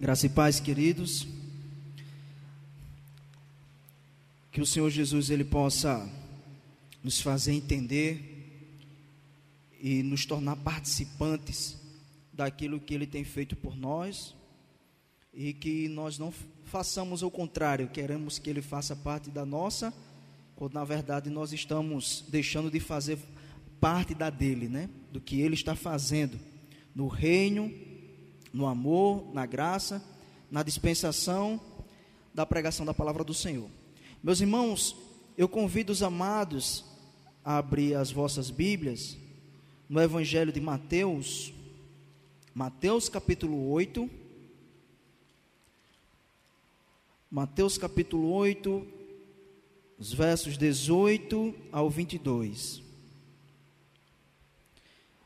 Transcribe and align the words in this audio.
Graça 0.00 0.24
e 0.24 0.30
paz, 0.30 0.58
queridos. 0.58 1.26
Que 4.50 4.58
o 4.58 4.64
Senhor 4.64 4.88
Jesus 4.88 5.28
ele 5.28 5.44
possa 5.44 6.10
nos 7.04 7.20
fazer 7.20 7.52
entender 7.52 8.78
e 9.78 10.02
nos 10.02 10.24
tornar 10.24 10.56
participantes 10.56 11.76
daquilo 12.32 12.80
que 12.80 12.94
ele 12.94 13.06
tem 13.06 13.24
feito 13.24 13.54
por 13.54 13.76
nós 13.76 14.34
e 15.34 15.52
que 15.52 15.86
nós 15.90 16.18
não 16.18 16.32
façamos 16.64 17.22
o 17.22 17.30
contrário, 17.30 17.86
queremos 17.90 18.38
que 18.38 18.48
ele 18.48 18.62
faça 18.62 18.96
parte 18.96 19.28
da 19.28 19.44
nossa, 19.44 19.92
quando 20.56 20.72
na 20.72 20.84
verdade 20.84 21.28
nós 21.28 21.52
estamos 21.52 22.24
deixando 22.26 22.70
de 22.70 22.80
fazer 22.80 23.18
parte 23.78 24.14
da 24.14 24.30
dele, 24.30 24.66
né? 24.66 24.88
Do 25.12 25.20
que 25.20 25.42
ele 25.42 25.56
está 25.56 25.76
fazendo 25.76 26.40
no 26.94 27.06
reino 27.06 27.89
no 28.52 28.66
amor, 28.66 29.32
na 29.32 29.46
graça, 29.46 30.02
na 30.50 30.62
dispensação 30.62 31.60
da 32.34 32.44
pregação 32.44 32.84
da 32.84 32.94
palavra 32.94 33.24
do 33.24 33.34
Senhor. 33.34 33.68
Meus 34.22 34.40
irmãos, 34.40 34.96
eu 35.36 35.48
convido 35.48 35.92
os 35.92 36.02
amados 36.02 36.84
a 37.44 37.58
abrir 37.58 37.94
as 37.94 38.10
vossas 38.10 38.50
Bíblias 38.50 39.16
no 39.88 40.00
Evangelho 40.00 40.52
de 40.52 40.60
Mateus, 40.60 41.52
Mateus 42.54 43.08
capítulo 43.08 43.70
8. 43.70 44.10
Mateus 47.30 47.78
capítulo 47.78 48.32
8, 48.32 48.84
os 49.96 50.12
versos 50.12 50.58
18 50.58 51.54
ao 51.70 51.88
22. 51.88 52.82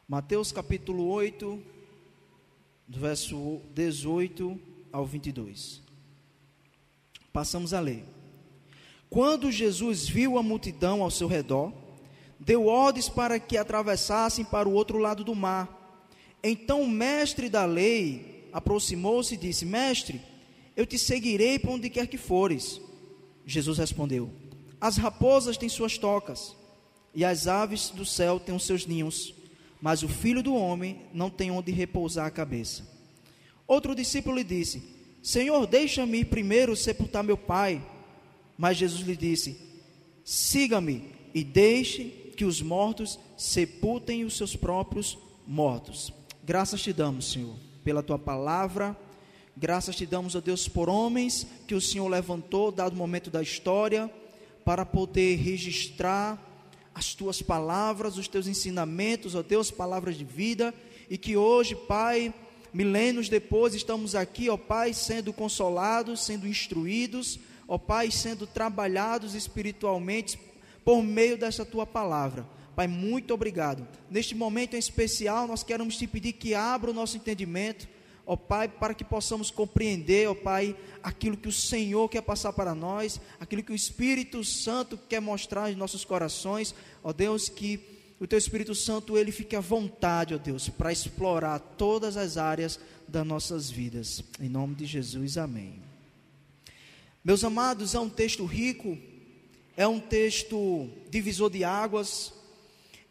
Mateus 0.06 0.52
capítulo 0.52 1.09
8, 1.09 1.62
do 2.87 3.01
verso 3.01 3.61
18 3.74 4.61
ao 4.93 5.06
22. 5.06 5.83
Passamos 7.33 7.74
a 7.74 7.80
ler. 7.80 8.04
Quando 9.09 9.51
Jesus 9.51 10.09
viu 10.09 10.38
a 10.38 10.43
multidão 10.43 11.02
ao 11.02 11.10
seu 11.10 11.27
redor, 11.27 11.73
deu 12.38 12.66
ordens 12.66 13.09
para 13.09 13.38
que 13.38 13.57
atravessassem 13.57 14.45
para 14.45 14.68
o 14.68 14.73
outro 14.73 14.99
lado 14.99 15.24
do 15.24 15.35
mar. 15.35 15.99
Então 16.43 16.82
o 16.82 16.88
mestre 16.88 17.49
da 17.49 17.65
lei 17.65 18.49
aproximou-se 18.52 19.35
e 19.35 19.38
disse: 19.38 19.65
Mestre, 19.65 20.21
eu 20.77 20.85
te 20.85 20.99
seguirei 20.99 21.59
para 21.59 21.71
onde 21.71 21.88
quer 21.88 22.07
que 22.07 22.18
fores. 22.18 22.80
Jesus 23.46 23.79
respondeu: 23.79 24.30
As 24.80 24.96
raposas 24.96 25.57
têm 25.57 25.68
suas 25.68 25.96
tocas, 25.96 26.55
e 27.15 27.24
as 27.24 27.46
aves 27.46 27.90
do 27.90 28.05
céu 28.05 28.38
têm 28.38 28.55
os 28.55 28.66
seus 28.66 28.87
ninhos 28.87 29.35
mas 29.85 30.02
o 30.02 30.09
filho 30.09 30.43
do 30.43 30.54
homem 30.54 31.02
não 31.13 31.29
tem 31.29 31.51
onde 31.51 31.71
repousar 31.71 32.24
a 32.24 32.30
cabeça. 32.30 32.88
Outro 33.66 33.95
discípulo 33.95 34.37
lhe 34.37 34.43
disse: 34.43 34.82
Senhor, 35.23 35.66
deixa-me 35.66 36.21
ir 36.21 36.24
primeiro 36.24 36.74
sepultar 36.74 37.23
meu 37.23 37.37
pai. 37.37 37.85
Mas 38.57 38.79
Jesus 38.79 39.07
lhe 39.07 39.15
disse: 39.15 39.60
Siga-me 40.24 41.10
e 41.35 41.45
deixe 41.45 42.05
que 42.35 42.46
os 42.46 42.62
mortos 42.62 43.21
sepultem 43.37 44.24
os 44.24 44.38
seus 44.38 44.57
próprios 44.57 45.18
mortos. 45.46 46.10
Graças 46.43 46.80
te 46.80 46.90
damos, 46.90 47.30
Senhor, 47.30 47.55
pela 47.85 48.02
tua 48.02 48.18
palavra. 48.18 48.96
Graças 49.55 49.95
te 49.95 50.07
damos, 50.07 50.35
ó 50.35 50.40
Deus, 50.40 50.66
por 50.66 50.88
homens 50.88 51.46
que 51.68 51.74
o 51.74 51.80
Senhor 51.80 52.09
levantou, 52.09 52.73
dado 52.73 52.96
momento 52.96 53.30
da 53.30 53.43
história, 53.43 54.10
para 54.65 54.87
poder 54.87 55.37
registrar 55.37 56.54
as 56.95 57.14
tuas 57.14 57.42
palavras, 57.42 58.16
os 58.16 58.28
teus 58.28 58.46
ensinamentos, 58.46 59.34
ó 59.34 59.42
Deus, 59.42 59.70
palavras 59.70 60.16
de 60.16 60.24
vida, 60.24 60.73
e 61.10 61.18
que 61.18 61.37
hoje, 61.37 61.74
Pai, 61.74 62.32
milênios 62.73 63.28
depois, 63.28 63.74
estamos 63.74 64.14
aqui, 64.14 64.48
ó 64.48 64.56
Pai, 64.56 64.94
sendo 64.94 65.32
consolados, 65.32 66.25
sendo 66.25 66.47
instruídos, 66.47 67.38
ó 67.66 67.76
Pai, 67.76 68.10
sendo 68.10 68.47
trabalhados 68.47 69.34
espiritualmente 69.34 70.38
por 70.84 71.03
meio 71.03 71.37
dessa 71.37 71.65
tua 71.65 71.87
palavra. 71.87 72.47
Pai, 72.77 72.87
muito 72.87 73.33
obrigado. 73.33 73.87
Neste 74.10 74.34
momento 74.34 74.75
em 74.75 74.78
especial, 74.78 75.47
nós 75.47 75.62
queremos 75.62 75.97
te 75.97 76.06
pedir 76.06 76.33
que 76.33 76.54
abra 76.54 76.91
o 76.91 76.94
nosso 76.94 77.16
entendimento, 77.16 77.88
ó 78.27 78.37
Pai, 78.37 78.69
para 78.69 78.95
que 78.95 79.05
possamos 79.05 79.51
compreender, 79.51 80.29
ó 80.29 80.35
Pai, 80.35 80.77
aquilo 81.03 81.37
que 81.37 81.49
o 81.49 81.53
Senhor 81.53 82.09
quer 82.09 82.23
passar 82.23 82.53
para 82.53 82.75
nós, 82.75 83.21
aquilo 83.39 83.62
que 83.62 83.73
o 83.73 83.75
Espírito 83.75 84.43
Santo 84.45 84.99
quer 85.09 85.21
mostrar 85.21 85.71
em 85.71 85.77
nossos 85.77 86.05
corações, 86.05 86.75
ó 87.03 87.13
Deus, 87.13 87.49
que 87.49 87.81
o 88.19 88.27
Teu 88.27 88.39
Espírito 88.39 88.75
Santo, 88.75 89.19
ele 89.19 89.33
fique 89.33 89.57
à 89.57 89.61
vontade, 89.61 90.34
ó 90.34 90.39
Deus, 90.39 90.69
para 90.69 90.93
explorar 90.93 91.59
todas 91.59 92.17
as 92.17 92.37
áreas 92.37 92.79
das 93.07 93.27
nossas 93.27 93.71
vidas. 93.71 94.23
Em 94.41 94.49
nome 94.49 94.75
de 94.75 94.87
Jesus, 94.87 95.37
amém. 95.37 95.83
Meus 97.25 97.43
amados, 97.43 97.95
é 97.95 98.01
um 98.01 98.09
texto 98.09 98.45
rico, 98.45 98.97
é 99.77 99.87
um 99.87 99.99
texto 99.99 100.89
divisor 101.11 101.51
de 101.51 101.65
águas, 101.65 102.33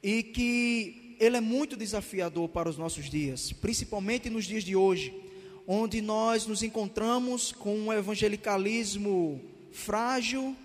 e 0.02 0.24
que 0.24 1.03
ele 1.20 1.38
é 1.38 1.42
muito 1.42 1.76
desafiador 1.76 2.50
para 2.50 2.70
os 2.70 2.78
nossos 2.78 3.10
dias, 3.10 3.52
principalmente 3.52 4.30
nos 4.30 4.46
dias 4.46 4.64
de 4.64 4.76
hoje, 4.76 5.14
onde 5.68 6.02
nós 6.02 6.46
nos 6.46 6.64
encontramos 6.64 7.52
com 7.52 7.78
um 7.78 7.94
evangelicalismo 7.94 9.42
frágil, 9.72 10.56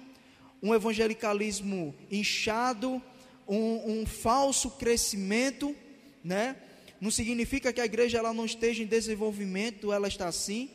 um 0.63 0.75
evangelicalismo 0.75 1.95
inchado, 2.11 3.03
um, 3.47 4.01
um 4.01 4.07
falso 4.07 4.71
crescimento, 4.73 5.75
né? 6.23 6.57
Não 7.01 7.11
significa 7.11 7.73
que 7.73 7.81
a 7.81 7.85
igreja 7.85 8.19
ela 8.19 8.35
não 8.35 8.45
esteja 8.45 8.83
em 8.83 8.87
desenvolvimento, 8.87 9.93
ela 9.93 10.09
está 10.09 10.27
assim. 10.27 10.69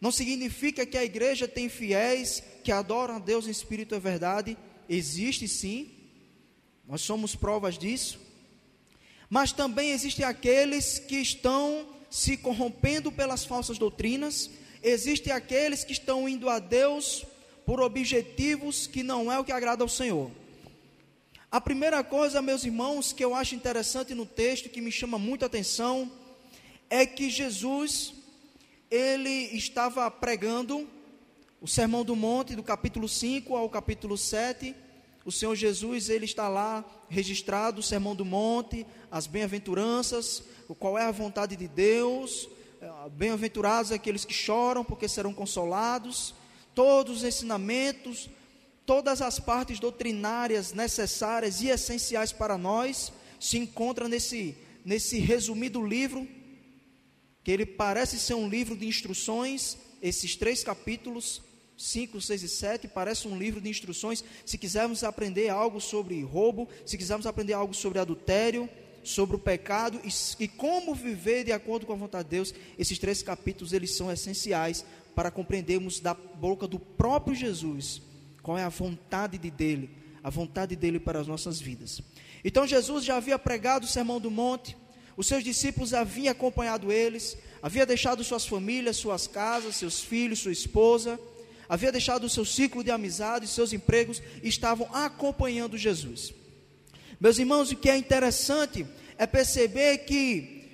Não 0.00 0.12
significa 0.12 0.84
que 0.84 0.98
a 0.98 1.04
igreja 1.04 1.48
tem 1.48 1.68
fiéis 1.68 2.42
que 2.62 2.70
adoram 2.70 3.16
a 3.16 3.18
Deus 3.18 3.46
em 3.46 3.50
espírito 3.50 3.94
e 3.94 3.98
verdade. 3.98 4.58
Existe 4.88 5.48
sim. 5.48 5.90
Nós 6.86 7.00
somos 7.00 7.34
provas 7.34 7.78
disso. 7.78 8.20
Mas 9.34 9.50
também 9.50 9.90
existem 9.90 10.24
aqueles 10.24 11.00
que 11.00 11.16
estão 11.16 11.88
se 12.08 12.36
corrompendo 12.36 13.10
pelas 13.10 13.44
falsas 13.44 13.78
doutrinas, 13.78 14.48
existem 14.80 15.32
aqueles 15.32 15.82
que 15.82 15.90
estão 15.90 16.28
indo 16.28 16.48
a 16.48 16.60
Deus 16.60 17.26
por 17.66 17.80
objetivos 17.80 18.86
que 18.86 19.02
não 19.02 19.32
é 19.32 19.36
o 19.36 19.42
que 19.42 19.50
agrada 19.50 19.82
ao 19.82 19.88
Senhor. 19.88 20.30
A 21.50 21.60
primeira 21.60 22.04
coisa, 22.04 22.40
meus 22.40 22.64
irmãos, 22.64 23.12
que 23.12 23.24
eu 23.24 23.34
acho 23.34 23.56
interessante 23.56 24.14
no 24.14 24.24
texto, 24.24 24.68
que 24.68 24.80
me 24.80 24.92
chama 24.92 25.18
muita 25.18 25.46
atenção, 25.46 26.08
é 26.88 27.04
que 27.04 27.28
Jesus, 27.28 28.14
ele 28.88 29.50
estava 29.56 30.08
pregando 30.12 30.88
o 31.60 31.66
Sermão 31.66 32.04
do 32.04 32.14
Monte, 32.14 32.54
do 32.54 32.62
capítulo 32.62 33.08
5 33.08 33.56
ao 33.56 33.68
capítulo 33.68 34.16
7, 34.16 34.76
o 35.24 35.32
Senhor 35.32 35.54
Jesus, 35.54 36.10
ele 36.10 36.26
está 36.26 36.48
lá 36.48 36.84
registrado, 37.08 37.80
o 37.80 37.82
Sermão 37.82 38.14
do 38.14 38.24
Monte, 38.24 38.86
as 39.10 39.26
bem-aventuranças, 39.26 40.42
qual 40.78 40.98
é 40.98 41.04
a 41.04 41.10
vontade 41.10 41.56
de 41.56 41.66
Deus, 41.66 42.48
é, 42.80 43.08
bem-aventurados 43.10 43.90
aqueles 43.90 44.24
que 44.24 44.34
choram, 44.34 44.84
porque 44.84 45.08
serão 45.08 45.32
consolados, 45.32 46.34
todos 46.74 47.18
os 47.18 47.24
ensinamentos, 47.24 48.28
todas 48.84 49.22
as 49.22 49.38
partes 49.38 49.80
doutrinárias 49.80 50.74
necessárias 50.74 51.62
e 51.62 51.68
essenciais 51.68 52.32
para 52.32 52.58
nós 52.58 53.10
se 53.40 53.56
encontram 53.56 54.08
nesse, 54.08 54.56
nesse 54.84 55.18
resumido 55.18 55.84
livro, 55.84 56.28
que 57.42 57.50
ele 57.50 57.64
parece 57.64 58.18
ser 58.18 58.34
um 58.34 58.48
livro 58.48 58.76
de 58.76 58.86
instruções, 58.86 59.78
esses 60.02 60.36
três 60.36 60.62
capítulos 60.62 61.42
5, 61.76 62.20
6 62.20 62.42
e 62.42 62.48
7 62.48 62.88
parece 62.88 63.26
um 63.26 63.36
livro 63.36 63.60
de 63.60 63.68
instruções. 63.68 64.24
Se 64.46 64.56
quisermos 64.56 65.02
aprender 65.02 65.48
algo 65.48 65.80
sobre 65.80 66.22
roubo, 66.22 66.68
se 66.86 66.96
quisermos 66.96 67.26
aprender 67.26 67.52
algo 67.52 67.74
sobre 67.74 67.98
adultério, 67.98 68.68
sobre 69.02 69.36
o 69.36 69.38
pecado 69.38 70.00
e, 70.04 70.44
e, 70.44 70.48
como 70.48 70.94
viver 70.94 71.44
de 71.44 71.52
acordo 71.52 71.84
com 71.84 71.92
a 71.92 71.96
vontade 71.96 72.24
de 72.24 72.30
Deus, 72.30 72.54
esses 72.78 72.98
três 72.98 73.22
capítulos 73.22 73.72
eles 73.72 73.94
são 73.94 74.10
essenciais 74.10 74.84
para 75.14 75.30
compreendermos 75.30 76.00
da 76.00 76.14
boca 76.14 76.66
do 76.66 76.78
próprio 76.78 77.34
Jesus 77.34 78.00
qual 78.42 78.58
é 78.58 78.62
a 78.62 78.68
vontade 78.68 79.38
de 79.38 79.50
dele, 79.50 79.90
a 80.22 80.28
vontade 80.28 80.76
dele 80.76 81.00
para 81.00 81.18
as 81.18 81.26
nossas 81.26 81.60
vidas. 81.60 82.00
Então 82.44 82.66
Jesus 82.66 83.04
já 83.04 83.16
havia 83.16 83.38
pregado 83.38 83.84
o 83.84 83.88
sermão 83.88 84.20
do 84.20 84.30
monte, 84.30 84.76
os 85.16 85.26
seus 85.26 85.42
discípulos 85.42 85.94
haviam 85.94 86.32
acompanhado 86.32 86.92
eles, 86.92 87.36
havia 87.62 87.86
deixado 87.86 88.22
suas 88.22 88.46
famílias, 88.46 88.96
suas 88.96 89.26
casas, 89.26 89.76
seus 89.76 90.00
filhos, 90.00 90.40
sua 90.40 90.52
esposa 90.52 91.18
havia 91.68 91.92
deixado 91.92 92.24
o 92.24 92.30
seu 92.30 92.44
ciclo 92.44 92.84
de 92.84 92.90
amizade, 92.90 93.46
seus 93.46 93.72
empregos, 93.72 94.22
e 94.42 94.48
estavam 94.48 94.88
acompanhando 94.92 95.78
Jesus. 95.78 96.32
Meus 97.20 97.38
irmãos, 97.38 97.70
o 97.70 97.76
que 97.76 97.88
é 97.88 97.96
interessante 97.96 98.86
é 99.16 99.26
perceber 99.26 99.98
que 99.98 100.64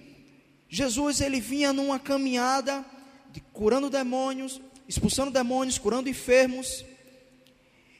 Jesus 0.68 1.20
ele 1.20 1.40
vinha 1.40 1.72
numa 1.72 1.98
caminhada 1.98 2.84
de 3.32 3.40
curando 3.40 3.90
demônios, 3.90 4.60
expulsando 4.88 5.30
demônios, 5.30 5.78
curando 5.78 6.08
enfermos, 6.08 6.84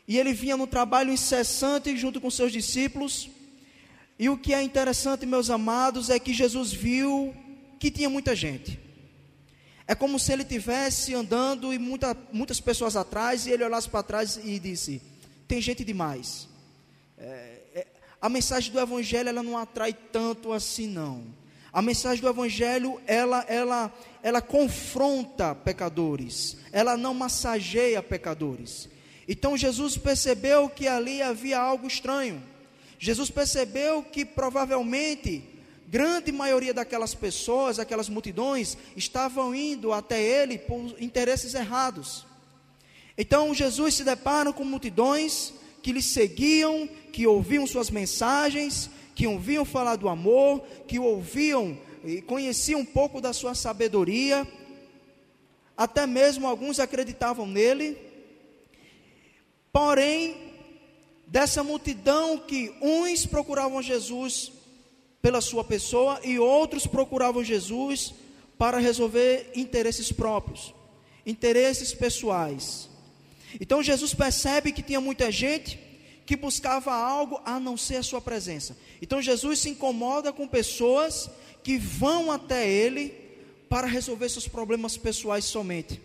e 0.06 0.18
ele 0.18 0.32
vinha 0.32 0.56
no 0.56 0.66
trabalho 0.66 1.12
incessante 1.12 1.96
junto 1.96 2.20
com 2.20 2.30
seus 2.30 2.50
discípulos. 2.50 3.28
E 4.18 4.28
o 4.28 4.36
que 4.36 4.52
é 4.52 4.60
interessante, 4.62 5.24
meus 5.24 5.50
amados, 5.50 6.10
é 6.10 6.18
que 6.18 6.34
Jesus 6.34 6.72
viu 6.72 7.34
que 7.78 7.90
tinha 7.90 8.10
muita 8.10 8.34
gente. 8.34 8.78
É 9.90 9.94
como 9.96 10.20
se 10.20 10.32
ele 10.32 10.44
tivesse 10.44 11.14
andando 11.14 11.74
e 11.74 11.78
muita, 11.78 12.16
muitas 12.32 12.60
pessoas 12.60 12.94
atrás 12.94 13.44
e 13.44 13.50
ele 13.50 13.64
olhasse 13.64 13.90
para 13.90 14.04
trás 14.04 14.38
e 14.40 14.56
disse: 14.60 15.02
tem 15.48 15.60
gente 15.60 15.82
demais. 15.82 16.48
É, 17.18 17.58
é, 17.74 17.86
a 18.22 18.28
mensagem 18.28 18.72
do 18.72 18.78
evangelho 18.78 19.30
ela 19.30 19.42
não 19.42 19.58
atrai 19.58 19.92
tanto 19.92 20.52
assim 20.52 20.86
não. 20.86 21.24
A 21.72 21.82
mensagem 21.82 22.22
do 22.22 22.28
evangelho 22.28 23.00
ela 23.04 23.44
ela 23.48 23.92
ela 24.22 24.40
confronta 24.40 25.56
pecadores. 25.56 26.56
Ela 26.70 26.96
não 26.96 27.12
massageia 27.12 28.00
pecadores. 28.00 28.88
Então 29.26 29.56
Jesus 29.56 29.96
percebeu 29.96 30.68
que 30.68 30.86
ali 30.86 31.20
havia 31.20 31.58
algo 31.58 31.88
estranho. 31.88 32.40
Jesus 32.96 33.28
percebeu 33.28 34.04
que 34.04 34.24
provavelmente 34.24 35.49
grande 35.90 36.30
maioria 36.30 36.72
daquelas 36.72 37.14
pessoas, 37.14 37.78
aquelas 37.78 38.08
multidões, 38.08 38.76
estavam 38.96 39.54
indo 39.54 39.92
até 39.92 40.22
ele 40.22 40.56
por 40.56 40.94
interesses 40.98 41.52
errados. 41.54 42.24
Então 43.18 43.52
Jesus 43.52 43.94
se 43.94 44.04
depara 44.04 44.52
com 44.52 44.64
multidões 44.64 45.52
que 45.82 45.92
lhe 45.92 46.00
seguiam, 46.00 46.88
que 47.12 47.26
ouviam 47.26 47.66
suas 47.66 47.90
mensagens, 47.90 48.88
que 49.14 49.26
ouviam 49.26 49.64
falar 49.64 49.96
do 49.96 50.08
amor, 50.08 50.60
que 50.86 50.98
ouviam 50.98 51.76
e 52.04 52.22
conheciam 52.22 52.80
um 52.80 52.84
pouco 52.84 53.20
da 53.20 53.32
sua 53.32 53.54
sabedoria, 53.54 54.46
até 55.76 56.06
mesmo 56.06 56.46
alguns 56.46 56.78
acreditavam 56.78 57.46
nele, 57.46 57.98
Porém, 59.72 60.36
dessa 61.26 61.62
multidão 61.62 62.38
que 62.38 62.74
uns 62.82 63.24
procuravam 63.24 63.80
Jesus 63.80 64.50
pela 65.22 65.40
sua 65.40 65.62
pessoa 65.62 66.20
e 66.24 66.38
outros 66.38 66.86
procuravam 66.86 67.44
Jesus 67.44 68.14
para 68.58 68.78
resolver 68.78 69.50
interesses 69.54 70.12
próprios, 70.12 70.74
interesses 71.26 71.92
pessoais. 71.92 72.88
Então 73.60 73.82
Jesus 73.82 74.14
percebe 74.14 74.72
que 74.72 74.82
tinha 74.82 75.00
muita 75.00 75.30
gente 75.30 75.78
que 76.24 76.36
buscava 76.36 76.92
algo 76.92 77.40
a 77.44 77.58
não 77.58 77.76
ser 77.76 77.96
a 77.96 78.02
sua 78.02 78.20
presença. 78.20 78.76
Então 79.02 79.20
Jesus 79.20 79.60
se 79.60 79.70
incomoda 79.70 80.32
com 80.32 80.46
pessoas 80.46 81.28
que 81.62 81.76
vão 81.76 82.30
até 82.30 82.68
ele 82.68 83.14
para 83.68 83.86
resolver 83.86 84.28
seus 84.28 84.46
problemas 84.46 84.96
pessoais 84.96 85.44
somente 85.44 86.00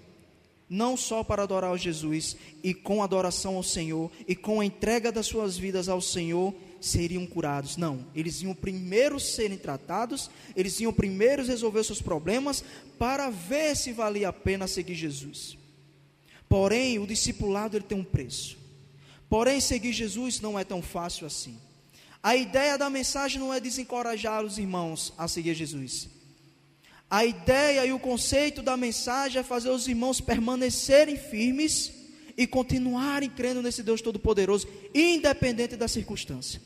não 0.70 0.98
só 0.98 1.24
para 1.24 1.44
adorar 1.44 1.72
a 1.72 1.78
Jesus, 1.78 2.36
e 2.64 2.74
com 2.74 3.04
adoração 3.04 3.56
ao 3.56 3.64
Senhor, 3.64 4.12
e 4.28 4.36
com 4.36 4.60
a 4.60 4.66
entrega 4.66 5.12
das 5.12 5.28
suas 5.28 5.58
vidas 5.58 5.88
ao 5.88 6.02
Senhor, 6.02 6.54
seriam 6.86 7.26
curados. 7.26 7.78
Não, 7.78 8.06
eles 8.16 8.42
iam 8.42 8.54
primeiro 8.54 9.20
serem 9.20 9.58
tratados, 9.58 10.30
eles 10.56 10.80
iam 10.80 10.94
primeiro 10.94 11.46
resolver 11.46 11.84
seus 11.84 12.02
problemas, 12.02 12.64
para 12.98 13.30
ver 13.30 13.76
se 13.76 13.92
valia 13.92 14.30
a 14.30 14.34
pena 14.34 14.68
seguir 14.68 14.96
Jesus. 14.96 15.58
Porém, 16.48 17.00
o 17.00 17.08
discipulado 17.08 17.76
ele 17.76 17.86
tem 17.86 17.98
um 17.98 18.04
preço. 18.04 18.58
Porém, 19.28 19.60
seguir 19.60 19.92
Jesus 19.92 20.40
não 20.40 20.58
é 20.58 20.64
tão 20.64 20.82
fácil 20.82 21.26
assim. 21.26 21.58
A 22.22 22.36
ideia 22.36 22.78
da 22.78 22.90
mensagem 22.90 23.40
não 23.40 23.54
é 23.54 23.60
desencorajar 23.60 24.44
os 24.44 24.58
irmãos 24.58 25.14
a 25.18 25.28
seguir 25.28 25.54
Jesus. 25.54 26.10
A 27.10 27.24
ideia 27.24 27.86
e 27.86 27.94
o 27.94 28.00
conceito 28.00 28.62
da 28.62 28.76
mensagem 28.76 29.40
é 29.40 29.44
fazer 29.44 29.70
os 29.70 29.88
irmãos 29.88 30.20
permanecerem 30.20 31.18
firmes 31.18 31.94
e 32.38 32.46
continuarem 32.48 33.30
crendo 33.30 33.62
nesse 33.62 33.84
Deus 33.84 34.02
Todo-Poderoso, 34.02 34.68
independente 34.94 35.76
da 35.76 35.88
circunstância. 35.88 36.62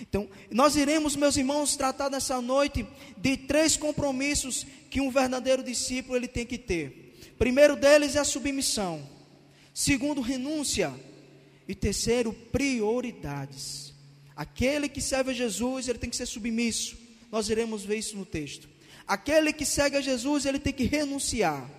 Então, 0.00 0.28
nós 0.50 0.76
iremos, 0.76 1.16
meus 1.16 1.36
irmãos, 1.36 1.76
tratar 1.76 2.10
nessa 2.10 2.40
noite 2.40 2.86
de 3.16 3.36
três 3.36 3.76
compromissos 3.76 4.66
que 4.90 5.00
um 5.00 5.10
verdadeiro 5.10 5.62
discípulo 5.62 6.16
ele 6.16 6.28
tem 6.28 6.46
que 6.46 6.58
ter. 6.58 7.34
Primeiro 7.38 7.76
deles 7.76 8.16
é 8.16 8.18
a 8.18 8.24
submissão. 8.24 9.08
Segundo, 9.74 10.20
renúncia. 10.20 10.92
E 11.68 11.74
terceiro, 11.74 12.32
prioridades. 12.32 13.94
Aquele 14.34 14.88
que 14.88 15.00
serve 15.00 15.30
a 15.30 15.34
Jesus, 15.34 15.86
ele 15.86 15.98
tem 15.98 16.10
que 16.10 16.16
ser 16.16 16.26
submisso. 16.26 16.96
Nós 17.30 17.48
iremos 17.48 17.84
ver 17.84 17.96
isso 17.96 18.16
no 18.16 18.26
texto. 18.26 18.68
Aquele 19.06 19.52
que 19.52 19.64
segue 19.64 19.96
a 19.96 20.00
Jesus, 20.00 20.46
ele 20.46 20.58
tem 20.58 20.72
que 20.72 20.84
renunciar. 20.84 21.70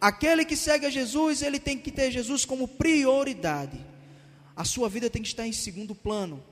Aquele 0.00 0.44
que 0.44 0.56
segue 0.56 0.86
a 0.86 0.90
Jesus, 0.90 1.42
ele 1.42 1.58
tem 1.58 1.76
que 1.76 1.90
ter 1.90 2.10
Jesus 2.10 2.44
como 2.44 2.66
prioridade. 2.66 3.78
A 4.56 4.64
sua 4.64 4.88
vida 4.88 5.08
tem 5.08 5.22
que 5.22 5.28
estar 5.28 5.46
em 5.46 5.52
segundo 5.52 5.94
plano 5.94 6.42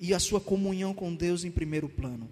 e 0.00 0.14
a 0.14 0.20
sua 0.20 0.40
comunhão 0.40 0.94
com 0.94 1.14
Deus 1.14 1.44
em 1.44 1.50
primeiro 1.50 1.88
plano. 1.88 2.30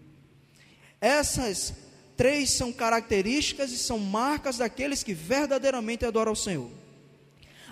Essas 1.00 1.74
três 2.16 2.50
são 2.50 2.72
características 2.72 3.70
e 3.70 3.78
são 3.78 3.98
marcas 3.98 4.58
daqueles 4.58 5.02
que 5.02 5.12
verdadeiramente 5.12 6.04
adoram 6.04 6.30
ao 6.30 6.36
Senhor. 6.36 6.70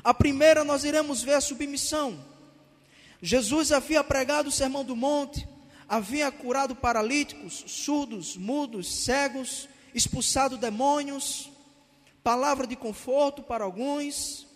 A 0.02 0.12
primeira 0.12 0.64
nós 0.64 0.84
iremos 0.84 1.22
ver 1.22 1.34
a 1.34 1.40
submissão. 1.40 2.22
Jesus 3.22 3.72
havia 3.72 4.04
pregado 4.04 4.50
o 4.50 4.52
sermão 4.52 4.84
do 4.84 4.94
monte, 4.94 5.48
havia 5.88 6.30
curado 6.30 6.76
paralíticos, 6.76 7.64
surdos, 7.66 8.36
mudos, 8.36 9.04
cegos, 9.04 9.66
expulsado 9.94 10.58
demônios, 10.58 11.50
palavra 12.22 12.66
de 12.66 12.76
conforto 12.76 13.42
para 13.42 13.64
alguns. 13.64 14.46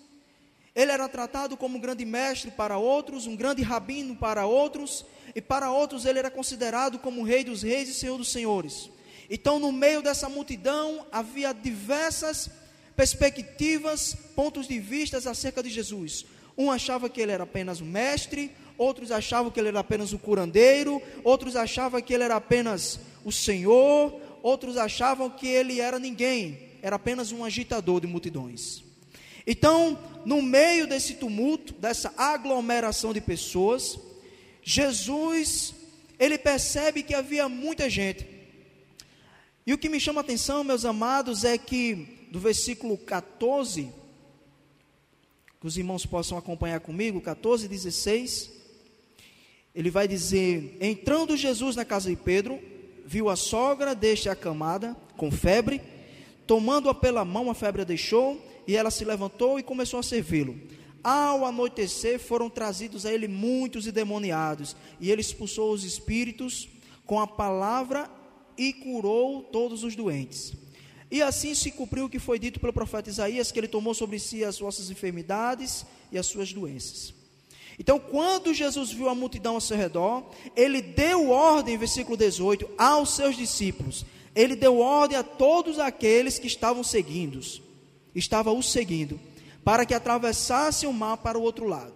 Ele 0.75 0.93
era 0.93 1.09
tratado 1.09 1.57
como 1.57 1.79
um 1.79 1.81
grande 1.81 2.05
mestre 2.05 2.51
para 2.51 2.77
outros, 2.77 3.27
um 3.27 3.35
grande 3.35 3.63
rabino 3.63 4.15
para 4.15 4.45
outros, 4.45 5.05
e 5.35 5.41
para 5.41 5.71
outros 5.71 6.05
ele 6.05 6.19
era 6.19 6.31
considerado 6.31 6.99
como 6.99 7.23
rei 7.23 7.45
dos 7.45 7.63
reis 7.63 7.89
e 7.89 7.95
senhor 7.95 8.19
dos 8.19 8.31
senhores. 8.31 8.91
Então, 9.31 9.59
no 9.59 9.71
meio 9.71 10.01
dessa 10.01 10.29
multidão, 10.29 11.07
havia 11.13 11.53
diversas 11.53 12.51
perspectivas, 12.97 14.17
pontos 14.35 14.67
de 14.67 14.79
vista 14.81 15.19
acerca 15.19 15.63
de 15.63 15.71
Jesus. 15.71 16.25
Um 16.57 16.71
achava 16.71 17.09
que 17.09 17.21
ele 17.21 17.33
era 17.33 17.45
apenas 17.45 17.81
um 17.81 17.87
mestre, 17.87 18.51
outros 18.77 19.13
achavam 19.13 19.51
que 19.51 19.61
ele 19.61 19.69
era 19.69 19.81
apenas 19.81 20.13
o 20.13 20.19
curandeiro, 20.19 21.01
outros 21.23 21.57
achavam 21.57 22.01
que 22.01 22.15
ele 22.15 22.25
era 22.25 22.37
apenas 22.37 22.99
o 23.25 23.31
Senhor, 23.31 24.21
outros 24.43 24.77
achavam 24.77 25.29
que 25.29 25.47
ele 25.47 25.81
era 25.81 25.99
ninguém, 25.99 26.59
era 26.83 26.97
apenas 26.97 27.33
um 27.33 27.45
agitador 27.45 28.01
de 28.01 28.07
multidões. 28.07 28.83
Então, 29.47 29.99
no 30.25 30.43
meio 30.43 30.87
desse 30.87 31.15
tumulto, 31.15 31.73
dessa 31.75 32.13
aglomeração 32.17 33.13
de 33.13 33.21
pessoas, 33.21 33.99
Jesus, 34.71 35.75
ele 36.19 36.37
percebe 36.37 37.03
que 37.03 37.15
havia 37.15 37.49
muita 37.49 37.89
gente. 37.89 38.27
E 39.67 39.73
o 39.73 39.79
que 39.79 39.89
me 39.89 39.99
chama 39.99 40.21
a 40.21 40.25
atenção, 40.25 40.63
meus 40.63 40.85
amados, 40.85 41.43
é 41.43 41.57
que 41.57 42.29
do 42.31 42.39
versículo 42.39 42.99
14, 42.99 43.91
que 45.59 45.67
os 45.67 45.79
irmãos 45.79 46.05
possam 46.05 46.37
acompanhar 46.37 46.81
comigo, 46.81 47.19
14, 47.19 47.67
16, 47.67 48.51
ele 49.75 49.91
vai 49.91 50.07
dizer: 50.07 50.77
Entrando 50.83 51.35
Jesus 51.35 51.75
na 51.75 51.87
casa 51.87 52.11
de 52.11 52.17
Pedro, 52.17 52.61
viu 53.07 53.31
a 53.31 53.37
sogra 53.37 53.95
deste 53.95 54.29
acamada, 54.29 54.95
com 55.17 55.31
febre, 55.31 55.81
tomando-a 56.47 56.95
pela 56.95 57.25
mão, 57.25 57.51
a 57.51 57.55
febre 57.55 57.81
a 57.81 57.87
deixou, 57.87 58.39
e 58.67 58.77
ela 58.77 58.91
se 58.91 59.03
levantou 59.03 59.59
e 59.59 59.63
começou 59.63 59.99
a 59.99 60.03
servi-lo. 60.03 60.61
Ao 61.09 61.47
anoitecer, 61.47 62.21
foram 62.21 62.51
trazidos 62.51 63.07
a 63.07 63.11
ele 63.11 63.27
muitos 63.27 63.87
endemoniados, 63.87 64.77
e 65.01 65.11
ele 65.11 65.23
expulsou 65.23 65.73
os 65.73 65.83
espíritos 65.83 66.69
com 67.07 67.19
a 67.19 67.27
palavra 67.27 68.11
e 68.59 68.75
curou 68.75 69.43
todos 69.43 69.83
os 69.85 69.97
doentes. 69.97 70.53
E 71.11 71.23
assim 71.23 71.55
se 71.55 71.71
cumpriu 71.71 72.05
o 72.05 72.11
que 72.11 72.19
foi 72.19 72.39
dito 72.39 72.61
pelo 72.61 72.75
profeta 72.75 73.09
Isaías, 73.09 73.51
que 73.51 73.59
ele 73.59 73.67
tomou 73.69 73.95
sobre 73.95 74.19
si 74.19 74.45
as 74.45 74.59
vossas 74.59 74.91
enfermidades 74.91 75.87
e 76.13 76.19
as 76.19 76.27
suas 76.27 76.53
doenças. 76.53 77.15
Então, 77.79 77.99
quando 77.99 78.53
Jesus 78.53 78.93
viu 78.93 79.09
a 79.09 79.15
multidão 79.15 79.55
ao 79.55 79.63
seu 79.63 79.79
redor, 79.79 80.31
ele 80.55 80.83
deu 80.83 81.31
ordem, 81.31 81.79
versículo 81.79 82.19
18, 82.19 82.69
aos 82.77 83.17
seus 83.17 83.35
discípulos. 83.35 84.05
Ele 84.35 84.55
deu 84.55 84.79
ordem 84.79 85.17
a 85.17 85.23
todos 85.23 85.79
aqueles 85.79 86.39
que 86.39 86.47
estavam 86.47 86.85
seguindo, 86.85 87.41
estava 88.15 88.53
o 88.53 88.63
seguindo, 88.63 89.19
para 89.69 89.85
que 89.85 89.93
atravessassem 89.93 90.89
o 90.89 90.95
mar 90.95 91.19
para 91.19 91.39
o 91.39 91.43
outro 91.43 91.67
lado. 91.67 91.93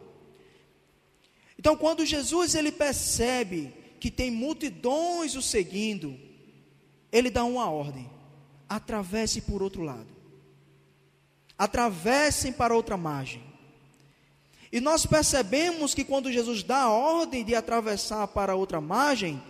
Então, 1.59 1.75
quando 1.75 2.05
Jesus 2.05 2.55
ele 2.55 2.71
percebe 2.71 3.73
que 3.99 4.11
tem 4.11 4.31
multidões 4.31 5.35
o 5.37 5.41
seguindo, 5.41 6.14
ele 7.11 7.31
dá 7.31 7.45
uma 7.45 7.71
ordem: 7.71 8.11
atravesse 8.69 9.41
por 9.41 9.62
outro 9.62 9.81
lado. 9.81 10.07
Atravessem 11.57 12.52
para 12.52 12.75
outra 12.75 12.99
margem. 12.99 13.43
E 14.71 14.79
nós 14.79 15.07
percebemos 15.07 15.95
que 15.95 16.05
quando 16.05 16.31
Jesus 16.31 16.62
dá 16.62 16.83
a 16.83 16.93
ordem 16.93 17.43
de 17.43 17.55
atravessar 17.55 18.29
para 18.29 18.55
outra 18.55 18.83
margem, 18.83 19.43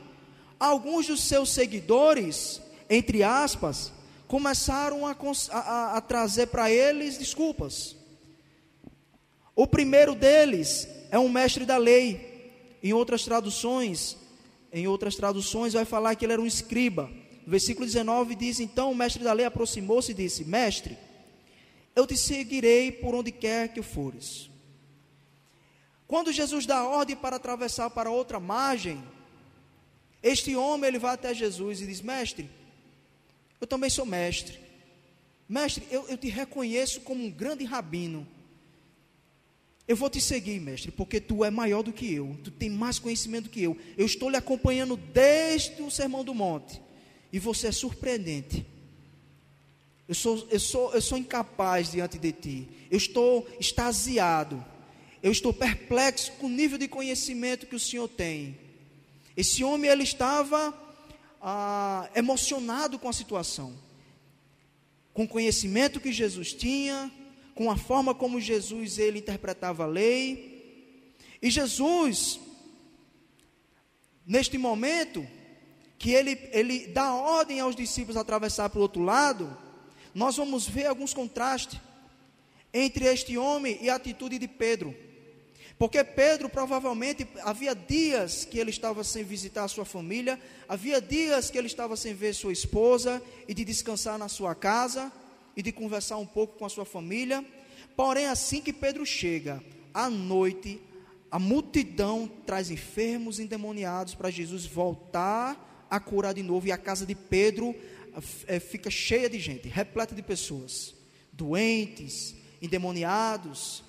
alguns 0.60 1.08
dos 1.08 1.24
seus 1.24 1.50
seguidores, 1.50 2.62
entre 2.88 3.24
aspas, 3.24 3.92
começaram 4.28 5.08
a, 5.08 5.16
a, 5.50 5.96
a 5.96 6.00
trazer 6.00 6.46
para 6.46 6.70
eles 6.70 7.18
desculpas. 7.18 8.00
O 9.62 9.66
primeiro 9.68 10.16
deles 10.16 10.88
é 11.08 11.16
um 11.16 11.28
mestre 11.28 11.64
da 11.64 11.76
lei. 11.76 12.50
Em 12.82 12.92
outras 12.92 13.22
traduções, 13.22 14.16
em 14.72 14.88
outras 14.88 15.14
traduções 15.14 15.72
vai 15.72 15.84
falar 15.84 16.16
que 16.16 16.24
ele 16.24 16.32
era 16.32 16.42
um 16.42 16.46
escriba. 16.46 17.08
versículo 17.46 17.86
19 17.86 18.34
diz: 18.34 18.58
Então 18.58 18.90
o 18.90 18.94
mestre 18.96 19.22
da 19.22 19.32
lei 19.32 19.46
aproximou-se 19.46 20.10
e 20.10 20.14
disse: 20.16 20.44
Mestre, 20.44 20.98
eu 21.94 22.08
te 22.08 22.16
seguirei 22.16 22.90
por 22.90 23.14
onde 23.14 23.30
quer 23.30 23.72
que 23.72 23.82
fores. 23.82 24.50
Quando 26.08 26.32
Jesus 26.32 26.66
dá 26.66 26.82
ordem 26.84 27.14
para 27.14 27.36
atravessar 27.36 27.88
para 27.88 28.10
outra 28.10 28.40
margem, 28.40 29.00
este 30.20 30.56
homem 30.56 30.88
ele 30.88 30.98
vai 30.98 31.14
até 31.14 31.32
Jesus 31.32 31.80
e 31.80 31.86
diz: 31.86 32.00
Mestre, 32.00 32.50
eu 33.60 33.66
também 33.68 33.88
sou 33.88 34.04
mestre. 34.04 34.58
Mestre, 35.48 35.86
eu, 35.88 36.08
eu 36.08 36.18
te 36.18 36.28
reconheço 36.28 37.00
como 37.02 37.24
um 37.24 37.30
grande 37.30 37.62
rabino. 37.62 38.26
Eu 39.92 39.96
vou 39.96 40.08
te 40.08 40.22
seguir, 40.22 40.58
mestre, 40.58 40.90
porque 40.90 41.20
tu 41.20 41.44
é 41.44 41.50
maior 41.50 41.82
do 41.82 41.92
que 41.92 42.10
eu, 42.14 42.34
tu 42.42 42.50
tem 42.50 42.70
mais 42.70 42.98
conhecimento 42.98 43.44
do 43.44 43.50
que 43.50 43.62
eu. 43.62 43.76
Eu 43.94 44.06
estou 44.06 44.30
lhe 44.30 44.38
acompanhando 44.38 44.96
desde 44.96 45.82
o 45.82 45.90
Sermão 45.90 46.24
do 46.24 46.32
Monte, 46.32 46.80
e 47.30 47.38
você 47.38 47.66
é 47.66 47.72
surpreendente. 47.72 48.64
Eu 50.08 50.14
sou, 50.14 50.48
eu 50.50 50.58
sou, 50.58 50.94
eu 50.94 51.02
sou 51.02 51.18
incapaz 51.18 51.90
diante 51.90 52.18
de 52.18 52.32
ti. 52.32 52.68
Eu 52.90 52.96
estou 52.96 53.46
extasiado. 53.60 54.64
Eu 55.22 55.30
estou 55.30 55.52
perplexo 55.52 56.32
com 56.38 56.46
o 56.46 56.48
nível 56.48 56.78
de 56.78 56.88
conhecimento 56.88 57.66
que 57.66 57.76
o 57.76 57.78
Senhor 57.78 58.08
tem. 58.08 58.56
Esse 59.36 59.62
homem 59.62 59.90
ele 59.90 60.04
estava 60.04 60.72
ah, 61.38 62.08
emocionado 62.14 62.98
com 62.98 63.10
a 63.10 63.12
situação, 63.12 63.76
com 65.12 65.24
o 65.24 65.28
conhecimento 65.28 66.00
que 66.00 66.10
Jesus 66.10 66.54
tinha, 66.54 67.12
com 67.54 67.70
a 67.70 67.76
forma 67.76 68.14
como 68.14 68.40
Jesus 68.40 68.98
ele 68.98 69.18
interpretava 69.18 69.84
a 69.84 69.86
lei. 69.86 71.14
E 71.40 71.50
Jesus, 71.50 72.40
neste 74.26 74.56
momento, 74.56 75.26
que 75.98 76.10
ele, 76.10 76.38
ele 76.52 76.86
dá 76.88 77.14
ordem 77.14 77.60
aos 77.60 77.76
discípulos 77.76 78.16
atravessar 78.16 78.68
para 78.70 78.78
o 78.78 78.82
outro 78.82 79.02
lado, 79.02 79.56
nós 80.14 80.36
vamos 80.36 80.66
ver 80.68 80.86
alguns 80.86 81.14
contrastes 81.14 81.80
entre 82.72 83.04
este 83.04 83.36
homem 83.36 83.78
e 83.80 83.90
a 83.90 83.96
atitude 83.96 84.38
de 84.38 84.48
Pedro. 84.48 84.94
Porque 85.78 86.02
Pedro 86.04 86.48
provavelmente 86.48 87.26
havia 87.42 87.74
dias 87.74 88.44
que 88.44 88.58
ele 88.58 88.70
estava 88.70 89.02
sem 89.02 89.24
visitar 89.24 89.64
a 89.64 89.68
sua 89.68 89.84
família, 89.84 90.40
havia 90.68 91.00
dias 91.00 91.50
que 91.50 91.58
ele 91.58 91.66
estava 91.66 91.96
sem 91.96 92.14
ver 92.14 92.34
sua 92.34 92.52
esposa 92.52 93.20
e 93.48 93.54
de 93.54 93.64
descansar 93.64 94.16
na 94.16 94.28
sua 94.28 94.54
casa 94.54 95.12
e 95.56 95.62
de 95.62 95.72
conversar 95.72 96.16
um 96.18 96.26
pouco 96.26 96.58
com 96.58 96.64
a 96.64 96.68
sua 96.68 96.84
família. 96.84 97.44
Porém, 97.96 98.26
assim 98.26 98.60
que 98.60 98.72
Pedro 98.72 99.04
chega, 99.04 99.62
à 99.92 100.08
noite, 100.08 100.80
a 101.30 101.38
multidão 101.38 102.30
traz 102.46 102.70
enfermos 102.70 103.40
endemoniados 103.40 104.14
para 104.14 104.30
Jesus 104.30 104.66
voltar 104.66 105.86
a 105.88 105.98
curar 105.98 106.34
de 106.34 106.42
novo, 106.42 106.66
e 106.66 106.72
a 106.72 106.78
casa 106.78 107.04
de 107.04 107.14
Pedro 107.14 107.74
é, 108.46 108.60
fica 108.60 108.90
cheia 108.90 109.28
de 109.28 109.38
gente, 109.38 109.68
repleta 109.68 110.14
de 110.14 110.22
pessoas, 110.22 110.94
doentes, 111.32 112.34
endemoniados, 112.60 113.82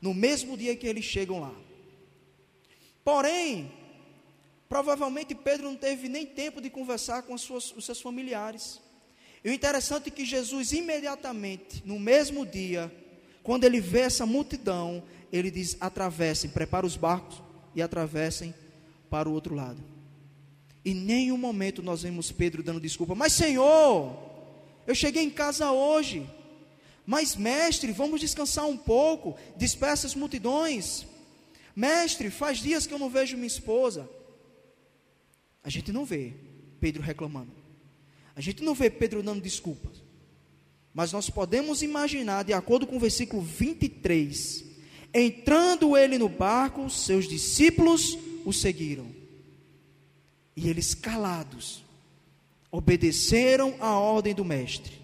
no 0.00 0.12
mesmo 0.12 0.56
dia 0.56 0.74
que 0.74 0.86
eles 0.86 1.04
chegam 1.04 1.40
lá. 1.40 1.54
Porém, 3.04 3.72
provavelmente 4.68 5.34
Pedro 5.34 5.64
não 5.68 5.76
teve 5.76 6.08
nem 6.08 6.26
tempo 6.26 6.60
de 6.60 6.68
conversar 6.68 7.22
com 7.22 7.38
suas, 7.38 7.72
os 7.76 7.84
seus 7.84 8.00
familiares. 8.00 8.80
E 9.44 9.50
o 9.50 9.52
interessante 9.52 10.08
é 10.08 10.10
que 10.10 10.24
Jesus, 10.24 10.72
imediatamente, 10.72 11.82
no 11.84 11.98
mesmo 11.98 12.46
dia, 12.46 12.92
quando 13.42 13.64
ele 13.64 13.80
vê 13.80 14.00
essa 14.00 14.24
multidão, 14.24 15.02
ele 15.32 15.50
diz: 15.50 15.76
atravessem, 15.80 16.50
prepara 16.50 16.86
os 16.86 16.96
barcos 16.96 17.42
e 17.74 17.82
atravessem 17.82 18.54
para 19.10 19.28
o 19.28 19.32
outro 19.32 19.54
lado. 19.54 19.82
E 20.84 20.94
nenhum 20.94 21.36
momento 21.36 21.82
nós 21.82 22.02
vemos 22.02 22.32
Pedro 22.32 22.62
dando 22.62 22.80
desculpa, 22.80 23.14
mas 23.14 23.32
Senhor, 23.32 24.16
eu 24.86 24.94
cheguei 24.94 25.22
em 25.22 25.30
casa 25.30 25.70
hoje, 25.70 26.28
mas 27.06 27.36
mestre, 27.36 27.92
vamos 27.92 28.20
descansar 28.20 28.66
um 28.66 28.76
pouco, 28.76 29.36
dispersa 29.56 30.06
as 30.06 30.14
multidões. 30.14 31.06
Mestre, 31.74 32.30
faz 32.30 32.58
dias 32.58 32.86
que 32.86 32.92
eu 32.92 32.98
não 32.98 33.08
vejo 33.08 33.36
minha 33.36 33.46
esposa. 33.46 34.08
A 35.64 35.70
gente 35.70 35.92
não 35.92 36.04
vê 36.04 36.34
Pedro 36.80 37.02
reclamando. 37.02 37.61
A 38.34 38.40
gente 38.40 38.62
não 38.62 38.74
vê 38.74 38.88
Pedro 38.90 39.22
dando 39.22 39.40
desculpas. 39.40 40.02
Mas 40.94 41.12
nós 41.12 41.30
podemos 41.30 41.82
imaginar, 41.82 42.44
de 42.44 42.52
acordo 42.52 42.86
com 42.86 42.96
o 42.96 43.00
versículo 43.00 43.42
23, 43.42 44.64
entrando 45.14 45.96
ele 45.96 46.18
no 46.18 46.28
barco, 46.28 46.88
seus 46.90 47.26
discípulos 47.26 48.18
o 48.44 48.52
seguiram. 48.52 49.06
E 50.54 50.68
eles 50.68 50.94
calados 50.94 51.82
obedeceram 52.70 53.74
a 53.80 53.98
ordem 53.98 54.34
do 54.34 54.44
mestre. 54.44 55.00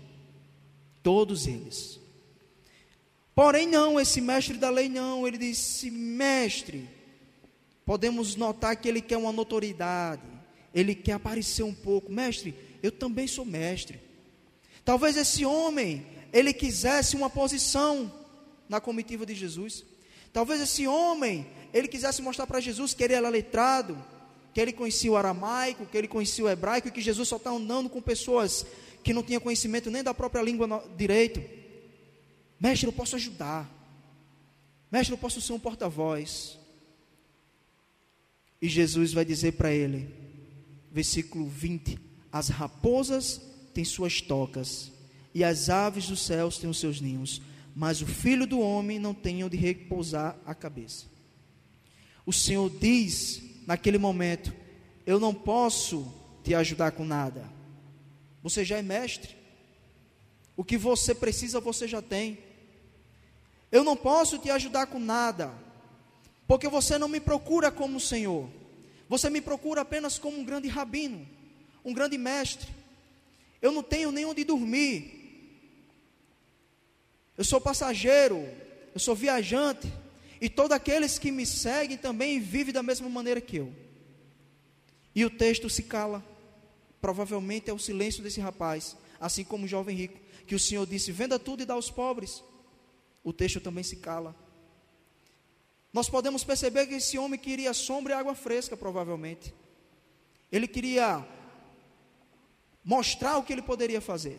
Todos 1.03 1.47
eles. 1.47 1.99
Porém, 3.35 3.67
não, 3.67 4.01
esse 4.01 4.21
mestre 4.21 4.57
da 4.57 4.69
lei 4.69 4.89
não, 4.89 5.27
ele 5.27 5.39
disse: 5.39 5.91
mestre, 5.91 6.89
podemos 7.87 8.37
notar 8.37 8.77
que 8.77 8.89
ele 8.89 9.01
quer 9.01 9.17
uma 9.17 9.33
notoriedade, 9.33 10.27
ele 10.75 10.95
quer 10.95 11.13
aparecer 11.13 11.63
um 11.63 11.73
pouco. 11.73 12.11
Mestre, 12.13 12.55
eu 12.83 12.93
também 12.93 13.27
sou 13.27 13.45
mestre. 13.45 14.01
Talvez 14.85 15.17
esse 15.17 15.45
homem, 15.45 16.07
ele 16.33 16.53
quisesse 16.53 17.17
uma 17.17 17.29
posição 17.29 18.13
na 18.69 18.81
comitiva 18.81 19.27
de 19.27 19.35
Jesus. 19.35 19.85
Talvez 20.33 20.61
esse 20.61 20.87
homem, 20.87 21.47
ele 21.73 21.89
quisesse 21.89 22.23
mostrar 22.23 22.47
para 22.47 22.61
Jesus 22.61 22.95
que 22.95 23.03
ele 23.03 23.15
era 23.15 23.29
letrado, 23.29 24.03
que 24.55 24.61
ele 24.61 24.73
conhecia 24.73 25.11
o 25.11 25.17
aramaico, 25.17 25.87
que 25.87 25.97
ele 25.97 26.09
conhecia 26.09 26.45
o 26.45 26.49
hebraico, 26.49 26.89
e 26.89 26.91
que 26.91 27.01
Jesus 27.01 27.29
só 27.29 27.37
está 27.37 27.51
andando 27.51 27.89
com 27.89 28.01
pessoas 28.01 28.67
que 29.03 29.13
não 29.13 29.23
tinham 29.23 29.41
conhecimento 29.41 29.91
nem 29.91 30.03
da 30.03 30.15
própria 30.15 30.43
língua 30.43 30.85
direito. 30.97 31.43
Mestre, 32.59 32.89
eu 32.89 32.93
posso 32.93 33.17
ajudar. 33.17 33.71
Mestre, 34.91 35.15
eu 35.15 35.19
posso 35.19 35.41
ser 35.41 35.53
um 35.53 35.61
porta-voz. 35.61 36.59
E 38.61 38.69
Jesus 38.69 39.13
vai 39.13 39.25
dizer 39.25 39.53
para 39.53 39.73
ele, 39.73 40.13
versículo 40.91 41.47
20: 41.47 42.08
as 42.33 42.49
raposas 42.49 43.41
têm 43.73 43.85
suas 43.85 44.21
tocas, 44.21 44.93
e 45.35 45.45
as 45.45 45.69
aves 45.69 46.09
dos 46.09 46.21
céus 46.21 46.59
têm 46.59 46.69
os 46.69 46.79
seus 46.79 47.01
ninhos, 47.01 47.41
mas 47.75 48.03
o 48.03 48.07
filho 48.07 48.47
do 48.47 48.61
homem 48.61 48.99
não 48.99 49.15
tem 49.15 49.45
onde 49.45 49.57
repousar 49.57 50.37
a 50.45 50.55
cabeça. 50.55 51.07
O 52.27 52.33
Senhor 52.33 52.69
diz 52.71 53.41
naquele 53.67 53.99
momento: 53.99 54.53
Eu 55.07 55.21
não 55.21 55.33
posso 55.33 56.13
te 56.43 56.55
ajudar 56.55 56.93
com 56.93 57.05
nada. 57.05 57.49
Você 58.43 58.65
já 58.65 58.79
é 58.79 58.83
mestre. 58.83 59.37
O 60.57 60.65
que 60.65 60.77
você 60.77 61.15
precisa, 61.15 61.61
você 61.61 61.87
já 61.87 62.03
tem. 62.03 62.39
Eu 63.71 63.85
não 63.85 63.97
posso 63.97 64.39
te 64.39 64.51
ajudar 64.51 64.87
com 64.87 64.99
nada, 64.99 65.53
porque 66.49 66.69
você 66.69 66.99
não 66.99 67.09
me 67.09 67.21
procura 67.21 67.71
como 67.71 68.01
Senhor. 68.01 68.49
Você 69.09 69.31
me 69.31 69.41
procura 69.41 69.83
apenas 69.83 70.19
como 70.19 70.39
um 70.39 70.45
grande 70.45 70.69
rabino 70.69 71.38
um 71.89 71.95
grande 71.95 72.19
mestre. 72.19 72.69
Eu 73.63 73.73
não 73.73 73.83
tenho 73.83 74.13
nem 74.13 74.27
onde 74.27 74.45
dormir. 74.45 75.15
Eu 77.37 77.45
sou 77.45 77.61
passageiro, 77.61 78.47
eu 78.93 79.01
sou 79.01 79.15
viajante, 79.15 79.91
e 80.39 80.51
todos 80.51 80.73
aqueles 80.73 81.19
que 81.19 81.33
me 81.33 81.47
seguem 81.47 81.97
também 81.97 82.39
vivem 82.41 82.75
da 82.75 82.83
mesma 82.83 83.09
maneira 83.09 83.41
que 83.41 83.57
eu. 83.57 83.73
E 85.15 85.25
o 85.25 85.31
texto 85.31 85.71
se 85.71 85.83
cala. 85.83 86.23
Provavelmente 87.01 87.71
é 87.71 87.73
o 87.73 87.79
silêncio 87.79 88.23
desse 88.23 88.41
rapaz, 88.41 88.97
assim 89.19 89.45
como 89.45 89.65
o 89.65 89.69
jovem 89.69 89.97
rico, 89.97 90.19
que 90.47 90.55
o 90.55 90.59
Senhor 90.59 90.87
disse: 90.87 91.11
venda 91.11 91.39
tudo 91.39 91.63
e 91.63 91.67
dá 91.67 91.75
aos 91.75 91.91
pobres. 91.91 92.43
O 93.25 93.33
texto 93.33 93.61
também 93.61 93.83
se 93.83 93.97
cala. 93.97 94.37
Nós 95.91 96.11
podemos 96.11 96.45
perceber 96.45 96.87
que 96.87 96.95
esse 96.95 97.17
homem 97.17 97.41
queria 97.41 97.73
sombra 97.73 98.13
e 98.13 98.17
água 98.17 98.35
fresca, 98.35 98.77
provavelmente. 98.77 99.55
Ele 100.53 100.69
queria 100.69 101.27
mostrar 102.89 103.37
o 103.37 103.43
que 103.43 103.53
ele 103.53 103.61
poderia 103.61 104.01
fazer. 104.01 104.39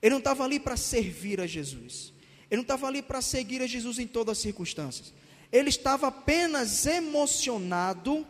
Ele 0.00 0.12
não 0.12 0.18
estava 0.18 0.44
ali 0.44 0.60
para 0.60 0.76
servir 0.76 1.40
a 1.40 1.46
Jesus. 1.46 2.12
Ele 2.48 2.58
não 2.58 2.62
estava 2.62 2.86
ali 2.86 3.02
para 3.02 3.20
seguir 3.20 3.60
a 3.60 3.66
Jesus 3.66 3.98
em 3.98 4.06
todas 4.06 4.38
as 4.38 4.42
circunstâncias. 4.42 5.12
Ele 5.50 5.70
estava 5.70 6.06
apenas 6.06 6.86
emocionado 6.86 8.24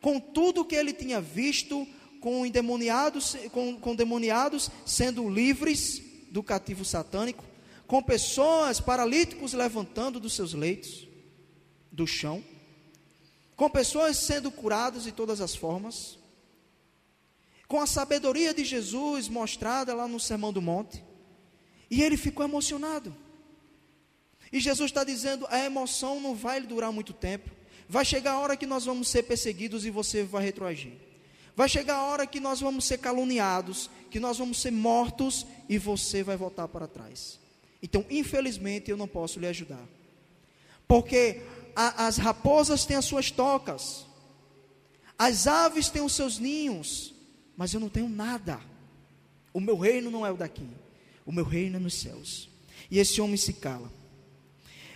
com 0.00 0.20
tudo 0.20 0.64
que 0.64 0.76
ele 0.76 0.92
tinha 0.92 1.20
visto, 1.20 1.84
com 2.20 2.46
endemoniados, 2.46 3.36
com, 3.50 3.76
com 3.76 3.96
demoniados 3.96 4.70
sendo 4.86 5.28
livres 5.28 6.00
do 6.30 6.40
cativo 6.40 6.84
satânico, 6.84 7.44
com 7.88 8.00
pessoas 8.00 8.78
paralíticos 8.80 9.54
levantando 9.54 10.20
dos 10.20 10.34
seus 10.34 10.54
leitos, 10.54 11.08
do 11.90 12.06
chão, 12.06 12.44
com 13.56 13.68
pessoas 13.68 14.18
sendo 14.18 14.52
curadas 14.52 15.02
de 15.02 15.10
todas 15.10 15.40
as 15.40 15.56
formas, 15.56 16.21
com 17.72 17.80
a 17.80 17.86
sabedoria 17.86 18.52
de 18.52 18.66
Jesus 18.66 19.30
mostrada 19.30 19.94
lá 19.94 20.06
no 20.06 20.20
Sermão 20.20 20.52
do 20.52 20.60
Monte. 20.60 21.02
E 21.90 22.02
ele 22.02 22.18
ficou 22.18 22.44
emocionado. 22.44 23.16
E 24.52 24.60
Jesus 24.60 24.90
está 24.90 25.02
dizendo: 25.02 25.46
a 25.48 25.58
emoção 25.64 26.20
não 26.20 26.34
vai 26.34 26.60
durar 26.60 26.92
muito 26.92 27.14
tempo. 27.14 27.50
Vai 27.88 28.04
chegar 28.04 28.32
a 28.32 28.40
hora 28.40 28.58
que 28.58 28.66
nós 28.66 28.84
vamos 28.84 29.08
ser 29.08 29.22
perseguidos 29.22 29.86
e 29.86 29.90
você 29.90 30.22
vai 30.22 30.44
retroagir. 30.44 30.92
Vai 31.56 31.66
chegar 31.66 31.94
a 31.94 32.02
hora 32.02 32.26
que 32.26 32.40
nós 32.40 32.60
vamos 32.60 32.84
ser 32.84 32.98
caluniados, 32.98 33.88
que 34.10 34.20
nós 34.20 34.36
vamos 34.36 34.60
ser 34.60 34.70
mortos 34.70 35.46
e 35.66 35.78
você 35.78 36.22
vai 36.22 36.36
voltar 36.36 36.68
para 36.68 36.86
trás. 36.86 37.40
Então, 37.82 38.04
infelizmente, 38.10 38.90
eu 38.90 38.98
não 38.98 39.08
posso 39.08 39.40
lhe 39.40 39.46
ajudar. 39.46 39.88
Porque 40.86 41.40
a, 41.74 42.06
as 42.06 42.18
raposas 42.18 42.84
têm 42.84 42.98
as 42.98 43.06
suas 43.06 43.30
tocas, 43.30 44.04
as 45.18 45.46
aves 45.46 45.88
têm 45.88 46.02
os 46.02 46.12
seus 46.12 46.38
ninhos, 46.38 47.12
mas 47.56 47.74
eu 47.74 47.80
não 47.80 47.88
tenho 47.88 48.08
nada. 48.08 48.60
O 49.52 49.60
meu 49.60 49.76
reino 49.76 50.10
não 50.10 50.26
é 50.26 50.30
o 50.30 50.36
daqui, 50.36 50.66
o 51.26 51.32
meu 51.32 51.44
reino 51.44 51.76
é 51.76 51.80
nos 51.80 51.94
céus. 51.94 52.48
E 52.90 52.98
esse 52.98 53.20
homem 53.20 53.36
se 53.36 53.52
cala. 53.54 53.90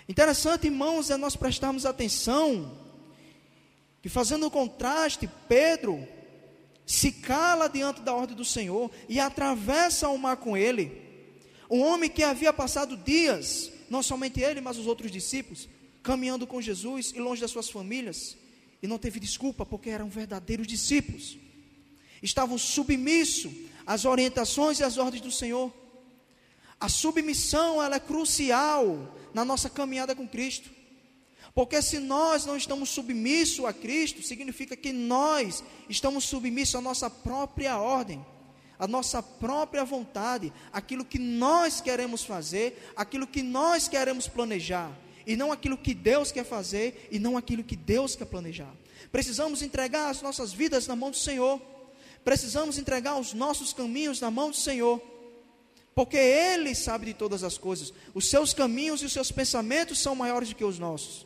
Interessante, 0.08 0.66
irmãos, 0.66 1.10
é 1.10 1.16
nós 1.16 1.34
prestarmos 1.34 1.84
atenção 1.84 2.78
que, 4.02 4.08
fazendo 4.08 4.46
o 4.46 4.50
contraste, 4.50 5.28
Pedro 5.48 6.06
se 6.86 7.10
cala 7.10 7.68
diante 7.68 8.00
da 8.02 8.14
ordem 8.14 8.36
do 8.36 8.44
Senhor 8.44 8.90
e 9.08 9.18
atravessa 9.18 10.08
o 10.08 10.16
mar 10.16 10.36
com 10.36 10.56
ele. 10.56 11.02
Um 11.68 11.80
homem 11.80 12.08
que 12.08 12.22
havia 12.22 12.52
passado 12.52 12.96
dias, 12.96 13.72
não 13.90 14.02
somente 14.02 14.40
ele, 14.40 14.60
mas 14.60 14.78
os 14.78 14.86
outros 14.86 15.10
discípulos, 15.10 15.68
caminhando 16.02 16.46
com 16.46 16.62
Jesus 16.62 17.12
e 17.14 17.18
longe 17.18 17.40
das 17.40 17.50
suas 17.50 17.68
famílias, 17.68 18.36
e 18.80 18.86
não 18.86 18.98
teve 18.98 19.18
desculpa 19.18 19.66
porque 19.66 19.90
eram 19.90 20.08
verdadeiros 20.08 20.68
discípulos. 20.68 21.36
Estavam 22.22 22.58
submissos 22.58 23.52
às 23.86 24.04
orientações 24.04 24.80
e 24.80 24.84
às 24.84 24.98
ordens 24.98 25.22
do 25.22 25.30
Senhor. 25.30 25.72
A 26.78 26.88
submissão 26.88 27.82
ela 27.82 27.96
é 27.96 28.00
crucial 28.00 29.14
na 29.32 29.44
nossa 29.44 29.70
caminhada 29.70 30.14
com 30.14 30.28
Cristo. 30.28 30.70
Porque 31.54 31.80
se 31.80 31.98
nós 31.98 32.44
não 32.44 32.54
estamos 32.54 32.90
submissos 32.90 33.64
a 33.64 33.72
Cristo, 33.72 34.22
significa 34.22 34.76
que 34.76 34.92
nós 34.92 35.64
estamos 35.88 36.24
submissos 36.24 36.74
à 36.74 36.82
nossa 36.82 37.08
própria 37.08 37.78
ordem, 37.78 38.24
à 38.78 38.86
nossa 38.86 39.22
própria 39.22 39.82
vontade, 39.82 40.52
aquilo 40.70 41.02
que 41.02 41.18
nós 41.18 41.80
queremos 41.80 42.24
fazer, 42.24 42.92
aquilo 42.94 43.26
que 43.26 43.42
nós 43.42 43.88
queremos 43.88 44.28
planejar, 44.28 44.92
e 45.26 45.34
não 45.34 45.50
aquilo 45.50 45.78
que 45.78 45.94
Deus 45.94 46.30
quer 46.30 46.44
fazer, 46.44 47.08
e 47.10 47.18
não 47.18 47.38
aquilo 47.38 47.64
que 47.64 47.74
Deus 47.74 48.14
quer 48.14 48.26
planejar. 48.26 48.74
Precisamos 49.10 49.62
entregar 49.62 50.10
as 50.10 50.20
nossas 50.20 50.52
vidas 50.52 50.86
na 50.86 50.94
mão 50.94 51.10
do 51.10 51.16
Senhor, 51.16 51.58
precisamos 52.26 52.76
entregar 52.76 53.16
os 53.16 53.32
nossos 53.32 53.72
caminhos 53.72 54.20
na 54.20 54.32
mão 54.32 54.50
do 54.50 54.56
Senhor 54.56 55.00
porque 55.94 56.16
Ele 56.18 56.74
sabe 56.74 57.06
de 57.06 57.14
todas 57.14 57.42
as 57.42 57.56
coisas. 57.56 57.90
Os 58.12 58.28
seus 58.28 58.52
caminhos 58.52 59.00
e 59.00 59.06
os 59.06 59.12
seus 59.12 59.32
pensamentos 59.32 59.98
são 59.98 60.14
maiores 60.14 60.50
do 60.50 60.54
que 60.56 60.64
os 60.64 60.78
nossos. 60.78 61.24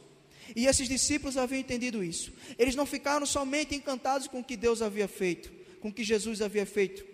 E 0.54 0.66
esses 0.66 0.88
discípulos 0.88 1.36
haviam 1.36 1.58
entendido 1.58 2.04
isso. 2.04 2.32
Eles 2.56 2.76
não 2.76 2.86
ficaram 2.86 3.26
somente 3.26 3.74
encantados 3.74 4.28
com 4.28 4.38
o 4.38 4.44
que 4.44 4.56
Deus 4.56 4.80
havia 4.80 5.08
feito, 5.08 5.50
com 5.80 5.88
o 5.88 5.92
que 5.92 6.04
Jesus 6.04 6.40
havia 6.40 6.64
feito. 6.64 7.04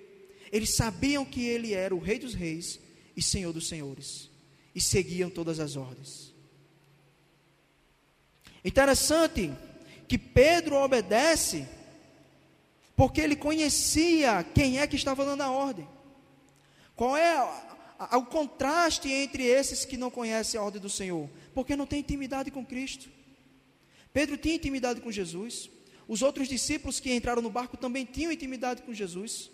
Eles 0.52 0.74
sabiam 0.74 1.24
que 1.24 1.46
Ele 1.46 1.72
era 1.72 1.94
o 1.94 1.98
Rei 1.98 2.18
dos 2.18 2.34
Reis 2.34 2.78
e 3.16 3.22
Senhor 3.22 3.54
dos 3.54 3.68
Senhores. 3.68 4.28
E 4.74 4.80
seguiam 4.80 5.30
todas 5.30 5.60
as 5.60 5.76
ordens. 5.76 6.34
Interessante 8.62 9.50
que 10.06 10.18
Pedro 10.18 10.76
obedece, 10.76 11.66
porque 12.96 13.20
ele 13.20 13.36
conhecia 13.36 14.42
quem 14.54 14.80
é 14.80 14.86
que 14.86 14.96
estava 14.96 15.24
dando 15.24 15.42
a 15.42 15.50
ordem. 15.50 15.86
Qual 16.96 17.14
é 17.14 17.38
o 18.12 18.24
contraste 18.24 19.12
entre 19.12 19.44
esses 19.44 19.84
que 19.84 19.98
não 19.98 20.10
conhecem 20.10 20.58
a 20.58 20.62
ordem 20.62 20.80
do 20.80 20.88
Senhor? 20.88 21.28
Porque 21.54 21.76
não 21.76 21.86
tem 21.86 22.00
intimidade 22.00 22.50
com 22.50 22.64
Cristo. 22.64 23.10
Pedro 24.14 24.38
tinha 24.38 24.54
intimidade 24.54 25.02
com 25.02 25.12
Jesus. 25.12 25.68
Os 26.08 26.22
outros 26.22 26.48
discípulos 26.48 26.98
que 26.98 27.12
entraram 27.12 27.42
no 27.42 27.50
barco 27.50 27.76
também 27.76 28.06
tinham 28.06 28.32
intimidade 28.32 28.80
com 28.80 28.94
Jesus. 28.94 29.50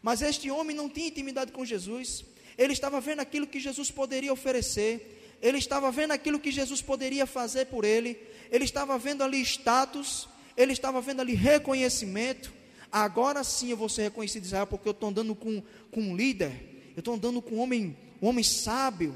Mas 0.00 0.22
este 0.22 0.48
homem 0.48 0.76
não 0.76 0.88
tinha 0.88 1.08
intimidade 1.08 1.50
com 1.50 1.64
Jesus. 1.64 2.24
Ele 2.56 2.72
estava 2.72 3.00
vendo 3.00 3.20
aquilo 3.20 3.46
que 3.46 3.58
Jesus 3.58 3.90
poderia 3.90 4.32
oferecer. 4.32 5.36
Ele 5.42 5.58
estava 5.58 5.90
vendo 5.90 6.12
aquilo 6.12 6.38
que 6.38 6.52
Jesus 6.52 6.80
poderia 6.80 7.26
fazer 7.26 7.66
por 7.66 7.84
ele. 7.84 8.16
Ele 8.52 8.64
estava 8.64 8.96
vendo 8.98 9.24
ali 9.24 9.40
status. 9.40 10.28
Ele 10.56 10.72
estava 10.72 11.00
vendo 11.00 11.20
ali 11.20 11.34
reconhecimento. 11.34 12.52
Agora 12.96 13.42
sim 13.42 13.70
eu 13.70 13.76
vou 13.76 13.88
ser 13.88 14.02
reconhecido 14.02 14.44
Israel, 14.44 14.68
porque 14.68 14.86
eu 14.86 14.92
estou 14.92 15.08
andando 15.08 15.34
com, 15.34 15.60
com 15.90 16.00
um 16.00 16.14
líder. 16.14 16.92
Eu 16.94 17.00
estou 17.00 17.14
andando 17.14 17.42
com 17.42 17.56
um 17.56 17.58
homem, 17.58 17.96
um 18.22 18.28
homem 18.28 18.44
sábio 18.44 19.12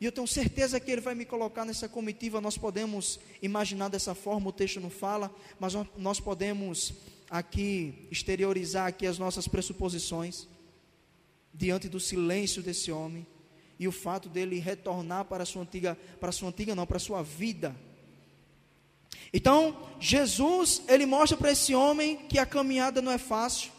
e 0.00 0.04
eu 0.04 0.12
tenho 0.12 0.26
certeza 0.26 0.78
que 0.78 0.88
Ele 0.88 1.00
vai 1.00 1.12
me 1.12 1.24
colocar 1.24 1.64
nessa 1.64 1.88
comitiva. 1.88 2.40
Nós 2.40 2.56
podemos 2.56 3.18
imaginar 3.40 3.88
dessa 3.88 4.14
forma, 4.14 4.50
o 4.50 4.52
texto 4.52 4.80
não 4.80 4.88
fala, 4.88 5.34
mas 5.58 5.74
nós 5.96 6.20
podemos 6.20 6.92
aqui 7.28 8.06
exteriorizar 8.08 8.86
aqui 8.86 9.04
as 9.04 9.18
nossas 9.18 9.48
pressuposições 9.48 10.46
diante 11.52 11.88
do 11.88 11.98
silêncio 11.98 12.62
desse 12.62 12.92
homem 12.92 13.26
e 13.80 13.88
o 13.88 13.92
fato 13.92 14.28
dele 14.28 14.60
retornar 14.60 15.24
para 15.24 15.42
a 15.42 15.46
sua 15.46 15.62
antiga, 15.62 15.98
para 16.20 16.28
a 16.28 16.32
sua 16.32 16.50
antiga 16.50 16.72
não, 16.74 16.86
para 16.86 16.98
a 16.98 17.00
sua 17.00 17.20
vida. 17.20 17.74
Então, 19.32 19.76
Jesus, 19.98 20.82
ele 20.88 21.06
mostra 21.06 21.36
para 21.36 21.52
esse 21.52 21.74
homem 21.74 22.16
que 22.28 22.38
a 22.38 22.46
caminhada 22.46 23.00
não 23.00 23.12
é 23.12 23.18
fácil, 23.18 23.70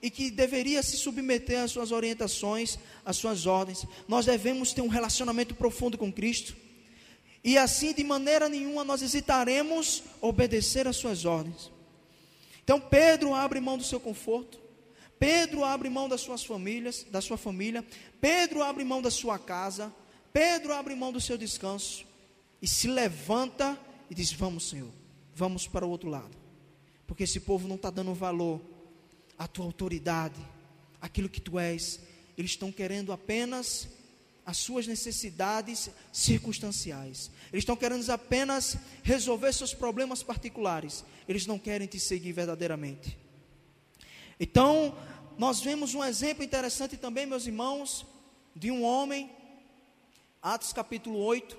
e 0.00 0.10
que 0.10 0.30
deveria 0.30 0.82
se 0.82 0.96
submeter 0.96 1.60
às 1.60 1.72
suas 1.72 1.90
orientações, 1.90 2.78
às 3.04 3.16
suas 3.16 3.46
ordens. 3.46 3.84
Nós 4.06 4.26
devemos 4.26 4.72
ter 4.72 4.80
um 4.80 4.88
relacionamento 4.88 5.54
profundo 5.54 5.98
com 5.98 6.12
Cristo. 6.12 6.56
E 7.42 7.58
assim, 7.58 7.92
de 7.92 8.04
maneira 8.04 8.48
nenhuma, 8.48 8.84
nós 8.84 9.02
hesitaremos 9.02 10.02
obedecer 10.20 10.86
às 10.86 10.96
suas 10.96 11.24
ordens. 11.24 11.70
Então, 12.62 12.80
Pedro 12.80 13.34
abre 13.34 13.60
mão 13.60 13.76
do 13.76 13.84
seu 13.84 13.98
conforto. 13.98 14.60
Pedro 15.18 15.64
abre 15.64 15.88
mão 15.88 16.08
das 16.08 16.20
suas 16.20 16.44
famílias, 16.44 17.04
da 17.10 17.20
sua 17.20 17.36
família. 17.36 17.84
Pedro 18.20 18.62
abre 18.62 18.84
mão 18.84 19.02
da 19.02 19.10
sua 19.10 19.38
casa. 19.38 19.92
Pedro 20.32 20.72
abre 20.72 20.94
mão 20.94 21.10
do 21.10 21.20
seu 21.20 21.36
descanso. 21.36 22.06
E 22.62 22.68
se 22.68 22.86
levanta 22.86 23.78
e 24.10 24.14
diz: 24.14 24.32
Vamos, 24.32 24.68
Senhor, 24.68 24.90
vamos 25.34 25.66
para 25.66 25.86
o 25.86 25.90
outro 25.90 26.08
lado. 26.08 26.36
Porque 27.06 27.24
esse 27.24 27.40
povo 27.40 27.66
não 27.66 27.76
está 27.76 27.90
dando 27.90 28.12
valor 28.14 28.60
a 29.38 29.46
tua 29.46 29.64
autoridade, 29.64 30.40
aquilo 31.00 31.28
que 31.28 31.40
tu 31.40 31.58
és. 31.58 32.00
Eles 32.36 32.52
estão 32.52 32.70
querendo 32.70 33.12
apenas 33.12 33.88
as 34.44 34.56
suas 34.56 34.86
necessidades 34.86 35.90
circunstanciais. 36.12 37.30
Eles 37.52 37.62
estão 37.62 37.76
querendo 37.76 38.08
apenas 38.10 38.78
resolver 39.02 39.52
seus 39.52 39.74
problemas 39.74 40.22
particulares. 40.22 41.04
Eles 41.28 41.46
não 41.46 41.58
querem 41.58 41.86
te 41.86 42.00
seguir 42.00 42.32
verdadeiramente. 42.32 43.18
Então, 44.40 44.96
nós 45.36 45.60
vemos 45.60 45.94
um 45.94 46.02
exemplo 46.02 46.42
interessante 46.42 46.96
também, 46.96 47.26
meus 47.26 47.46
irmãos, 47.46 48.06
de 48.56 48.70
um 48.70 48.82
homem, 48.82 49.30
Atos 50.40 50.72
capítulo 50.72 51.18
8, 51.18 51.58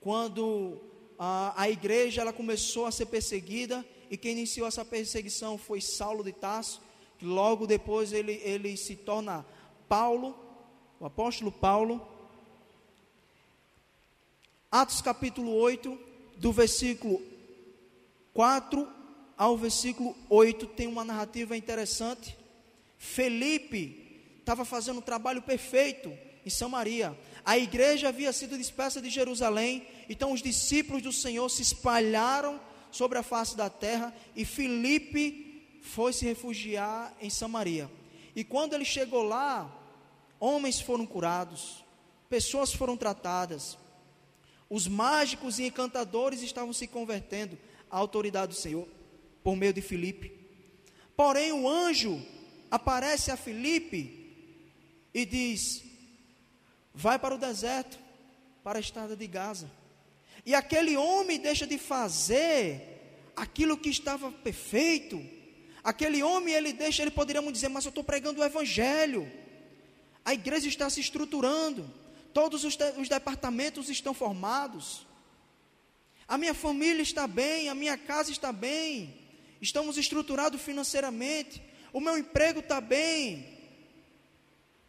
quando 0.00 0.80
a, 1.20 1.52
a 1.54 1.70
igreja 1.70 2.22
ela 2.22 2.32
começou 2.32 2.86
a 2.86 2.90
ser 2.90 3.06
perseguida, 3.06 3.86
e 4.10 4.16
quem 4.16 4.32
iniciou 4.32 4.66
essa 4.66 4.84
perseguição 4.84 5.56
foi 5.56 5.80
Saulo 5.80 6.24
de 6.24 6.32
Tarso, 6.32 6.80
Logo 7.22 7.66
depois 7.66 8.12
ele, 8.12 8.40
ele 8.42 8.76
se 8.76 8.96
torna 8.96 9.44
Paulo, 9.88 10.34
o 10.98 11.04
apóstolo 11.04 11.52
Paulo. 11.52 12.06
Atos 14.70 15.02
capítulo 15.02 15.52
8, 15.54 15.98
do 16.36 16.52
versículo 16.52 17.20
4 18.32 18.88
ao 19.36 19.56
versículo 19.56 20.16
8, 20.30 20.66
tem 20.68 20.86
uma 20.86 21.04
narrativa 21.04 21.56
interessante. 21.56 22.36
Felipe 22.96 24.38
estava 24.38 24.64
fazendo 24.64 24.98
um 24.98 25.02
trabalho 25.02 25.42
perfeito 25.42 26.10
em 26.44 26.50
Samaria. 26.50 27.16
A 27.44 27.58
igreja 27.58 28.08
havia 28.08 28.32
sido 28.32 28.58
dispersa 28.58 29.00
de 29.00 29.10
Jerusalém, 29.10 29.86
então 30.08 30.32
os 30.32 30.42
discípulos 30.42 31.02
do 31.02 31.12
Senhor 31.12 31.48
se 31.48 31.62
espalharam 31.62 32.60
sobre 32.90 33.18
a 33.18 33.22
face 33.22 33.56
da 33.56 33.70
terra 33.70 34.14
e 34.34 34.44
Felipe 34.44 35.80
foi 35.82 36.12
se 36.12 36.24
refugiar 36.24 37.14
em 37.20 37.30
Samaria. 37.30 37.90
E 38.34 38.44
quando 38.44 38.74
ele 38.74 38.84
chegou 38.84 39.22
lá, 39.22 39.70
homens 40.38 40.80
foram 40.80 41.06
curados, 41.06 41.84
pessoas 42.28 42.72
foram 42.72 42.96
tratadas, 42.96 43.78
os 44.68 44.86
mágicos 44.86 45.58
e 45.58 45.64
encantadores 45.64 46.42
estavam 46.42 46.72
se 46.72 46.86
convertendo 46.86 47.58
à 47.90 47.98
autoridade 47.98 48.52
do 48.54 48.58
Senhor, 48.58 48.86
por 49.42 49.56
meio 49.56 49.72
de 49.72 49.82
Filipe. 49.82 50.32
Porém, 51.16 51.52
o 51.52 51.68
anjo 51.68 52.24
aparece 52.70 53.30
a 53.30 53.36
Filipe 53.36 54.32
e 55.12 55.26
diz: 55.26 55.82
Vai 56.94 57.18
para 57.18 57.34
o 57.34 57.38
deserto, 57.38 57.98
para 58.62 58.78
a 58.78 58.80
estrada 58.80 59.16
de 59.16 59.26
Gaza. 59.26 59.70
E 60.44 60.54
aquele 60.54 60.96
homem 60.96 61.38
deixa 61.38 61.66
de 61.66 61.78
fazer 61.78 63.32
aquilo 63.36 63.76
que 63.76 63.88
estava 63.88 64.30
perfeito, 64.30 65.18
Aquele 65.82 66.22
homem, 66.22 66.54
ele 66.54 66.72
deixa, 66.72 67.02
ele 67.02 67.10
poderíamos 67.10 67.52
dizer, 67.52 67.68
mas 67.68 67.84
eu 67.84 67.88
estou 67.88 68.04
pregando 68.04 68.40
o 68.40 68.44
Evangelho. 68.44 69.30
A 70.24 70.34
igreja 70.34 70.68
está 70.68 70.90
se 70.90 71.00
estruturando. 71.00 71.90
Todos 72.34 72.64
os, 72.64 72.76
os 72.98 73.08
departamentos 73.08 73.88
estão 73.88 74.12
formados. 74.12 75.06
A 76.28 76.36
minha 76.36 76.54
família 76.54 77.02
está 77.02 77.26
bem, 77.26 77.68
a 77.68 77.74
minha 77.74 77.96
casa 77.96 78.30
está 78.30 78.52
bem. 78.52 79.18
estamos 79.60 79.96
estruturados 79.96 80.60
financeiramente, 80.60 81.62
o 81.92 82.00
meu 82.00 82.16
emprego 82.16 82.60
está 82.60 82.80
bem. 82.80 83.58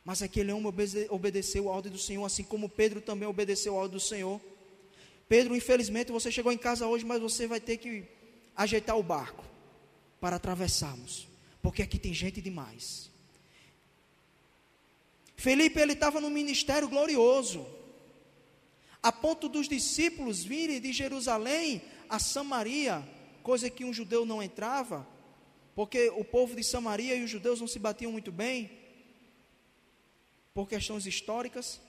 Mas 0.04 0.22
aquele 0.22 0.52
homem 0.52 0.74
obedeceu 1.10 1.70
a 1.70 1.74
ordem 1.74 1.92
do 1.92 1.98
Senhor, 1.98 2.26
assim 2.26 2.44
como 2.44 2.68
Pedro 2.68 3.02
também 3.02 3.28
obedeceu 3.28 3.76
a 3.76 3.78
ordem 3.78 3.98
do 3.98 4.00
Senhor. 4.00 4.42
Pedro, 5.30 5.56
infelizmente, 5.56 6.12
você 6.12 6.32
chegou 6.32 6.52
em 6.52 6.58
casa 6.58 6.88
hoje, 6.88 7.06
mas 7.06 7.22
você 7.22 7.46
vai 7.48 7.60
ter 7.60 7.78
que 7.78 8.04
ajeitar 8.56 8.98
o 8.98 9.04
barco 9.04 9.46
para 10.20 10.36
atravessarmos, 10.36 11.28
porque 11.62 11.82
aqui 11.82 11.98
tem 11.98 12.14
gente 12.14 12.42
demais. 12.42 13.10
Felipe, 15.36 15.80
ele 15.80 15.94
estava 15.94 16.20
no 16.20 16.30
ministério 16.30 16.88
glorioso, 16.90 17.66
a 19.02 19.12
ponto 19.12 19.48
dos 19.48 19.68
discípulos 19.68 20.44
virem 20.44 20.80
de 20.80 20.94
Jerusalém 20.94 21.82
a 22.08 22.20
Samaria, 22.20 23.08
coisa 23.42 23.70
que 23.70 23.86
um 23.86 23.94
judeu 23.94 24.26
não 24.26 24.44
entrava, 24.44 25.08
porque 25.74 26.10
o 26.10 26.24
povo 26.24 26.56
de 26.56 26.64
Samaria 26.64 27.16
e 27.16 27.24
os 27.24 27.30
judeus 27.30 27.60
não 27.60 27.68
se 27.68 27.80
batiam 27.80 28.12
muito 28.12 28.32
bem, 28.32 28.70
por 30.54 30.68
questões 30.68 31.06
históricas. 31.06 31.80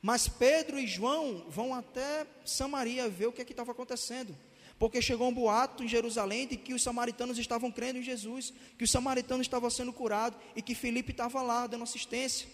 Mas 0.00 0.28
Pedro 0.28 0.78
e 0.78 0.86
João 0.86 1.44
vão 1.48 1.74
até 1.74 2.26
Samaria 2.44 3.08
ver 3.08 3.26
o 3.26 3.32
que 3.32 3.42
é 3.42 3.44
estava 3.44 3.72
acontecendo. 3.72 4.36
Porque 4.78 5.02
chegou 5.02 5.28
um 5.28 5.34
boato 5.34 5.82
em 5.82 5.88
Jerusalém 5.88 6.46
de 6.46 6.56
que 6.56 6.72
os 6.72 6.82
samaritanos 6.82 7.36
estavam 7.36 7.70
crendo 7.70 7.98
em 7.98 8.02
Jesus, 8.02 8.52
que 8.76 8.84
os 8.84 8.90
samaritanos 8.90 9.44
estavam 9.44 9.68
sendo 9.68 9.92
curados 9.92 10.38
e 10.54 10.62
que 10.62 10.74
Felipe 10.74 11.10
estava 11.10 11.42
lá 11.42 11.66
dando 11.66 11.82
assistência. 11.82 12.48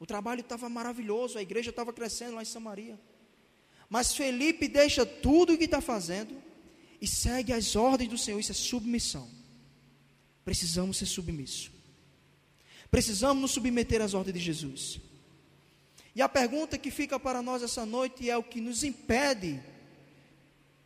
O 0.00 0.06
trabalho 0.06 0.40
estava 0.40 0.68
maravilhoso, 0.68 1.38
a 1.38 1.42
igreja 1.42 1.70
estava 1.70 1.92
crescendo 1.92 2.36
lá 2.36 2.42
em 2.42 2.46
Samaria. 2.46 2.98
Mas 3.88 4.14
Felipe 4.14 4.66
deixa 4.66 5.04
tudo 5.04 5.52
o 5.52 5.58
que 5.58 5.64
está 5.64 5.80
fazendo 5.80 6.34
e 7.00 7.06
segue 7.06 7.52
as 7.52 7.76
ordens 7.76 8.08
do 8.08 8.18
Senhor. 8.18 8.40
Isso 8.40 8.52
é 8.52 8.54
submissão. 8.54 9.28
Precisamos 10.42 10.96
ser 10.96 11.06
submissos. 11.06 11.75
Precisamos 12.90 13.40
nos 13.40 13.50
submeter 13.50 14.00
às 14.00 14.14
ordens 14.14 14.34
de 14.38 14.44
Jesus. 14.44 15.00
E 16.14 16.22
a 16.22 16.28
pergunta 16.28 16.78
que 16.78 16.90
fica 16.90 17.20
para 17.20 17.42
nós 17.42 17.62
essa 17.62 17.84
noite 17.84 18.30
é 18.30 18.36
o 18.36 18.42
que 18.42 18.60
nos 18.60 18.82
impede 18.82 19.62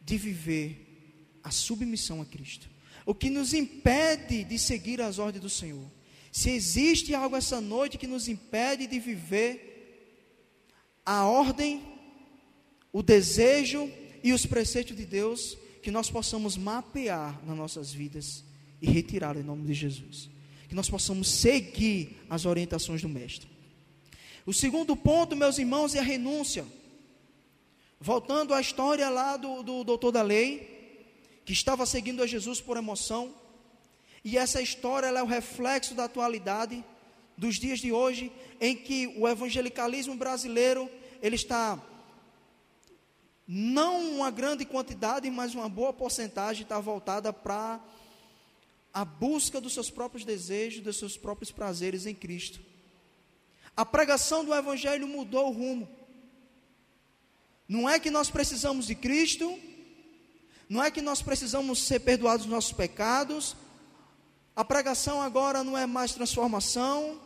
de 0.00 0.18
viver 0.18 1.38
a 1.42 1.50
submissão 1.50 2.20
a 2.20 2.24
Cristo. 2.24 2.68
O 3.06 3.14
que 3.14 3.30
nos 3.30 3.54
impede 3.54 4.44
de 4.44 4.58
seguir 4.58 5.00
as 5.00 5.18
ordens 5.18 5.42
do 5.42 5.48
Senhor. 5.48 5.86
Se 6.32 6.50
existe 6.50 7.14
algo 7.14 7.36
essa 7.36 7.60
noite 7.60 7.98
que 7.98 8.06
nos 8.06 8.28
impede 8.28 8.86
de 8.86 8.98
viver 8.98 9.70
a 11.04 11.24
ordem, 11.24 11.82
o 12.92 13.02
desejo 13.02 13.90
e 14.22 14.32
os 14.32 14.46
preceitos 14.46 14.96
de 14.96 15.06
Deus, 15.06 15.56
que 15.82 15.90
nós 15.90 16.10
possamos 16.10 16.56
mapear 16.56 17.40
nas 17.44 17.56
nossas 17.56 17.92
vidas 17.92 18.44
e 18.80 18.90
retirar 18.90 19.36
em 19.36 19.42
nome 19.42 19.66
de 19.66 19.74
Jesus. 19.74 20.28
Que 20.70 20.74
nós 20.76 20.88
possamos 20.88 21.28
seguir 21.28 22.16
as 22.30 22.46
orientações 22.46 23.02
do 23.02 23.08
Mestre. 23.08 23.50
O 24.46 24.54
segundo 24.54 24.94
ponto, 24.94 25.34
meus 25.34 25.58
irmãos, 25.58 25.96
é 25.96 25.98
a 25.98 26.02
renúncia. 26.02 26.64
Voltando 28.00 28.54
à 28.54 28.60
história 28.60 29.08
lá 29.10 29.36
do, 29.36 29.64
do 29.64 29.82
doutor 29.82 30.12
da 30.12 30.22
lei, 30.22 31.10
que 31.44 31.52
estava 31.52 31.84
seguindo 31.84 32.22
a 32.22 32.26
Jesus 32.26 32.60
por 32.60 32.76
emoção, 32.76 33.34
e 34.24 34.38
essa 34.38 34.62
história 34.62 35.08
é 35.08 35.22
o 35.24 35.26
reflexo 35.26 35.92
da 35.92 36.04
atualidade 36.04 36.84
dos 37.36 37.56
dias 37.56 37.80
de 37.80 37.90
hoje, 37.90 38.30
em 38.60 38.76
que 38.76 39.12
o 39.18 39.26
evangelicalismo 39.26 40.14
brasileiro 40.14 40.88
ele 41.20 41.34
está 41.34 41.82
não 43.44 44.08
uma 44.12 44.30
grande 44.30 44.64
quantidade, 44.64 45.28
mas 45.30 45.52
uma 45.52 45.68
boa 45.68 45.92
porcentagem 45.92 46.62
está 46.62 46.78
voltada 46.78 47.32
para 47.32 47.80
a 48.92 49.04
busca 49.04 49.60
dos 49.60 49.72
seus 49.72 49.90
próprios 49.90 50.24
desejos, 50.24 50.82
dos 50.82 50.98
seus 50.98 51.16
próprios 51.16 51.50
prazeres 51.50 52.06
em 52.06 52.14
Cristo. 52.14 52.60
A 53.76 53.86
pregação 53.86 54.44
do 54.44 54.54
Evangelho 54.54 55.06
mudou 55.06 55.48
o 55.48 55.52
rumo. 55.52 55.88
Não 57.68 57.88
é 57.88 58.00
que 58.00 58.10
nós 58.10 58.30
precisamos 58.30 58.86
de 58.86 58.94
Cristo, 58.94 59.56
não 60.68 60.82
é 60.82 60.90
que 60.90 61.00
nós 61.00 61.22
precisamos 61.22 61.78
ser 61.78 62.00
perdoados 62.00 62.44
dos 62.46 62.52
nossos 62.52 62.72
pecados. 62.72 63.56
A 64.54 64.64
pregação 64.64 65.22
agora 65.22 65.62
não 65.62 65.78
é 65.78 65.86
mais 65.86 66.12
transformação. 66.12 67.20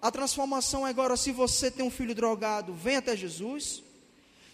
A 0.00 0.10
transformação 0.10 0.86
é 0.86 0.90
agora, 0.90 1.16
se 1.16 1.32
você 1.32 1.70
tem 1.70 1.84
um 1.84 1.90
filho 1.90 2.14
drogado, 2.14 2.72
vem 2.72 2.96
até 2.96 3.16
Jesus. 3.16 3.82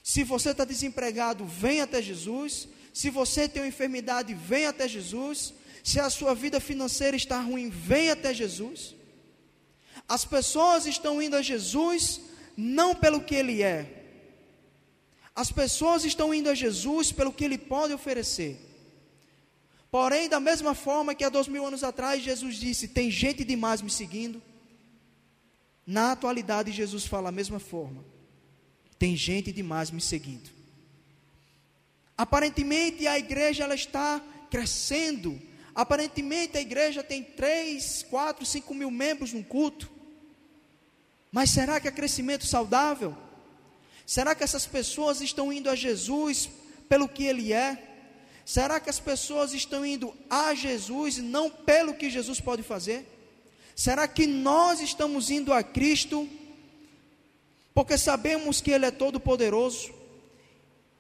Se 0.03 0.25
você 0.25 0.51
está 0.51 0.65
desempregado, 0.65 1.45
vem 1.45 1.83
até 1.83 2.01
Jesus. 2.01 2.67
Se 2.93 3.11
você 3.11 3.49
tem 3.49 3.63
uma 3.63 3.69
enfermidade, 3.69 4.33
vem 4.33 4.67
até 4.67 4.89
Jesus. 4.89 5.53
Se 5.85 6.01
a 6.01 6.11
sua 6.11 6.35
vida 6.35 6.59
financeira 6.59 7.17
está 7.17 7.39
ruim, 7.41 7.71
vem 7.71 8.11
até 8.11 8.35
Jesus. 8.35 8.97
As 10.09 10.25
pessoas 10.25 10.87
estão 10.87 11.23
indo 11.23 11.37
a 11.37 11.43
Jesus 11.43 12.21
não 12.57 12.95
pelo 12.95 13.21
que 13.21 13.37
Ele 13.37 13.63
é, 13.63 14.05
as 15.35 15.51
pessoas 15.51 16.05
estão 16.05 16.33
indo 16.33 16.49
a 16.49 16.55
Jesus 16.55 17.11
pelo 17.11 17.33
que 17.33 17.45
Ele 17.45 17.59
pode 17.59 17.93
oferecer. 17.93 18.57
Porém, 19.91 20.29
da 20.29 20.39
mesma 20.39 20.75
forma 20.75 21.15
que 21.15 21.25
há 21.25 21.29
dois 21.29 21.49
mil 21.49 21.67
anos 21.67 21.83
atrás 21.83 22.23
Jesus 22.23 22.57
disse: 22.57 22.89
Tem 22.89 23.11
gente 23.11 23.45
demais 23.45 23.83
me 23.83 23.91
seguindo. 23.91 24.41
Na 25.87 26.13
atualidade, 26.13 26.71
Jesus 26.71 27.05
fala 27.05 27.31
a 27.31 27.33
mesma 27.33 27.59
forma: 27.59 28.05
Tem 28.99 29.17
gente 29.17 29.51
demais 29.51 29.91
me 29.91 30.01
seguindo. 30.01 30.51
Aparentemente, 32.17 33.07
a 33.09 33.19
igreja 33.19 33.65
ela 33.65 33.75
está 33.75 34.23
crescendo. 34.49 35.41
Aparentemente, 35.75 36.57
a 36.57 36.61
igreja 36.61 37.03
tem 37.03 37.23
três, 37.23 38.05
quatro, 38.09 38.47
cinco 38.47 38.73
mil 38.75 38.91
membros 38.91 39.33
no 39.33 39.43
culto. 39.43 39.91
Mas 41.33 41.51
será 41.51 41.81
que 41.81 41.89
é 41.89 41.91
crescimento 41.91 42.47
saudável? 42.47 43.17
Será 44.07 44.35
que 44.35 44.45
essas 44.45 44.67
pessoas 44.67 45.21
estão 45.21 45.53
indo 45.53 45.69
a 45.69 45.75
Jesus 45.75 46.49
pelo 46.89 47.09
que 47.09 47.25
Ele 47.25 47.53
é? 47.53 47.83
Será 48.45 48.79
que 48.79 48.91
as 48.91 49.01
pessoas 49.01 49.53
estão 49.53 49.85
indo 49.85 50.15
a 50.31 50.55
Jesus 50.55 51.19
e 51.19 51.23
não 51.23 51.51
pelo 51.51 51.95
que 51.95 52.11
Jesus 52.11 52.39
pode 52.41 52.63
fazer? 52.63 53.05
Será 53.75 54.07
que 54.07 54.27
nós 54.27 54.81
estamos 54.81 55.31
indo 55.31 55.53
a 55.53 55.63
Cristo 55.63 56.29
porque 57.75 57.99
sabemos 57.99 58.61
que 58.61 58.71
Ele 58.71 58.87
é 58.87 58.91
todo-poderoso 58.93 59.93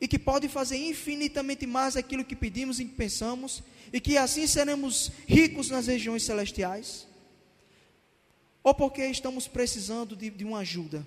e 0.00 0.08
que 0.08 0.18
pode 0.18 0.48
fazer 0.48 0.76
infinitamente 0.76 1.66
mais 1.66 1.96
aquilo 1.96 2.24
que 2.24 2.34
pedimos 2.34 2.80
e 2.80 2.84
pensamos 2.84 3.62
e 3.94 3.98
que 3.98 4.18
assim 4.18 4.46
seremos 4.46 5.10
ricos 5.26 5.70
nas 5.70 5.86
regiões 5.86 6.22
celestiais? 6.22 7.06
Ou 8.62 8.74
porque 8.74 9.06
estamos 9.06 9.48
precisando 9.48 10.14
de, 10.14 10.28
de 10.28 10.44
uma 10.44 10.58
ajuda? 10.58 11.06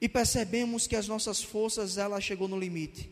e 0.00 0.08
percebemos 0.08 0.86
que 0.86 0.96
as 0.96 1.08
nossas 1.08 1.42
forças 1.42 1.96
ela 1.96 2.20
chegou 2.20 2.48
no 2.48 2.58
limite. 2.58 3.10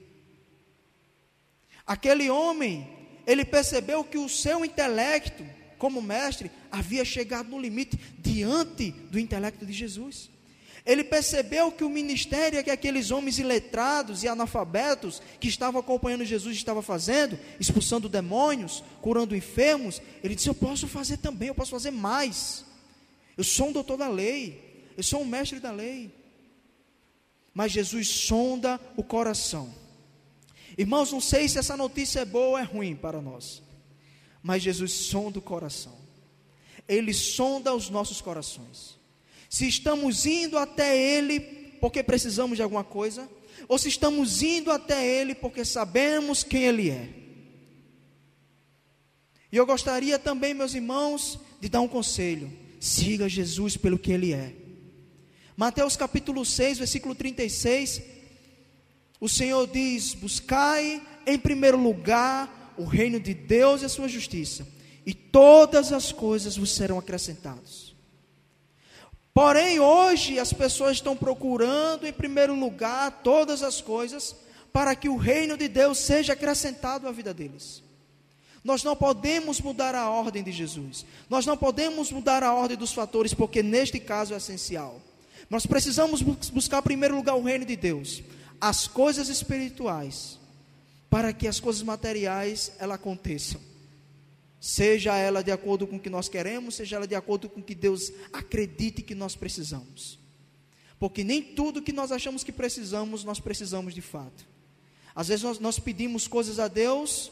Aquele 1.87 2.31
homem, 2.31 2.89
ele 3.27 3.45
percebeu 3.45 4.05
que 4.05 4.19
o 4.19 4.29
seu 4.29 4.65
intelecto, 4.65 5.45
como 5.79 6.03
mestre, 6.03 6.51
havia 6.71 7.05
chegado 7.05 7.49
no 7.49 7.61
limite 7.61 7.99
diante 8.19 8.91
do 8.91 9.19
intelecto 9.19 9.65
de 9.65 9.73
Jesus. 9.73 10.31
Ele 10.85 11.03
percebeu 11.03 11.73
que 11.73 11.83
o 11.83 11.89
ministério 11.89 12.63
que 12.63 12.71
aqueles 12.71 13.11
homens 13.11 13.39
iletrados 13.39 14.23
e 14.23 14.29
analfabetos 14.29 15.23
que 15.41 15.49
estavam 15.49 15.81
acompanhando 15.81 16.25
Jesus 16.25 16.57
estava 16.57 16.83
fazendo, 16.83 17.39
expulsando 17.59 18.09
demônios, 18.09 18.85
curando 19.01 19.35
enfermos, 19.35 20.03
ele 20.23 20.35
disse: 20.35 20.49
Eu 20.49 20.55
posso 20.55 20.87
fazer 20.87 21.17
também, 21.17 21.49
eu 21.49 21.55
posso 21.55 21.71
fazer 21.71 21.91
mais. 21.91 22.65
Eu 23.37 23.45
sou 23.45 23.69
um 23.69 23.73
doutor 23.73 23.97
da 23.97 24.09
lei, 24.09 24.85
eu 24.97 25.03
sou 25.03 25.23
um 25.23 25.25
mestre 25.25 25.59
da 25.59 25.73
lei 25.73 26.13
mas 27.55 27.71
Jesus 27.71 28.09
sonda 28.09 28.81
o 28.97 29.05
coração. 29.05 29.73
Irmãos, 30.77 31.13
não 31.13 31.21
sei 31.21 31.49
se 31.49 31.57
essa 31.57 31.77
notícia 31.77 32.21
é 32.21 32.25
boa 32.25 32.47
ou 32.47 32.59
é 32.59 32.65
ruim 32.65 32.97
para 32.97 33.23
nós, 33.23 33.63
mas 34.43 34.61
Jesus 34.61 34.93
sonda 34.93 35.39
o 35.39 35.43
coração. 35.43 35.97
Ele 36.89 37.15
sonda 37.15 37.73
os 37.73 37.89
nossos 37.89 38.21
corações. 38.21 38.99
Se 39.55 39.69
estamos 39.69 40.27
indo 40.27 40.59
até 40.59 41.01
Ele 41.01 41.39
porque 41.81 42.03
precisamos 42.03 42.57
de 42.57 42.63
alguma 42.65 42.83
coisa, 42.83 43.31
ou 43.69 43.79
se 43.79 43.89
estamos 43.89 44.43
indo 44.43 44.69
até 44.69 45.07
Ele 45.07 45.33
porque 45.33 45.65
sabemos 45.65 46.43
quem 46.43 46.65
Ele 46.65 46.91
é. 46.91 47.09
E 49.53 49.57
eu 49.57 49.65
gostaria 49.65 50.19
também, 50.19 50.55
meus 50.55 50.75
irmãos, 50.75 51.39
de 51.61 51.69
dar 51.69 51.83
um 51.83 51.87
conselho: 51.87 52.53
siga 52.81 53.29
Jesus 53.29 53.77
pelo 53.77 53.97
que 53.97 54.11
Ele 54.11 54.33
é. 54.33 54.53
Mateus 55.57 55.97
capítulo 55.97 56.45
6, 56.45 56.79
versículo 56.79 57.15
36, 57.15 58.03
o 59.21 59.29
Senhor 59.29 59.69
diz: 59.69 60.15
Buscai 60.15 61.01
em 61.25 61.39
primeiro 61.39 61.79
lugar 61.79 62.75
o 62.77 62.83
reino 62.83 63.21
de 63.21 63.33
Deus 63.33 63.83
e 63.83 63.85
a 63.85 63.89
sua 63.89 64.09
justiça, 64.09 64.67
e 65.07 65.15
todas 65.15 65.93
as 65.93 66.11
coisas 66.11 66.57
vos 66.57 66.73
serão 66.73 66.99
acrescentadas. 66.99 67.84
Porém, 69.35 69.81
hoje 69.81 70.39
as 70.39 70.53
pessoas 70.53 70.99
estão 70.99 71.17
procurando 71.17 72.07
em 72.07 72.13
primeiro 72.13 72.55
lugar 72.55 73.21
todas 73.25 73.65
as 73.65 73.81
coisas 73.81 74.37
para 74.73 74.95
que 74.95 75.09
o 75.09 75.17
reino 75.17 75.57
de 75.57 75.67
Deus 75.67 75.99
seja 75.99 76.35
acrescentado 76.35 77.09
à 77.09 77.11
vida 77.11 77.35
deles. 77.35 77.83
Nós 78.63 78.85
não 78.85 78.95
podemos 78.95 79.61
mudar 79.61 79.93
a 79.95 80.09
ordem 80.09 80.43
de 80.43 80.53
Jesus. 80.53 81.05
Nós 81.29 81.45
não 81.45 81.57
podemos 81.57 82.13
mudar 82.13 82.45
a 82.45 82.55
ordem 82.55 82.77
dos 82.77 82.93
fatores, 82.93 83.35
porque 83.35 83.61
neste 83.61 83.99
caso 83.99 84.35
é 84.35 84.37
essencial. 84.37 85.01
Nós 85.51 85.67
precisamos 85.67 86.23
buscar, 86.23 86.79
em 86.79 86.83
primeiro 86.83 87.17
lugar, 87.17 87.35
o 87.35 87.43
reino 87.43 87.67
de 87.67 87.77
Deus, 87.77 88.23
as 88.61 88.87
coisas 88.87 89.29
espirituais, 89.29 90.39
para 91.11 91.33
que 91.33 91.47
as 91.47 91.59
coisas 91.59 91.83
materiais 91.83 92.73
aconteçam. 92.79 93.61
Seja 94.67 95.15
ela 95.15 95.45
de 95.45 95.53
acordo 95.53 95.87
com 95.87 95.97
o 95.97 96.01
que 96.01 96.09
nós 96.09 96.27
queremos, 96.27 96.77
seja 96.77 96.97
ela 96.97 97.07
de 97.07 97.15
acordo 97.15 97.51
com 97.51 97.61
o 97.61 97.63
que 97.63 97.75
Deus 97.75 98.11
acredite 98.33 99.03
que 99.03 99.15
nós 99.15 99.37
precisamos. 99.37 100.19
Porque 100.99 101.23
nem 101.23 101.43
tudo 101.43 101.83
que 101.83 101.93
nós 101.93 102.11
achamos 102.11 102.43
que 102.43 102.51
precisamos, 102.51 103.25
nós 103.25 103.39
precisamos 103.39 103.93
de 103.93 104.01
fato. 104.01 104.49
Às 105.15 105.29
vezes 105.29 105.43
nós, 105.43 105.59
nós 105.59 105.79
pedimos 105.79 106.27
coisas 106.27 106.59
a 106.59 106.67
Deus 106.67 107.31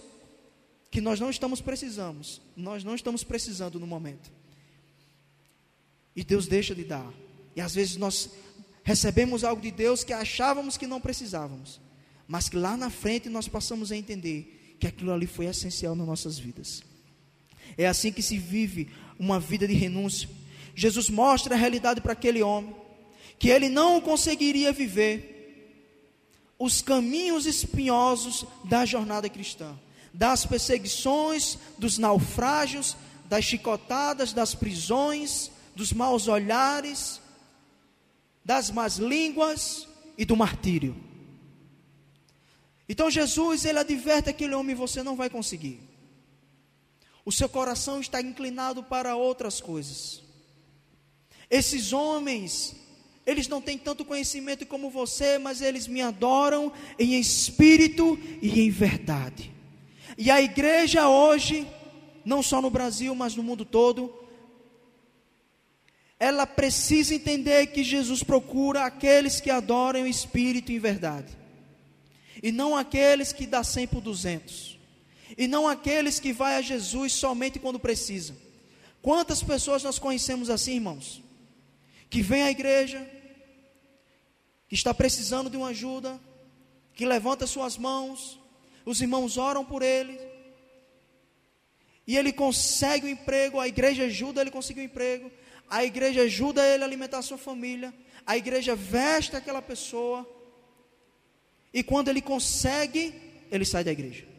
que 0.91 1.01
nós 1.01 1.19
não 1.19 1.31
estamos 1.31 1.63
precisando, 1.63 2.21
nós 2.55 2.85
não 2.85 2.95
estamos 2.95 3.25
precisando 3.25 3.81
no 3.81 3.87
momento. 3.87 4.31
E 6.15 6.23
Deus 6.23 6.47
deixa 6.47 6.75
de 6.75 6.85
dar. 6.85 7.11
E 7.57 7.63
às 7.63 7.75
vezes 7.75 7.97
nós 7.97 8.29
recebemos 8.85 9.43
algo 9.43 9.63
de 9.63 9.71
Deus 9.71 10.05
que 10.05 10.13
achávamos 10.13 10.77
que 10.77 10.87
não 10.87 11.01
precisávamos, 11.01 11.81
mas 12.29 12.51
que 12.51 12.59
lá 12.59 12.77
na 12.77 12.91
frente 12.91 13.31
nós 13.31 13.49
passamos 13.49 13.91
a 13.91 13.97
entender 13.97 14.77
que 14.79 14.87
aquilo 14.87 15.15
ali 15.15 15.27
foi 15.27 15.47
essencial 15.47 15.95
nas 15.95 16.07
nossas 16.07 16.39
vidas. 16.39 16.92
É 17.77 17.87
assim 17.87 18.13
que 18.13 18.23
se 18.23 18.39
vive 18.39 18.91
uma 19.19 19.39
vida 19.39 19.67
de 19.67 19.75
renúncia. 19.75 20.29
Jesus 20.75 21.09
mostra 21.09 21.55
a 21.55 21.59
realidade 21.59 22.01
para 22.01 22.13
aquele 22.13 22.43
homem, 22.43 22.75
que 23.39 23.49
ele 23.49 23.69
não 23.69 24.01
conseguiria 24.01 24.73
viver 24.73 25.31
os 26.59 26.81
caminhos 26.81 27.47
espinhosos 27.47 28.45
da 28.65 28.85
jornada 28.85 29.29
cristã 29.29 29.77
das 30.13 30.45
perseguições, 30.45 31.59
dos 31.79 31.97
naufrágios, 31.99 32.97
das 33.25 33.45
chicotadas, 33.45 34.33
das 34.33 34.55
prisões, 34.55 35.51
dos 35.75 35.93
maus 35.93 36.29
olhares, 36.29 37.21
das 38.45 38.71
más 38.71 38.97
línguas 38.97 39.89
e 40.19 40.25
do 40.25 40.37
martírio. 40.37 40.95
Então 42.89 43.11
Jesus, 43.11 43.65
ele 43.65 43.79
adverte 43.79 44.29
aquele 44.29 44.55
homem: 44.55 44.77
você 44.77 45.03
não 45.03 45.17
vai 45.17 45.31
conseguir. 45.31 45.81
O 47.25 47.33
seu 47.33 47.49
coração 47.49 48.01
está 48.01 48.21
inclinado 48.21 48.83
para 48.83 49.17
outras 49.17 49.61
coisas. 49.61 50.23
Esses 51.49 51.93
homens, 51.93 52.75
eles 53.27 53.47
não 53.47 53.61
têm 53.61 53.79
tanto 53.79 54.05
conhecimento 54.05 54.67
como 54.67 54.91
você, 54.91 55.39
mas 55.39 55.61
eles 55.61 55.87
me 55.87 56.01
adoram 56.01 56.73
em 56.99 57.19
espírito 57.19 58.19
e 58.41 58.61
em 58.61 58.71
verdade. 58.71 59.53
E 60.19 60.31
a 60.31 60.43
igreja 60.43 61.09
hoje, 61.09 61.67
não 62.25 62.43
só 62.43 62.61
no 62.61 62.71
Brasil, 62.71 63.15
mas 63.15 63.37
no 63.37 63.43
mundo 63.43 63.65
todo, 63.65 64.23
ela 66.23 66.47
precisa 66.47 67.17
entender 67.17 67.67
que 67.67 67.83
Jesus 67.83 68.23
procura 68.23 68.85
aqueles 68.85 69.41
que 69.41 69.51
adoram 69.51 70.03
o 70.03 70.07
Espírito 70.07 70.71
em 70.71 70.79
verdade, 70.79 71.37
e 72.41 72.53
não 72.53 72.77
aqueles 72.77 73.33
que 73.33 73.45
dá 73.45 73.65
100 73.65 73.89
por 73.89 74.01
200, 74.01 74.72
e 75.37 75.47
não 75.47 75.67
aqueles 75.67 76.21
que 76.21 76.33
vai 76.33 76.57
a 76.57 76.63
Jesus 76.63 77.13
somente 77.13 77.59
quando 77.59 77.79
precisa. 77.79 78.37
Quantas 79.01 79.43
pessoas 79.43 79.83
nós 79.83 79.99
conhecemos 79.99 80.49
assim, 80.49 80.75
irmãos? 80.75 81.23
Que 82.09 82.23
vem 82.23 82.43
à 82.43 82.51
igreja, 82.51 83.05
que 84.69 84.75
está 84.75 84.95
precisando 84.95 85.51
de 85.51 85.57
uma 85.57 85.69
ajuda, 85.69 86.21
que 86.95 87.05
levanta 87.05 87.47
suas 87.47 87.77
mãos, 87.77 88.39
os 88.85 89.01
irmãos 89.01 89.37
oram 89.37 89.65
por 89.65 89.83
ele, 89.83 90.19
e 92.07 92.17
ele 92.17 92.33
consegue 92.33 93.07
o 93.07 93.09
um 93.09 93.13
emprego, 93.13 93.59
a 93.59 93.69
igreja 93.69 94.05
ajuda 94.05 94.41
ele 94.41 94.51
a 94.51 94.53
conseguir 94.53 94.81
o 94.81 94.83
um 94.83 94.87
emprego, 94.87 95.31
a 95.69 95.85
igreja 95.85 96.23
ajuda 96.23 96.67
ele 96.67 96.83
a 96.83 96.87
alimentar 96.87 97.19
a 97.19 97.23
sua 97.23 97.39
família, 97.39 97.93
a 98.27 98.37
igreja 98.37 98.77
veste 98.77 99.35
aquela 99.35 99.63
pessoa, 99.63 100.29
e 101.73 101.83
quando 101.83 102.09
ele 102.09 102.21
consegue, 102.21 103.15
ele 103.51 103.65
sai 103.65 103.83
da 103.83 103.91
igreja. 103.91 104.32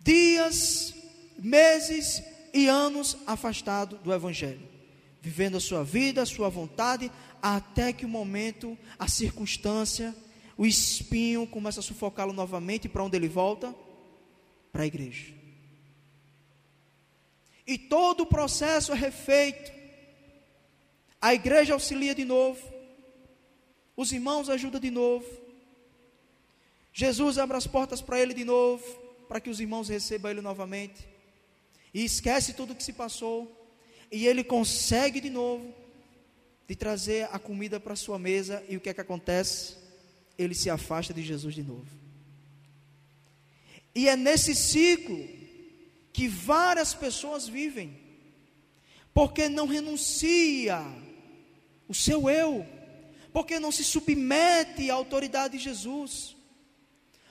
Dias, 0.00 0.94
meses 1.38 2.22
e 2.52 2.66
anos 2.66 3.16
afastado 3.26 3.98
do 3.98 4.12
Evangelho, 4.12 4.66
vivendo 5.20 5.56
a 5.56 5.60
sua 5.60 5.84
vida, 5.84 6.22
a 6.22 6.26
sua 6.26 6.48
vontade, 6.48 7.10
até 7.42 7.92
que 7.92 8.04
o 8.04 8.08
momento, 8.08 8.76
a 8.98 9.08
circunstância, 9.08 10.14
o 10.56 10.66
espinho 10.66 11.46
começa 11.46 11.80
a 11.80 11.82
sufocá-lo 11.82 12.32
novamente, 12.32 12.88
para 12.88 13.04
onde 13.04 13.16
ele 13.16 13.28
volta? 13.28 13.74
Para 14.72 14.82
a 14.82 14.86
igreja. 14.86 15.34
E 17.66 17.78
todo 17.78 18.22
o 18.22 18.26
processo 18.26 18.92
é 18.92 18.96
refeito. 18.96 19.70
A 21.20 21.34
igreja 21.34 21.74
auxilia 21.74 22.14
de 22.14 22.24
novo. 22.24 22.60
Os 23.96 24.12
irmãos 24.12 24.48
ajudam 24.48 24.80
de 24.80 24.90
novo. 24.90 25.26
Jesus 26.92 27.38
abre 27.38 27.56
as 27.56 27.66
portas 27.66 28.00
para 28.00 28.18
ele 28.18 28.34
de 28.34 28.44
novo, 28.44 28.84
para 29.30 29.40
que 29.40 29.48
os 29.48 29.60
irmãos 29.60 29.88
recebam 29.88 30.32
ele 30.32 30.40
novamente. 30.40 31.08
E 31.94 32.04
esquece 32.04 32.52
tudo 32.52 32.72
o 32.72 32.76
que 32.76 32.82
se 32.82 32.92
passou. 32.92 33.38
E 34.10 34.26
ele 34.26 34.42
consegue 34.42 35.20
de 35.20 35.30
novo 35.30 35.72
de 36.68 36.74
trazer 36.74 37.28
a 37.30 37.38
comida 37.38 37.78
para 37.78 37.94
sua 37.94 38.18
mesa. 38.18 38.60
E 38.68 38.76
o 38.76 38.80
que 38.80 38.88
é 38.88 38.94
que 38.94 39.00
acontece? 39.00 39.78
ele 40.42 40.54
se 40.54 40.70
afasta 40.70 41.12
de 41.12 41.22
Jesus 41.22 41.54
de 41.54 41.62
novo. 41.62 41.86
E 43.94 44.08
é 44.08 44.16
nesse 44.16 44.54
ciclo 44.54 45.28
que 46.12 46.28
várias 46.28 46.94
pessoas 46.94 47.46
vivem, 47.46 47.98
porque 49.12 49.48
não 49.48 49.66
renuncia 49.66 50.80
o 51.86 51.94
seu 51.94 52.30
eu, 52.30 52.66
porque 53.32 53.60
não 53.60 53.70
se 53.70 53.84
submete 53.84 54.90
à 54.90 54.94
autoridade 54.94 55.58
de 55.58 55.64
Jesus. 55.64 56.36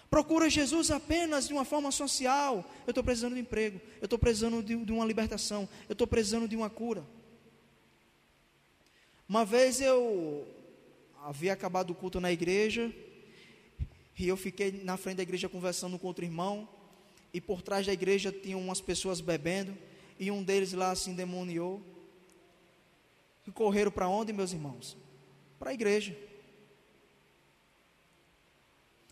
Procura 0.09 0.49
Jesus 0.49 0.89
apenas 0.89 1.47
de 1.47 1.53
uma 1.53 1.63
forma 1.63 1.91
social. 1.91 2.65
Eu 2.87 2.91
estou 2.91 3.03
precisando 3.03 3.35
de 3.35 3.41
emprego, 3.41 3.79
eu 4.01 4.05
estou 4.05 4.17
precisando 4.17 4.63
de, 4.63 4.75
de 4.75 4.91
uma 4.91 5.05
libertação, 5.05 5.69
eu 5.87 5.93
estou 5.93 6.07
precisando 6.07 6.47
de 6.47 6.55
uma 6.55 6.69
cura. 6.69 7.03
Uma 9.27 9.45
vez 9.45 9.79
eu 9.79 10.47
havia 11.23 11.53
acabado 11.53 11.91
o 11.91 11.95
culto 11.95 12.19
na 12.19 12.31
igreja, 12.31 12.91
e 14.17 14.27
eu 14.27 14.35
fiquei 14.35 14.71
na 14.83 14.97
frente 14.97 15.17
da 15.17 15.23
igreja 15.23 15.47
conversando 15.47 15.99
com 15.99 16.07
outro 16.07 16.25
irmão, 16.25 16.67
e 17.31 17.39
por 17.39 17.61
trás 17.61 17.85
da 17.85 17.93
igreja 17.93 18.31
tinham 18.31 18.59
umas 18.59 18.81
pessoas 18.81 19.21
bebendo, 19.21 19.77
e 20.19 20.31
um 20.31 20.43
deles 20.43 20.73
lá 20.73 20.95
se 20.95 21.11
endemoniou. 21.11 21.81
E 23.45 23.51
correram 23.51 23.91
para 23.91 24.09
onde, 24.09 24.33
meus 24.33 24.51
irmãos? 24.51 24.97
Para 25.59 25.69
a 25.69 25.73
igreja. 25.73 26.17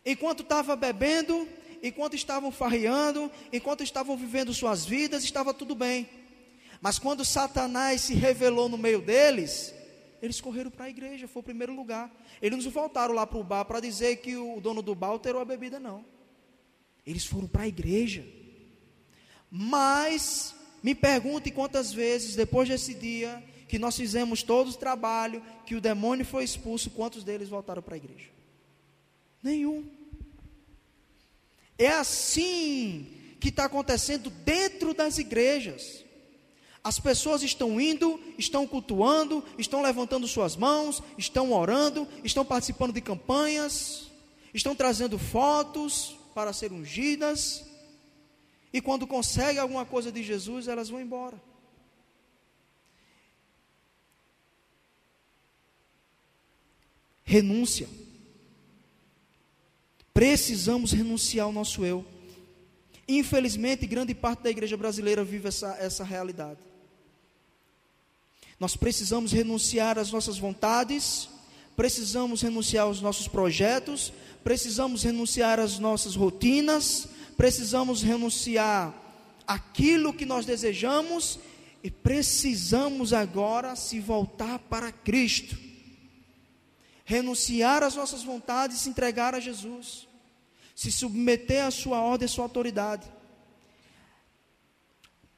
Enquanto 0.09 0.41
estava 0.41 0.73
bebendo, 0.73 1.45
enquanto 1.83 2.15
estavam 2.15 2.49
farreando, 2.49 3.29
enquanto 3.51 3.83
estavam 3.83 4.15
vivendo 4.15 4.53
suas 4.53 4.85
vidas, 4.85 5.21
estava 5.21 5.53
tudo 5.53 5.75
bem. 5.75 6.07
Mas 6.79 6.97
quando 6.97 7.25
Satanás 7.25 8.03
se 8.03 8.13
revelou 8.13 8.69
no 8.69 8.77
meio 8.77 9.01
deles, 9.01 9.73
eles 10.21 10.39
correram 10.39 10.71
para 10.71 10.85
a 10.85 10.89
igreja, 10.89 11.27
foi 11.27 11.41
o 11.41 11.43
primeiro 11.43 11.75
lugar. 11.75 12.09
Eles 12.41 12.63
não 12.63 12.71
voltaram 12.71 13.13
lá 13.13 13.27
para 13.27 13.37
o 13.37 13.43
bar 13.43 13.65
para 13.65 13.81
dizer 13.81 14.15
que 14.21 14.37
o 14.37 14.61
dono 14.61 14.81
do 14.81 14.95
bar 14.95 15.09
alterou 15.09 15.41
a 15.41 15.45
bebida, 15.45 15.77
não. 15.77 16.05
Eles 17.05 17.25
foram 17.25 17.45
para 17.45 17.63
a 17.63 17.67
igreja. 17.67 18.25
Mas, 19.51 20.55
me 20.81 20.95
pergunte 20.95 21.51
quantas 21.51 21.91
vezes, 21.91 22.33
depois 22.33 22.69
desse 22.69 22.93
dia, 22.93 23.43
que 23.67 23.77
nós 23.77 23.97
fizemos 23.97 24.41
todo 24.41 24.69
o 24.69 24.73
trabalho, 24.73 25.43
que 25.65 25.75
o 25.75 25.81
demônio 25.81 26.25
foi 26.25 26.45
expulso, 26.45 26.91
quantos 26.91 27.25
deles 27.25 27.49
voltaram 27.49 27.81
para 27.81 27.95
a 27.95 27.97
igreja? 27.97 28.29
Nenhum. 29.43 29.96
É 31.77 31.89
assim 31.89 33.07
que 33.39 33.49
está 33.49 33.65
acontecendo 33.65 34.29
dentro 34.29 34.93
das 34.93 35.17
igrejas. 35.17 36.03
As 36.83 36.99
pessoas 36.99 37.43
estão 37.43 37.79
indo, 37.79 38.19
estão 38.37 38.65
cultuando, 38.65 39.43
estão 39.57 39.81
levantando 39.81 40.27
suas 40.27 40.55
mãos, 40.55 41.03
estão 41.17 41.51
orando, 41.51 42.07
estão 42.23 42.45
participando 42.45 42.93
de 42.93 43.01
campanhas, 43.01 44.09
estão 44.53 44.75
trazendo 44.75 45.19
fotos 45.19 46.17
para 46.33 46.53
serem 46.53 46.79
ungidas. 46.79 47.65
E 48.71 48.81
quando 48.81 49.05
conseguem 49.05 49.59
alguma 49.59 49.85
coisa 49.85 50.11
de 50.11 50.23
Jesus, 50.23 50.67
elas 50.67 50.89
vão 50.89 51.01
embora. 51.01 51.41
Renúncia. 57.23 57.89
Precisamos 60.17 60.93
renunciar 60.93 61.45
ao 61.45 61.51
nosso 61.51 61.85
eu. 61.85 62.03
Infelizmente, 63.07 63.85
grande 63.85 64.15
parte 64.15 64.41
da 64.41 64.49
igreja 64.49 64.75
brasileira 64.75 65.23
vive 65.23 65.47
essa, 65.47 65.77
essa 65.79 66.03
realidade. 66.03 66.57
Nós 68.59 68.75
precisamos 68.75 69.31
renunciar 69.31 69.99
às 69.99 70.11
nossas 70.11 70.39
vontades, 70.39 71.29
precisamos 71.75 72.41
renunciar 72.41 72.85
aos 72.85 72.99
nossos 72.99 73.27
projetos, 73.27 74.11
precisamos 74.43 75.03
renunciar 75.03 75.59
às 75.59 75.77
nossas 75.77 76.15
rotinas, 76.15 77.07
precisamos 77.37 78.01
renunciar 78.01 78.95
aquilo 79.45 80.11
que 80.11 80.25
nós 80.25 80.47
desejamos 80.47 81.37
e 81.83 81.91
precisamos 81.91 83.13
agora 83.13 83.75
se 83.75 83.99
voltar 83.99 84.57
para 84.57 84.91
Cristo. 84.91 85.55
Renunciar 87.05 87.83
às 87.83 87.95
nossas 87.95 88.23
vontades 88.23 88.77
e 88.77 88.79
se 88.79 88.89
entregar 88.89 89.35
a 89.35 89.39
Jesus. 89.39 90.06
Se 90.77 90.91
submeter 90.91 91.65
à 91.65 91.71
sua 91.71 91.99
ordem 92.01 92.27
à 92.27 92.29
sua 92.29 92.45
autoridade. 92.45 93.11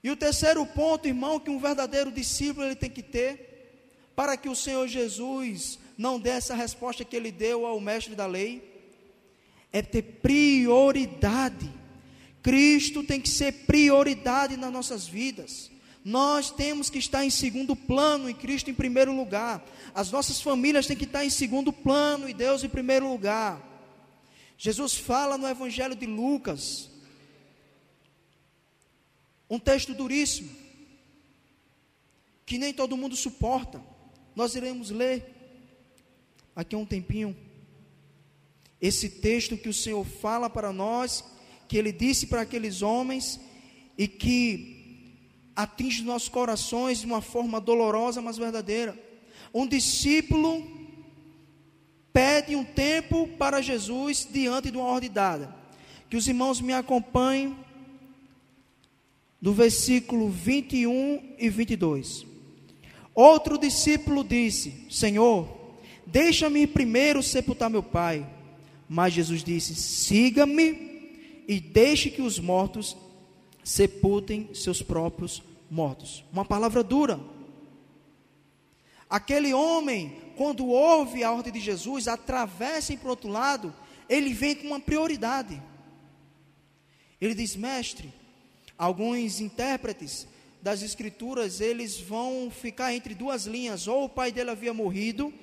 E 0.03 0.11
o 0.11 0.17
terceiro 0.17 0.65
ponto, 0.65 1.07
irmão, 1.07 1.39
que 1.39 1.49
um 1.49 1.57
verdadeiro 1.57 2.11
discípulo 2.11 2.65
ele 2.65 2.75
tem 2.75 2.89
que 2.89 3.01
ter, 3.01 4.11
para 4.17 4.35
que 4.35 4.49
o 4.49 4.55
Senhor 4.55 4.85
Jesus 4.85 5.79
não 5.97 6.19
dê 6.19 6.31
essa 6.31 6.53
resposta 6.53 7.05
que 7.05 7.15
ele 7.15 7.31
deu 7.31 7.65
ao 7.65 7.79
mestre 7.79 8.15
da 8.15 8.25
lei, 8.25 8.61
é 9.71 9.81
ter 9.81 10.01
prioridade. 10.01 11.71
Cristo 12.43 13.01
tem 13.01 13.21
que 13.21 13.29
ser 13.29 13.53
prioridade 13.65 14.57
nas 14.57 14.73
nossas 14.73 15.07
vidas. 15.07 15.71
Nós 16.03 16.51
temos 16.51 16.89
que 16.89 16.99
estar 16.99 17.23
em 17.23 17.29
segundo 17.29 17.77
plano 17.77 18.29
e 18.29 18.33
Cristo 18.33 18.69
em 18.69 18.73
primeiro 18.73 19.15
lugar. 19.15 19.65
As 19.95 20.11
nossas 20.11 20.41
famílias 20.41 20.85
têm 20.85 20.97
que 20.97 21.05
estar 21.05 21.23
em 21.23 21.29
segundo 21.29 21.71
plano 21.71 22.27
e 22.27 22.33
Deus 22.33 22.61
em 22.61 22.69
primeiro 22.69 23.09
lugar. 23.09 23.68
Jesus 24.61 24.93
fala 24.93 25.37
no 25.37 25.47
Evangelho 25.47 25.95
de 25.95 26.05
Lucas, 26.05 26.89
um 29.49 29.57
texto 29.57 29.93
duríssimo, 29.93 30.51
que 32.45 32.57
nem 32.57 32.73
todo 32.73 32.97
mundo 32.97 33.15
suporta. 33.15 33.81
Nós 34.35 34.55
iremos 34.55 34.89
ler 34.89 35.33
aqui 36.53 36.75
um 36.75 36.85
tempinho 36.85 37.37
esse 38.81 39.09
texto 39.09 39.55
que 39.55 39.69
o 39.69 39.73
Senhor 39.73 40.05
fala 40.05 40.49
para 40.49 40.73
nós, 40.73 41.23
que 41.69 41.77
ele 41.77 41.93
disse 41.93 42.27
para 42.27 42.41
aqueles 42.41 42.81
homens 42.81 43.39
e 43.97 44.09
que 44.09 45.15
atinge 45.55 46.03
nossos 46.03 46.27
corações 46.27 46.99
de 46.99 47.05
uma 47.05 47.21
forma 47.21 47.61
dolorosa, 47.61 48.21
mas 48.21 48.37
verdadeira. 48.37 48.97
Um 49.53 49.65
discípulo 49.65 50.78
pede 52.13 52.55
um 52.55 52.63
tempo 52.63 53.27
para 53.37 53.61
Jesus 53.61 54.27
diante 54.31 54.71
de 54.71 54.77
uma 54.77 54.85
ordem 54.85 55.09
dada. 55.09 55.55
Que 56.09 56.17
os 56.17 56.27
irmãos 56.27 56.59
me 56.59 56.73
acompanhem 56.73 57.55
do 59.41 59.53
versículo 59.53 60.29
21 60.29 61.35
e 61.37 61.49
22. 61.49 62.25
Outro 63.13 63.57
discípulo 63.57 64.23
disse: 64.23 64.85
Senhor, 64.89 65.47
deixa-me 66.05 66.65
primeiro 66.67 67.21
sepultar 67.21 67.69
meu 67.69 67.83
pai. 67.83 68.25
Mas 68.87 69.13
Jesus 69.13 69.43
disse: 69.43 69.75
Siga-me 69.75 70.89
e 71.47 71.59
deixe 71.59 72.09
que 72.09 72.21
os 72.21 72.39
mortos 72.39 72.95
sepultem 73.63 74.49
seus 74.53 74.81
próprios 74.81 75.43
mortos. 75.69 76.23
Uma 76.31 76.45
palavra 76.45 76.83
dura. 76.83 77.19
Aquele 79.09 79.53
homem, 79.53 80.21
quando 80.37 80.67
ouve 80.67 81.23
a 81.23 81.31
ordem 81.31 81.51
de 81.51 81.59
Jesus, 81.59 82.07
atravessa 82.07 82.95
para 82.95 83.07
o 83.07 83.09
outro 83.09 83.29
lado, 83.29 83.73
ele 84.07 84.33
vem 84.33 84.55
com 84.55 84.67
uma 84.67 84.79
prioridade. 84.79 85.61
Ele 87.19 87.33
diz: 87.33 87.55
Mestre, 87.55 88.13
alguns 88.77 89.39
intérpretes 89.39 90.27
das 90.61 90.83
escrituras, 90.83 91.59
eles 91.59 91.99
vão 91.99 92.51
ficar 92.51 92.93
entre 92.93 93.15
duas 93.15 93.45
linhas, 93.45 93.87
ou 93.87 94.05
o 94.05 94.09
pai 94.09 94.31
dele 94.31 94.51
havia 94.51 94.73
morrido 94.73 95.33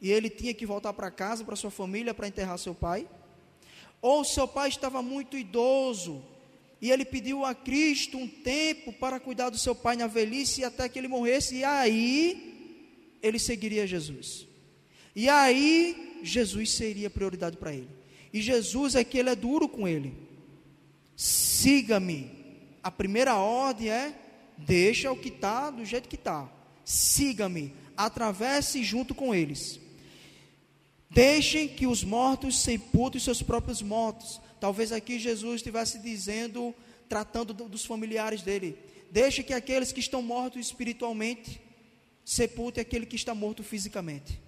e 0.00 0.10
ele 0.10 0.28
tinha 0.28 0.52
que 0.52 0.66
voltar 0.66 0.92
para 0.92 1.12
casa, 1.12 1.44
para 1.44 1.54
sua 1.54 1.70
família, 1.70 2.12
para 2.12 2.26
enterrar 2.26 2.58
seu 2.58 2.74
pai, 2.74 3.08
ou 4.00 4.24
seu 4.24 4.48
pai 4.48 4.68
estava 4.68 5.00
muito 5.00 5.38
idoso 5.38 6.24
e 6.80 6.90
ele 6.90 7.04
pediu 7.04 7.44
a 7.44 7.54
Cristo 7.54 8.18
um 8.18 8.26
tempo 8.26 8.92
para 8.92 9.20
cuidar 9.20 9.50
do 9.50 9.56
seu 9.56 9.72
pai 9.72 9.94
na 9.94 10.08
velhice 10.08 10.64
até 10.64 10.88
que 10.88 10.98
ele 10.98 11.06
morresse, 11.06 11.54
e 11.54 11.64
aí 11.64 12.51
ele 13.22 13.38
seguiria 13.38 13.86
Jesus. 13.86 14.46
E 15.14 15.28
aí 15.28 16.18
Jesus 16.22 16.72
seria 16.72 17.08
prioridade 17.08 17.56
para 17.56 17.72
ele. 17.72 17.88
E 18.32 18.40
Jesus 18.40 18.94
é 18.94 19.04
que 19.04 19.18
ele 19.18 19.30
é 19.30 19.36
duro 19.36 19.68
com 19.68 19.86
ele. 19.86 20.14
Siga-me. 21.14 22.30
A 22.82 22.90
primeira 22.90 23.36
ordem 23.36 23.90
é: 23.90 24.14
deixa 24.56 25.12
o 25.12 25.16
que 25.16 25.28
está 25.28 25.70
do 25.70 25.84
jeito 25.84 26.08
que 26.08 26.16
está. 26.16 26.50
Siga-me. 26.84 27.74
Atravesse 27.96 28.82
junto 28.82 29.14
com 29.14 29.34
eles. 29.34 29.78
Deixem 31.10 31.68
que 31.68 31.86
os 31.86 32.02
mortos 32.02 32.62
sepultem 32.62 33.20
seus 33.20 33.42
próprios 33.42 33.82
mortos. 33.82 34.40
Talvez 34.58 34.92
aqui 34.92 35.18
Jesus 35.18 35.56
estivesse 35.56 35.98
dizendo, 35.98 36.74
tratando 37.08 37.52
dos 37.52 37.84
familiares 37.84 38.40
dele. 38.40 38.78
Deixe 39.10 39.42
que 39.42 39.52
aqueles 39.52 39.92
que 39.92 40.00
estão 40.00 40.22
mortos 40.22 40.66
espiritualmente 40.66 41.60
sepultem 42.24 42.82
aquele 42.82 43.06
que 43.06 43.16
está 43.16 43.34
morto 43.34 43.62
fisicamente. 43.62 44.40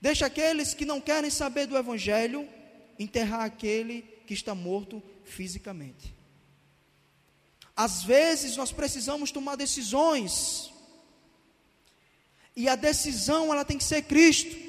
Deixe 0.00 0.24
aqueles 0.24 0.74
que 0.74 0.84
não 0.84 1.00
querem 1.00 1.30
saber 1.30 1.66
do 1.66 1.76
Evangelho 1.76 2.48
enterrar 2.98 3.44
aquele 3.44 4.02
que 4.26 4.34
está 4.34 4.54
morto 4.54 5.02
fisicamente. 5.24 6.14
Às 7.76 8.02
vezes 8.02 8.56
nós 8.56 8.72
precisamos 8.72 9.30
tomar 9.30 9.56
decisões. 9.56 10.72
E 12.54 12.68
a 12.68 12.74
decisão 12.74 13.52
ela 13.52 13.64
tem 13.64 13.78
que 13.78 13.84
ser 13.84 14.02
Cristo. 14.02 14.68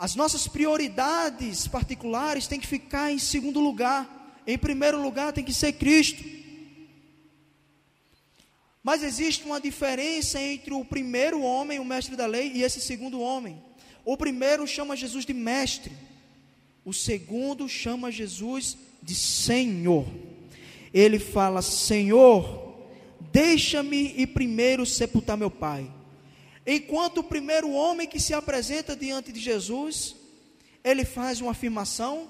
as 0.00 0.16
nossas 0.16 0.48
prioridades 0.48 1.68
particulares 1.68 2.48
têm 2.48 2.58
que 2.58 2.66
ficar 2.66 3.12
em 3.12 3.18
segundo 3.18 3.60
lugar. 3.60 4.42
Em 4.46 4.58
primeiro 4.58 5.00
lugar 5.00 5.32
tem 5.32 5.44
que 5.44 5.54
ser 5.54 5.74
Cristo. 5.74 6.41
Mas 8.82 9.02
existe 9.02 9.44
uma 9.44 9.60
diferença 9.60 10.40
entre 10.40 10.74
o 10.74 10.84
primeiro 10.84 11.40
homem, 11.42 11.78
o 11.78 11.84
mestre 11.84 12.16
da 12.16 12.26
lei, 12.26 12.50
e 12.52 12.62
esse 12.62 12.80
segundo 12.80 13.20
homem. 13.20 13.62
O 14.04 14.16
primeiro 14.16 14.66
chama 14.66 14.96
Jesus 14.96 15.24
de 15.24 15.32
mestre. 15.32 15.92
O 16.84 16.92
segundo 16.92 17.68
chama 17.68 18.10
Jesus 18.10 18.76
de 19.00 19.14
Senhor. 19.14 20.04
Ele 20.92 21.20
fala: 21.20 21.62
Senhor, 21.62 22.74
deixa-me 23.32 24.14
ir 24.16 24.28
primeiro 24.28 24.84
sepultar 24.84 25.36
meu 25.36 25.50
pai. 25.50 25.88
Enquanto 26.66 27.18
o 27.18 27.24
primeiro 27.24 27.70
homem 27.70 28.08
que 28.08 28.18
se 28.18 28.34
apresenta 28.34 28.96
diante 28.96 29.30
de 29.32 29.40
Jesus, 29.40 30.16
ele 30.82 31.04
faz 31.04 31.40
uma 31.40 31.52
afirmação: 31.52 32.28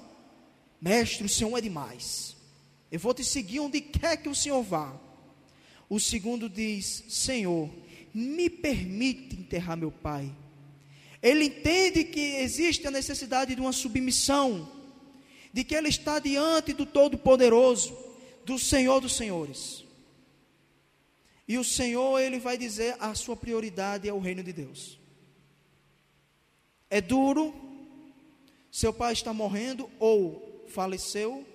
Mestre, 0.79 1.25
o 1.25 1.29
Senhor 1.29 1.57
é 1.57 1.61
demais. 1.61 2.35
Eu 2.91 2.99
vou 2.99 3.13
te 3.13 3.23
seguir 3.23 3.59
onde 3.59 3.81
quer 3.81 4.17
que 4.17 4.29
o 4.29 4.35
Senhor 4.35 4.61
vá. 4.61 4.93
O 5.93 5.99
segundo 5.99 6.49
diz: 6.49 7.03
Senhor, 7.07 7.69
me 8.11 8.49
permite 8.49 9.35
enterrar 9.35 9.77
meu 9.77 9.91
pai. 9.91 10.35
Ele 11.21 11.45
entende 11.45 12.03
que 12.03 12.37
existe 12.37 12.87
a 12.87 12.89
necessidade 12.89 13.53
de 13.53 13.61
uma 13.61 13.71
submissão, 13.71 14.71
de 15.53 15.63
que 15.63 15.75
ele 15.75 15.89
está 15.89 16.17
diante 16.17 16.73
do 16.73 16.83
Todo-Poderoso, 16.83 17.95
do 18.43 18.57
Senhor 18.57 19.01
dos 19.01 19.15
Senhores. 19.15 19.85
E 21.47 21.59
o 21.59 21.63
Senhor, 21.63 22.19
ele 22.19 22.39
vai 22.39 22.57
dizer: 22.57 22.95
a 22.99 23.13
sua 23.13 23.37
prioridade 23.37 24.09
é 24.09 24.13
o 24.13 24.17
reino 24.17 24.41
de 24.41 24.51
Deus. 24.51 24.97
É 26.89 26.99
duro, 27.01 27.53
seu 28.71 28.91
pai 28.91 29.13
está 29.13 29.31
morrendo 29.31 29.87
ou 29.99 30.65
faleceu, 30.69 31.45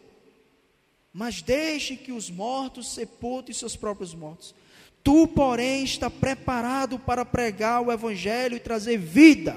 mas 1.13 1.43
deixe 1.43 1.97
que 1.97 2.13
os 2.13 2.31
mortos 2.31 2.95
sepultem 2.95 3.55
seus 3.55 3.77
próprios 3.77 4.15
mortos. 4.15 4.55
Tu, 5.03 5.27
porém, 5.29 5.85
está 5.85 6.11
preparado 6.11 6.99
para 6.99 7.25
pregar 7.25 7.81
o 7.81 7.91
evangelho 7.93 8.57
e 8.57 8.61
trazer 8.61 8.99
vida. 8.99 9.57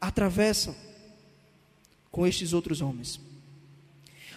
Atravessa 0.00 0.76
com 2.10 2.26
estes 2.26 2.52
outros 2.52 2.80
homens. 2.80 3.20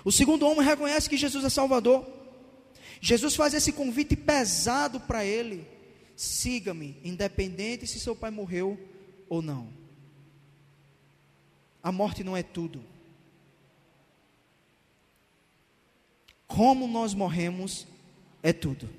O 0.03 0.11
segundo 0.11 0.45
homem 0.47 0.65
reconhece 0.65 1.09
que 1.09 1.17
Jesus 1.17 1.43
é 1.43 1.49
Salvador. 1.49 2.05
Jesus 3.01 3.35
faz 3.35 3.53
esse 3.53 3.71
convite 3.71 4.15
pesado 4.15 4.99
para 4.99 5.25
ele: 5.25 5.65
siga-me, 6.15 6.97
independente 7.03 7.87
se 7.87 7.99
seu 7.99 8.15
pai 8.15 8.31
morreu 8.31 8.79
ou 9.27 9.41
não. 9.41 9.69
A 11.81 11.91
morte 11.91 12.23
não 12.23 12.35
é 12.35 12.43
tudo. 12.43 12.83
Como 16.49 16.87
nós 16.87 17.13
morremos 17.13 17.85
é 18.41 18.51
tudo. 18.51 18.89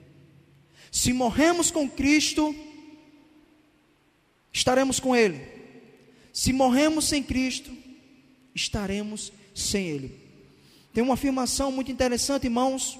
Se 0.90 1.12
morremos 1.12 1.70
com 1.70 1.90
Cristo, 1.90 2.54
estaremos 4.52 5.00
com 5.00 5.14
Ele. 5.16 5.44
Se 6.32 6.52
morremos 6.52 7.06
sem 7.06 7.24
Cristo, 7.24 7.76
estaremos 8.54 9.32
sem 9.52 9.88
Ele. 9.88 10.16
Tem 10.94 11.02
uma 11.02 11.14
afirmação 11.14 11.72
muito 11.72 11.90
interessante, 11.90 12.44
irmãos, 12.44 12.96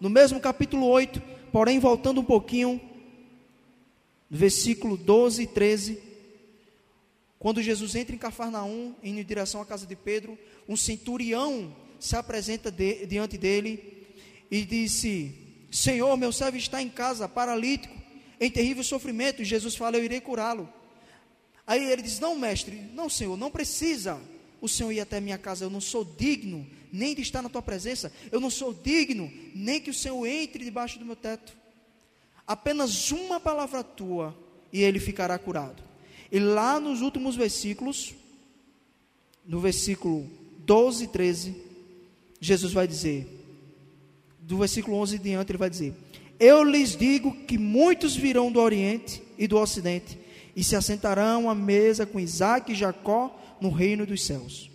no 0.00 0.08
mesmo 0.08 0.40
capítulo 0.40 0.86
8, 0.86 1.22
porém 1.52 1.78
voltando 1.78 2.22
um 2.22 2.24
pouquinho, 2.24 2.80
no 4.30 4.38
versículo 4.38 4.96
12 4.96 5.42
e 5.42 5.46
13, 5.46 6.02
Quando 7.38 7.62
Jesus 7.62 7.94
entra 7.94 8.14
em 8.14 8.18
Cafarnaum, 8.18 8.94
indo 9.02 9.20
em 9.20 9.24
direção 9.24 9.60
à 9.60 9.66
casa 9.66 9.86
de 9.86 9.96
Pedro, 9.96 10.38
um 10.66 10.76
centurião 10.76 11.74
se 12.00 12.16
apresenta 12.16 12.70
de, 12.70 13.06
diante 13.06 13.38
dele 13.38 14.08
e 14.50 14.64
disse: 14.64 15.32
Senhor, 15.70 16.16
meu 16.16 16.32
servo 16.32 16.56
está 16.56 16.82
em 16.82 16.88
casa, 16.88 17.28
paralítico, 17.28 17.94
em 18.40 18.50
terrível 18.50 18.82
sofrimento. 18.82 19.42
E 19.42 19.44
Jesus 19.44 19.76
fala: 19.76 19.96
Eu 19.96 20.04
irei 20.04 20.20
curá-lo. 20.20 20.68
Aí 21.66 21.84
ele 21.84 22.02
diz: 22.02 22.18
Não, 22.18 22.36
mestre, 22.36 22.76
não, 22.94 23.08
Senhor, 23.08 23.36
não 23.36 23.50
precisa 23.50 24.20
o 24.60 24.68
Senhor 24.68 24.90
ir 24.90 25.00
até 25.00 25.20
minha 25.20 25.38
casa. 25.38 25.64
Eu 25.64 25.70
não 25.70 25.80
sou 25.80 26.04
digno 26.04 26.66
nem 26.92 27.14
de 27.14 27.22
estar 27.22 27.42
na 27.42 27.48
tua 27.48 27.62
presença. 27.62 28.12
Eu 28.32 28.40
não 28.40 28.50
sou 28.50 28.74
digno 28.74 29.30
nem 29.54 29.80
que 29.80 29.90
o 29.90 29.94
Senhor 29.94 30.26
entre 30.26 30.64
debaixo 30.64 30.98
do 30.98 31.04
meu 31.04 31.16
teto. 31.16 31.56
Apenas 32.46 33.12
uma 33.12 33.38
palavra 33.38 33.84
tua 33.84 34.36
e 34.72 34.82
ele 34.82 34.98
ficará 34.98 35.38
curado. 35.38 35.82
E 36.32 36.38
lá 36.38 36.80
nos 36.80 37.00
últimos 37.00 37.36
versículos, 37.36 38.14
no 39.44 39.60
versículo 39.60 40.28
12 40.58 41.04
e 41.04 41.08
13, 41.08 41.69
Jesus 42.40 42.72
vai 42.72 42.86
dizer: 42.86 43.40
do 44.50 44.58
versículo 44.58 44.96
11 44.96 45.16
em 45.16 45.20
diante, 45.20 45.52
ele 45.52 45.58
vai 45.58 45.70
dizer: 45.70 45.94
Eu 46.38 46.64
lhes 46.64 46.96
digo 46.96 47.32
que 47.44 47.56
muitos 47.56 48.16
virão 48.16 48.50
do 48.50 48.60
Oriente 48.60 49.22
e 49.38 49.46
do 49.46 49.58
Ocidente 49.58 50.18
e 50.56 50.64
se 50.64 50.74
assentarão 50.74 51.48
à 51.48 51.54
mesa 51.54 52.04
com 52.04 52.18
Isaac 52.18 52.72
e 52.72 52.74
Jacó 52.74 53.38
no 53.60 53.70
reino 53.70 54.04
dos 54.04 54.24
céus. 54.24 54.70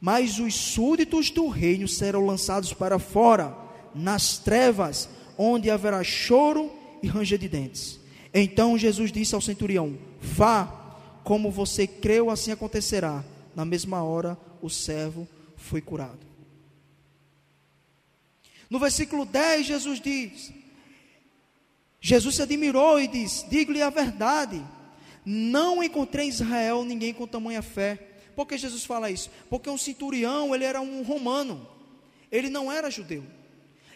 Mas 0.00 0.38
os 0.38 0.54
súditos 0.54 1.30
do 1.30 1.48
reino 1.48 1.88
serão 1.88 2.24
lançados 2.24 2.72
para 2.72 2.98
fora, 2.98 3.54
nas 3.94 4.38
trevas, 4.38 5.08
onde 5.36 5.70
haverá 5.70 6.02
choro 6.04 6.70
e 7.02 7.08
ranger 7.08 7.38
de 7.38 7.48
dentes. 7.48 7.98
Então 8.32 8.78
Jesus 8.78 9.10
disse 9.10 9.34
ao 9.34 9.40
centurião: 9.40 9.98
Vá, 10.20 10.66
como 11.24 11.50
você 11.50 11.86
creu, 11.86 12.30
assim 12.30 12.52
acontecerá. 12.52 13.24
Na 13.56 13.64
mesma 13.64 14.04
hora, 14.04 14.38
o 14.62 14.70
servo 14.70 15.26
foi 15.56 15.80
curado. 15.80 16.29
No 18.70 18.78
versículo 18.78 19.26
10, 19.26 19.66
Jesus 19.66 20.00
diz: 20.00 20.52
Jesus 22.00 22.36
se 22.36 22.42
admirou 22.42 23.00
e 23.00 23.08
diz: 23.08 23.44
Digo-lhe 23.50 23.82
a 23.82 23.90
verdade, 23.90 24.64
não 25.24 25.82
encontrei 25.82 26.26
em 26.26 26.28
Israel 26.28 26.84
ninguém 26.84 27.12
com 27.12 27.26
tamanha 27.26 27.60
fé. 27.60 28.06
Por 28.36 28.46
que 28.46 28.56
Jesus 28.56 28.84
fala 28.84 29.10
isso? 29.10 29.28
Porque 29.50 29.68
um 29.68 29.76
centurião, 29.76 30.54
ele 30.54 30.64
era 30.64 30.80
um 30.80 31.02
romano, 31.02 31.68
ele 32.30 32.48
não 32.48 32.70
era 32.70 32.90
judeu. 32.90 33.24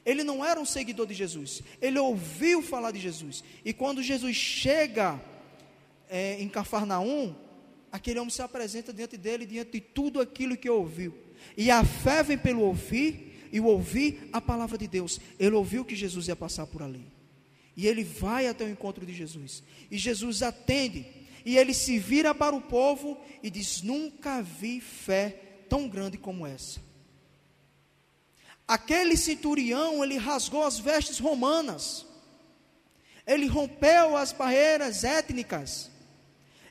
Ele 0.05 0.23
não 0.23 0.45
era 0.45 0.61
um 0.61 0.67
seguidor 0.67 1.07
de 1.07 1.15
Jesus, 1.15 1.63
ele 1.81 1.99
ouviu 1.99 2.61
falar 2.61 2.91
de 2.91 3.01
Jesus. 3.01 3.43
E 3.65 3.73
quando 3.73 4.03
Jesus 4.03 4.37
chega 4.37 5.19
é, 6.11 6.39
em 6.43 6.49
Cafarnaum, 6.49 7.35
aquele 7.91 8.19
homem 8.19 8.31
se 8.31 8.43
apresenta 8.43 8.93
diante 8.93 9.17
dele, 9.17 9.47
diante 9.47 9.73
de 9.73 9.81
tudo 9.81 10.21
aquilo 10.21 10.59
que 10.59 10.69
ouviu. 10.69 11.15
E 11.57 11.71
a 11.71 11.83
fé 11.83 12.23
vem 12.23 12.37
pelo 12.37 12.61
ouvir 12.61 13.34
e 13.55 13.61
ouvir 13.61 14.29
a 14.33 14.41
palavra 14.41 14.77
de 14.77 14.89
Deus. 14.89 15.21
Ele 15.39 15.55
ouviu 15.55 15.85
que 15.85 15.95
Jesus 15.95 16.27
ia 16.27 16.35
passar 16.35 16.67
por 16.67 16.83
ali. 16.83 17.07
E 17.77 17.87
ele 17.87 18.03
vai 18.03 18.49
até 18.49 18.65
o 18.65 18.69
encontro 18.69 19.07
de 19.07 19.15
Jesus. 19.15 19.63
E 19.89 19.97
Jesus 19.97 20.43
atende. 20.43 21.07
E 21.45 21.57
ele 21.57 21.73
se 21.73 21.97
vira 21.97 22.35
para 22.35 22.57
o 22.57 22.61
povo 22.61 23.17
e 23.45 23.51
diz: 23.51 23.81
Nunca 23.81 24.43
vi 24.43 24.81
fé 24.81 25.29
tão 25.69 25.89
grande 25.89 26.19
como 26.19 26.45
essa. 26.45 26.81
Aquele 28.67 29.17
centurião, 29.17 30.03
ele 30.03 30.17
rasgou 30.17 30.65
as 30.65 30.81
vestes 30.81 31.21
romanas. 31.21 32.05
Ele 33.25 33.47
rompeu 33.47 34.17
as 34.17 34.33
barreiras 34.33 35.05
étnicas. 35.05 35.93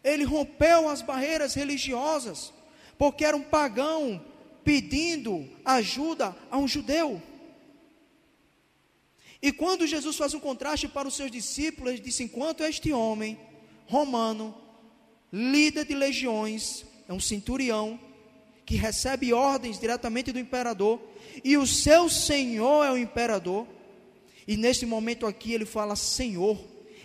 Ele 0.04 0.26
rompeu 0.26 0.90
as 0.90 1.02
barreiras 1.02 1.54
religiosas. 1.54 2.52
Porque 2.98 3.24
era 3.24 3.38
um 3.38 3.44
pagão 3.44 4.22
pedindo 4.64 5.50
ajuda 5.64 6.36
a 6.50 6.58
um 6.58 6.68
judeu. 6.68 7.22
E 9.42 9.52
quando 9.52 9.86
Jesus 9.86 10.16
faz 10.16 10.34
um 10.34 10.40
contraste 10.40 10.88
para 10.88 11.08
os 11.08 11.16
seus 11.16 11.30
discípulos, 11.30 11.94
ele 11.94 12.02
disse: 12.02 12.24
enquanto 12.24 12.64
este 12.64 12.94
homem 12.94 13.38
romano, 13.86 14.56
líder 15.32 15.86
de 15.86 15.94
legiões, 15.94 16.86
é 17.08 17.14
um 17.14 17.20
centurião, 17.20 18.00
que 18.66 18.76
recebe 18.76 19.34
ordens 19.34 19.80
diretamente 19.80 20.32
do 20.32 20.40
imperador, 20.40 21.02
e 21.44 21.58
o 21.58 21.68
seu 21.68 22.10
senhor 22.10 22.86
é 22.86 22.92
o 22.92 22.98
imperador, 22.98 23.68
e 24.48 24.56
nesse 24.56 24.86
momento 24.86 25.26
aqui 25.26 25.54
ele 25.54 25.66
fala 25.66 25.96
Senhor, 25.96 26.58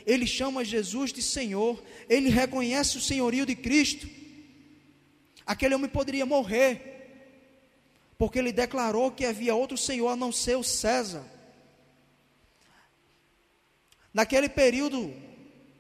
ele 0.07 0.27
chama 0.27 0.65
Jesus 0.65 1.13
de 1.13 1.21
Senhor, 1.21 1.83
ele 2.09 2.29
reconhece 2.29 2.97
o 2.97 3.01
senhorio 3.01 3.45
de 3.45 3.55
Cristo. 3.55 4.09
Aquele 5.45 5.75
homem 5.75 5.89
poderia 5.91 6.25
morrer, 6.25 6.98
porque 8.19 8.41
ele 8.41 8.51
declarou 8.51 9.13
que 9.13 9.25
havia 9.25 9.55
outro 9.55 9.79
senhor 9.79 10.09
a 10.09 10.17
não 10.17 10.33
ser 10.33 10.57
o 10.57 10.65
César. 10.65 11.25
Naquele 14.13 14.49
período, 14.49 15.15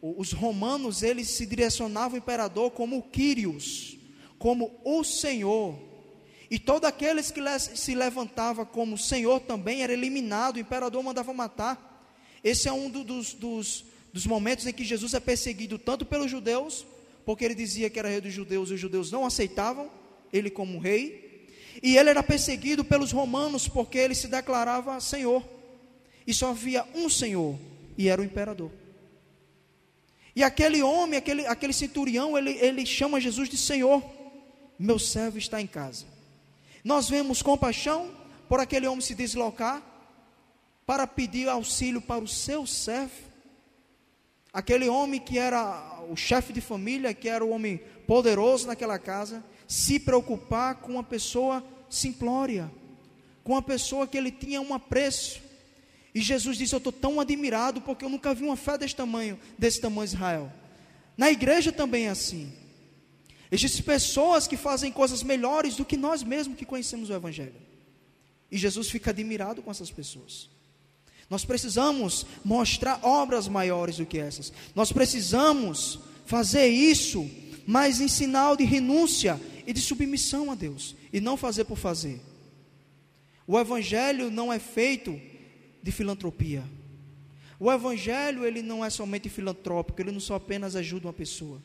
os 0.01 0.32
romanos 0.32 1.03
eles 1.03 1.28
se 1.30 1.45
direcionavam 1.45 2.12
ao 2.12 2.18
imperador 2.18 2.70
como 2.70 3.03
Quírios, 3.03 3.99
como 4.39 4.80
o 4.84 5.03
Senhor. 5.03 5.76
E 6.49 6.59
todos 6.59 6.89
aqueles 6.89 7.32
que 7.32 7.41
se 7.59 7.95
levantava 7.97 8.64
como 8.64 8.97
Senhor 8.97 9.41
também 9.41 9.82
era 9.82 9.93
eliminado, 9.93 10.57
o 10.57 10.61
imperador 10.61 11.03
mandava 11.03 11.34
matar. 11.34 11.84
Esse 12.45 12.68
é 12.68 12.72
um 12.72 12.89
dos, 12.89 13.34
dos, 13.34 13.84
dos 14.12 14.26
momentos 14.26 14.66
em 14.66 14.72
que 14.72 14.84
Jesus 14.84 15.12
é 15.12 15.20
perseguido 15.20 15.76
tanto 15.76 16.07
pelos 16.07 16.30
judeus, 16.30 16.86
porque 17.26 17.45
ele 17.45 17.57
dizia 17.57 17.91
que 17.91 17.99
era 17.99 18.09
rei 18.09 18.20
dos 18.20 18.32
judeus 18.32 18.70
e 18.70 18.74
os 18.74 18.80
judeus 18.80 19.11
não 19.11 19.26
aceitavam 19.26 19.91
ele 20.32 20.49
como 20.49 20.78
rei, 20.78 21.27
e 21.82 21.96
ele 21.96 22.10
era 22.10 22.22
perseguido 22.22 22.84
pelos 22.84 23.12
romanos 23.12 23.68
porque 23.68 23.98
ele 23.98 24.14
se 24.14 24.28
declarava 24.28 25.00
Senhor. 25.00 25.42
E 26.26 26.34
só 26.34 26.50
havia 26.50 26.84
um 26.94 27.08
Senhor, 27.08 27.58
e 27.96 28.08
era 28.08 28.20
o 28.20 28.24
imperador. 28.24 28.70
E 30.36 30.42
aquele 30.42 30.82
homem, 30.82 31.18
aquele, 31.18 31.46
aquele 31.46 31.72
centurião, 31.72 32.36
ele, 32.36 32.52
ele 32.52 32.84
chama 32.86 33.20
Jesus 33.20 33.48
de 33.48 33.56
Senhor. 33.56 34.02
Meu 34.78 34.98
servo 34.98 35.38
está 35.38 35.60
em 35.60 35.66
casa. 35.66 36.06
Nós 36.84 37.08
vemos 37.08 37.42
compaixão 37.42 38.10
por 38.48 38.60
aquele 38.60 38.86
homem 38.86 39.00
se 39.00 39.14
deslocar 39.14 39.82
para 40.86 41.06
pedir 41.06 41.48
auxílio 41.48 42.00
para 42.00 42.22
o 42.22 42.28
seu 42.28 42.66
servo. 42.66 43.28
Aquele 44.52 44.88
homem 44.88 45.20
que 45.20 45.38
era 45.38 46.02
o 46.08 46.16
chefe 46.16 46.52
de 46.52 46.60
família, 46.60 47.12
que 47.12 47.28
era 47.28 47.44
o 47.44 47.50
homem 47.50 47.78
poderoso 48.06 48.66
naquela 48.66 48.98
casa, 48.98 49.44
se 49.68 50.00
preocupar 50.00 50.76
com 50.76 50.92
uma 50.92 51.04
pessoa 51.04 51.62
simplória, 51.90 52.70
com 53.44 53.52
uma 53.52 53.62
pessoa 53.62 54.06
que 54.06 54.16
ele 54.16 54.32
tinha 54.32 54.60
um 54.60 54.72
apreço. 54.72 55.40
E 56.14 56.20
Jesus 56.20 56.56
disse: 56.56 56.74
Eu 56.74 56.78
estou 56.78 56.92
tão 56.92 57.20
admirado 57.20 57.82
porque 57.82 58.04
eu 58.04 58.08
nunca 58.08 58.34
vi 58.34 58.44
uma 58.44 58.56
fé 58.56 58.78
desse 58.78 58.96
tamanho, 58.96 59.38
desse 59.58 59.80
tamanho 59.80 60.06
Israel. 60.06 60.52
Na 61.16 61.30
igreja 61.30 61.70
também 61.70 62.06
é 62.06 62.10
assim. 62.10 62.50
Existem 63.50 63.82
pessoas 63.82 64.46
que 64.46 64.56
fazem 64.56 64.90
coisas 64.90 65.22
melhores 65.22 65.76
do 65.76 65.84
que 65.84 65.96
nós 65.96 66.22
mesmos 66.22 66.56
que 66.56 66.66
conhecemos 66.66 67.10
o 67.10 67.14
Evangelho. 67.14 67.54
E 68.50 68.56
Jesus 68.56 68.90
fica 68.90 69.10
admirado 69.10 69.62
com 69.62 69.70
essas 69.70 69.90
pessoas. 69.90 70.48
Nós 71.28 71.44
precisamos 71.44 72.24
mostrar 72.42 73.00
obras 73.02 73.48
maiores 73.48 73.96
do 73.96 74.06
que 74.06 74.18
essas. 74.18 74.52
Nós 74.74 74.92
precisamos 74.92 75.98
fazer 76.24 76.68
isso, 76.68 77.28
mas 77.70 78.00
em 78.00 78.08
sinal 78.08 78.56
de 78.56 78.64
renúncia 78.64 79.38
e 79.66 79.74
de 79.74 79.80
submissão 79.82 80.50
a 80.50 80.54
Deus, 80.54 80.96
e 81.12 81.20
não 81.20 81.36
fazer 81.36 81.64
por 81.64 81.76
fazer. 81.76 82.18
O 83.46 83.60
evangelho 83.60 84.30
não 84.30 84.50
é 84.50 84.58
feito 84.58 85.20
de 85.82 85.92
filantropia. 85.92 86.64
O 87.60 87.70
evangelho 87.70 88.46
ele 88.46 88.62
não 88.62 88.82
é 88.82 88.88
somente 88.88 89.28
filantrópico, 89.28 90.00
ele 90.00 90.10
não 90.10 90.18
só 90.18 90.36
apenas 90.36 90.74
ajuda 90.74 91.08
uma 91.08 91.12
pessoa. 91.12 91.62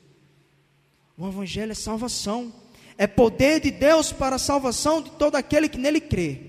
O 1.18 1.26
evangelho 1.26 1.72
é 1.72 1.76
salvação, 1.76 2.54
é 2.97 3.08
poder 3.08 3.62
de 3.62 3.72
Deus 3.72 4.12
para 4.12 4.36
a 4.36 4.39
salvação 4.39 5.01
de 5.01 5.10
todo 5.12 5.38
aquele 5.38 5.70
que 5.70 5.78
nele 5.78 6.01
crê. 6.01 6.41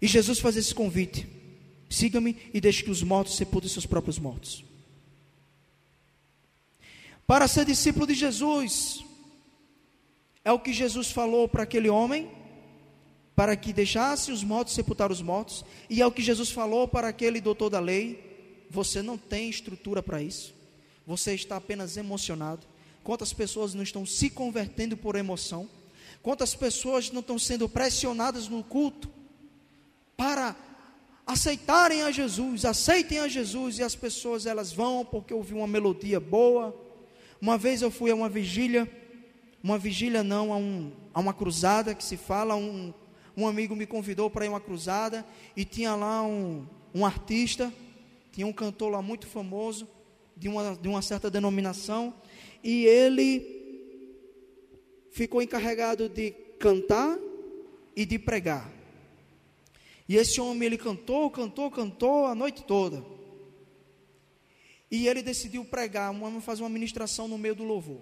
E 0.00 0.06
Jesus 0.06 0.38
faz 0.38 0.56
esse 0.56 0.74
convite: 0.74 1.28
siga-me 1.90 2.38
e 2.54 2.58
deixe 2.58 2.82
que 2.82 2.90
os 2.90 3.02
mortos 3.02 3.36
sepultem 3.36 3.68
seus 3.68 3.84
próprios 3.84 4.18
mortos. 4.18 4.64
Para 7.26 7.48
ser 7.48 7.64
discípulo 7.64 8.06
de 8.06 8.14
Jesus, 8.14 9.04
é 10.44 10.52
o 10.52 10.58
que 10.58 10.72
Jesus 10.72 11.10
falou 11.10 11.48
para 11.48 11.62
aquele 11.62 11.88
homem, 11.88 12.30
para 13.34 13.56
que 13.56 13.72
deixasse 13.72 14.30
os 14.30 14.44
mortos 14.44 14.74
sepultar 14.74 15.10
os 15.10 15.22
mortos, 15.22 15.64
e 15.88 16.02
é 16.02 16.06
o 16.06 16.12
que 16.12 16.22
Jesus 16.22 16.50
falou 16.50 16.86
para 16.86 17.08
aquele 17.08 17.40
doutor 17.40 17.70
da 17.70 17.80
lei: 17.80 18.66
você 18.70 19.00
não 19.00 19.16
tem 19.16 19.48
estrutura 19.48 20.02
para 20.02 20.22
isso, 20.22 20.54
você 21.06 21.34
está 21.34 21.56
apenas 21.56 21.96
emocionado. 21.96 22.66
Quantas 23.02 23.32
pessoas 23.32 23.74
não 23.74 23.82
estão 23.82 24.04
se 24.04 24.30
convertendo 24.30 24.96
por 24.96 25.16
emoção? 25.16 25.68
Quantas 26.22 26.54
pessoas 26.54 27.10
não 27.10 27.20
estão 27.20 27.38
sendo 27.38 27.68
pressionadas 27.68 28.48
no 28.48 28.64
culto 28.64 29.10
para 30.16 30.56
aceitarem 31.26 32.02
a 32.02 32.10
Jesus, 32.10 32.64
aceitem 32.64 33.18
a 33.18 33.28
Jesus 33.28 33.78
e 33.78 33.82
as 33.82 33.94
pessoas 33.94 34.46
elas 34.46 34.72
vão 34.72 35.04
porque 35.04 35.34
ouviu 35.34 35.58
uma 35.58 35.66
melodia 35.66 36.20
boa, 36.20 36.74
Uma 37.40 37.58
vez 37.58 37.82
eu 37.82 37.90
fui 37.90 38.10
a 38.10 38.14
uma 38.14 38.28
vigília, 38.28 38.90
uma 39.62 39.78
vigília 39.78 40.22
não, 40.22 40.52
a, 40.52 40.56
um, 40.56 40.92
a 41.12 41.20
uma 41.20 41.34
cruzada 41.34 41.94
que 41.94 42.04
se 42.04 42.16
fala, 42.16 42.56
um, 42.56 42.92
um 43.36 43.46
amigo 43.46 43.74
me 43.74 43.86
convidou 43.86 44.30
para 44.30 44.44
ir 44.44 44.48
a 44.48 44.52
uma 44.52 44.60
cruzada 44.60 45.26
e 45.56 45.64
tinha 45.64 45.94
lá 45.94 46.22
um, 46.22 46.66
um 46.94 47.04
artista, 47.04 47.72
tinha 48.32 48.46
um 48.46 48.52
cantor 48.52 48.90
lá 48.90 49.02
muito 49.02 49.26
famoso, 49.26 49.88
de 50.36 50.48
uma, 50.48 50.76
de 50.76 50.88
uma 50.88 51.02
certa 51.02 51.30
denominação, 51.30 52.14
e 52.62 52.84
ele 52.86 53.54
ficou 55.10 55.40
encarregado 55.40 56.08
de 56.08 56.32
cantar 56.58 57.16
e 57.94 58.04
de 58.04 58.18
pregar. 58.18 58.72
E 60.08 60.16
esse 60.16 60.40
homem 60.40 60.66
ele 60.66 60.78
cantou, 60.78 61.30
cantou, 61.30 61.70
cantou 61.70 62.26
a 62.26 62.34
noite 62.34 62.64
toda. 62.64 63.13
E 64.94 65.08
ele 65.08 65.22
decidiu 65.22 65.64
pregar, 65.64 66.14
vamos 66.14 66.44
fazer 66.44 66.62
uma 66.62 66.68
ministração 66.68 67.26
no 67.26 67.36
meio 67.36 67.56
do 67.56 67.64
louvor. 67.64 68.00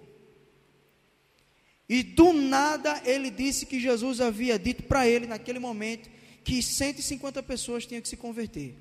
E 1.89 2.03
do 2.03 2.31
nada 2.31 3.01
ele 3.03 3.31
disse 3.31 3.65
que 3.65 3.79
Jesus 3.79 4.21
havia 4.21 4.59
dito 4.59 4.83
para 4.83 5.07
ele 5.07 5.25
naquele 5.25 5.57
momento 5.57 6.07
que 6.43 6.61
150 6.61 7.41
pessoas 7.41 7.87
tinham 7.87 7.99
que 7.99 8.07
se 8.07 8.15
converter. 8.15 8.75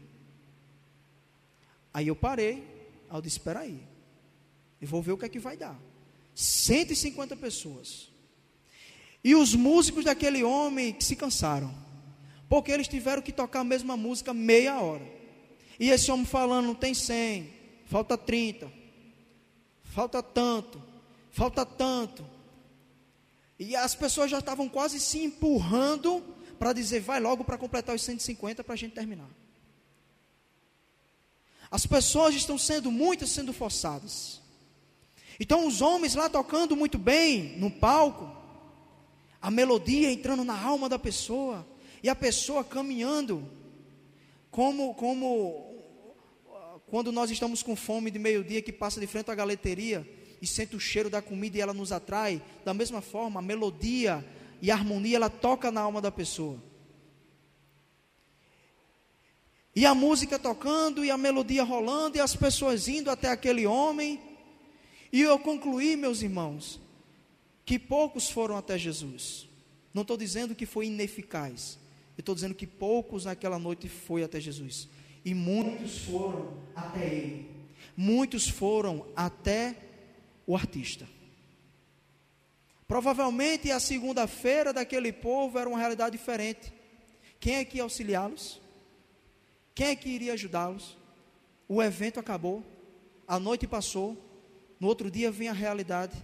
Aí 1.95 2.09
eu 2.09 2.15
parei, 2.15 2.63
aí 3.09 3.17
eu 3.17 3.23
disse: 3.23 3.39
espera 3.39 3.61
aí, 3.61 3.81
eu 4.79 4.87
vou 4.87 5.01
ver 5.01 5.13
o 5.13 5.17
que 5.17 5.25
é 5.25 5.31
que 5.31 5.39
vai 5.39 5.57
dar. 5.57 5.81
150 6.35 7.35
pessoas. 7.37 8.11
E 9.25 9.35
os 9.35 9.55
músicos 9.55 10.05
daquele 10.05 10.45
homem 10.45 10.95
se 11.01 11.17
cansaram, 11.17 11.75
porque 12.47 12.71
eles 12.71 12.89
tiveram 12.89 13.23
que 13.23 13.33
tocar 13.33 13.61
a 13.61 13.65
mesma 13.65 13.97
música 13.97 14.35
meia 14.35 14.79
hora. 14.83 15.07
E 15.81 15.89
esse 15.89 16.11
homem 16.11 16.27
falando, 16.27 16.67
não 16.67 16.75
tem 16.75 16.93
100, 16.93 17.62
falta 17.93 18.17
30, 18.17 18.73
falta 19.83 20.23
tanto, 20.23 20.83
falta 21.31 21.67
tanto. 21.67 22.25
E 23.59 23.77
as 23.77 23.95
pessoas 23.95 24.31
já 24.31 24.39
estavam 24.39 24.67
quase 24.67 24.99
se 24.99 25.23
empurrando 25.23 26.25
para 26.59 26.73
dizer, 26.73 27.01
vai 27.01 27.21
logo 27.21 27.45
para 27.45 27.59
completar 27.59 27.95
os 27.95 28.01
150 28.01 28.65
para 28.65 28.73
a 28.73 28.77
gente 28.79 28.95
terminar. 28.95 29.29
As 31.71 31.85
pessoas 31.85 32.35
estão 32.35 32.57
sendo 32.57 32.91
muitas 32.91 33.29
sendo 33.29 33.53
forçadas. 33.53 34.41
Então 35.39 35.67
os 35.67 35.83
homens 35.83 36.15
lá 36.15 36.31
tocando 36.31 36.75
muito 36.75 36.97
bem 36.97 37.59
no 37.59 37.71
palco, 37.71 38.35
a 39.39 39.51
melodia 39.51 40.11
entrando 40.11 40.45
na 40.45 40.59
alma 40.59 40.89
da 40.89 40.99
pessoa 40.99 41.67
e 42.03 42.09
a 42.09 42.15
pessoa 42.15 42.65
caminhando 42.65 43.47
como 44.51 44.95
como 44.95 45.72
quando 46.93 47.11
nós 47.11 47.31
estamos 47.31 47.63
com 47.63 47.75
fome 47.75 48.11
de 48.11 48.19
meio-dia 48.19 48.61
que 48.61 48.71
passa 48.71 49.01
de 49.01 49.07
frente 49.07 49.31
à 49.31 49.35
galeteria 49.35 50.07
e 50.43 50.47
sente 50.47 50.77
o 50.77 50.79
cheiro 50.79 51.09
da 51.09 51.23
comida 51.23 51.57
e 51.57 51.61
ela 51.63 51.73
nos 51.73 51.91
atrai, 51.91 52.43
da 52.67 52.75
mesma 52.75 53.01
forma, 53.01 53.41
a 53.41 53.43
melodia 53.43 54.23
e 54.61 54.71
a 54.71 54.75
harmonia 54.75 55.17
ela 55.17 55.31
toca 55.31 55.73
na 55.73 55.81
alma 55.81 56.03
da 56.03 56.11
pessoa. 56.11 56.63
E 59.75 59.87
a 59.87 59.95
música 59.95 60.39
tocando 60.39 61.03
e 61.03 61.11
a 61.11 61.17
melodia 61.17 61.65
rolando 61.65 62.19
e 62.19 62.21
as 62.21 62.37
pessoas 62.37 62.87
indo 62.89 63.11
até 63.11 63.31
aquele 63.31 63.65
homem. 63.65 64.21
E 65.11 65.23
eu 65.23 65.39
concluí, 65.39 65.97
meus 65.97 66.21
irmãos, 66.21 66.79
que 67.65 67.79
poucos 67.79 68.29
foram 68.29 68.55
até 68.55 68.77
Jesus. 68.77 69.49
Não 69.95 70.03
estou 70.03 70.19
dizendo 70.19 70.55
que 70.55 70.67
foi 70.67 70.89
ineficaz. 70.89 71.79
Eu 72.19 72.21
estou 72.21 72.35
dizendo 72.35 72.55
que 72.55 72.67
poucos 72.67 73.25
naquela 73.25 73.59
noite 73.59 73.89
foi 73.89 74.23
até 74.23 74.39
Jesus. 74.39 74.91
E 75.25 75.35
muitos 75.35 76.05
foram 76.05 76.57
até 76.75 77.07
ele. 77.07 77.51
Muitos 77.97 78.49
foram 78.49 79.07
até 79.15 79.77
o 80.47 80.57
artista. 80.57 81.07
Provavelmente 82.87 83.71
a 83.71 83.81
segunda-feira 83.81 84.73
daquele 84.73 85.13
povo 85.13 85.59
era 85.59 85.69
uma 85.69 85.79
realidade 85.79 86.17
diferente. 86.17 86.73
Quem 87.41 87.57
é 87.57 87.65
que 87.65 87.79
ia 87.79 87.83
auxiliá-los? 87.83 88.61
Quem 89.75 89.89
é 89.89 89.97
que 89.97 90.09
iria 90.09 90.35
ajudá-los? 90.35 90.97
O 91.69 91.83
evento 91.83 92.21
acabou, 92.21 92.63
a 93.27 93.39
noite 93.39 93.67
passou, 93.67 94.17
no 94.79 94.87
outro 94.89 95.11
dia 95.11 95.31
vem 95.31 95.49
a 95.49 95.53
realidade. 95.53 96.17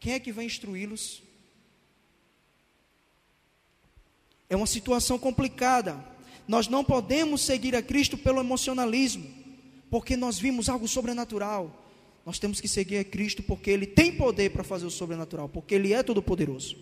Quem 0.00 0.14
é 0.14 0.20
que 0.20 0.32
vai 0.32 0.44
instruí-los? 0.44 1.22
É 4.50 4.56
uma 4.56 4.66
situação 4.66 5.18
complicada. 5.18 6.11
Nós 6.46 6.68
não 6.68 6.84
podemos 6.84 7.40
seguir 7.40 7.74
a 7.76 7.82
Cristo 7.82 8.18
pelo 8.18 8.40
emocionalismo, 8.40 9.26
porque 9.90 10.16
nós 10.16 10.38
vimos 10.38 10.68
algo 10.68 10.88
sobrenatural. 10.88 11.78
Nós 12.24 12.38
temos 12.38 12.60
que 12.60 12.68
seguir 12.68 12.98
a 12.98 13.04
Cristo 13.04 13.42
porque 13.42 13.70
Ele 13.70 13.86
tem 13.86 14.16
poder 14.16 14.50
para 14.50 14.64
fazer 14.64 14.86
o 14.86 14.90
sobrenatural, 14.90 15.48
porque 15.48 15.74
Ele 15.74 15.92
é 15.92 16.02
todo-poderoso. 16.02 16.76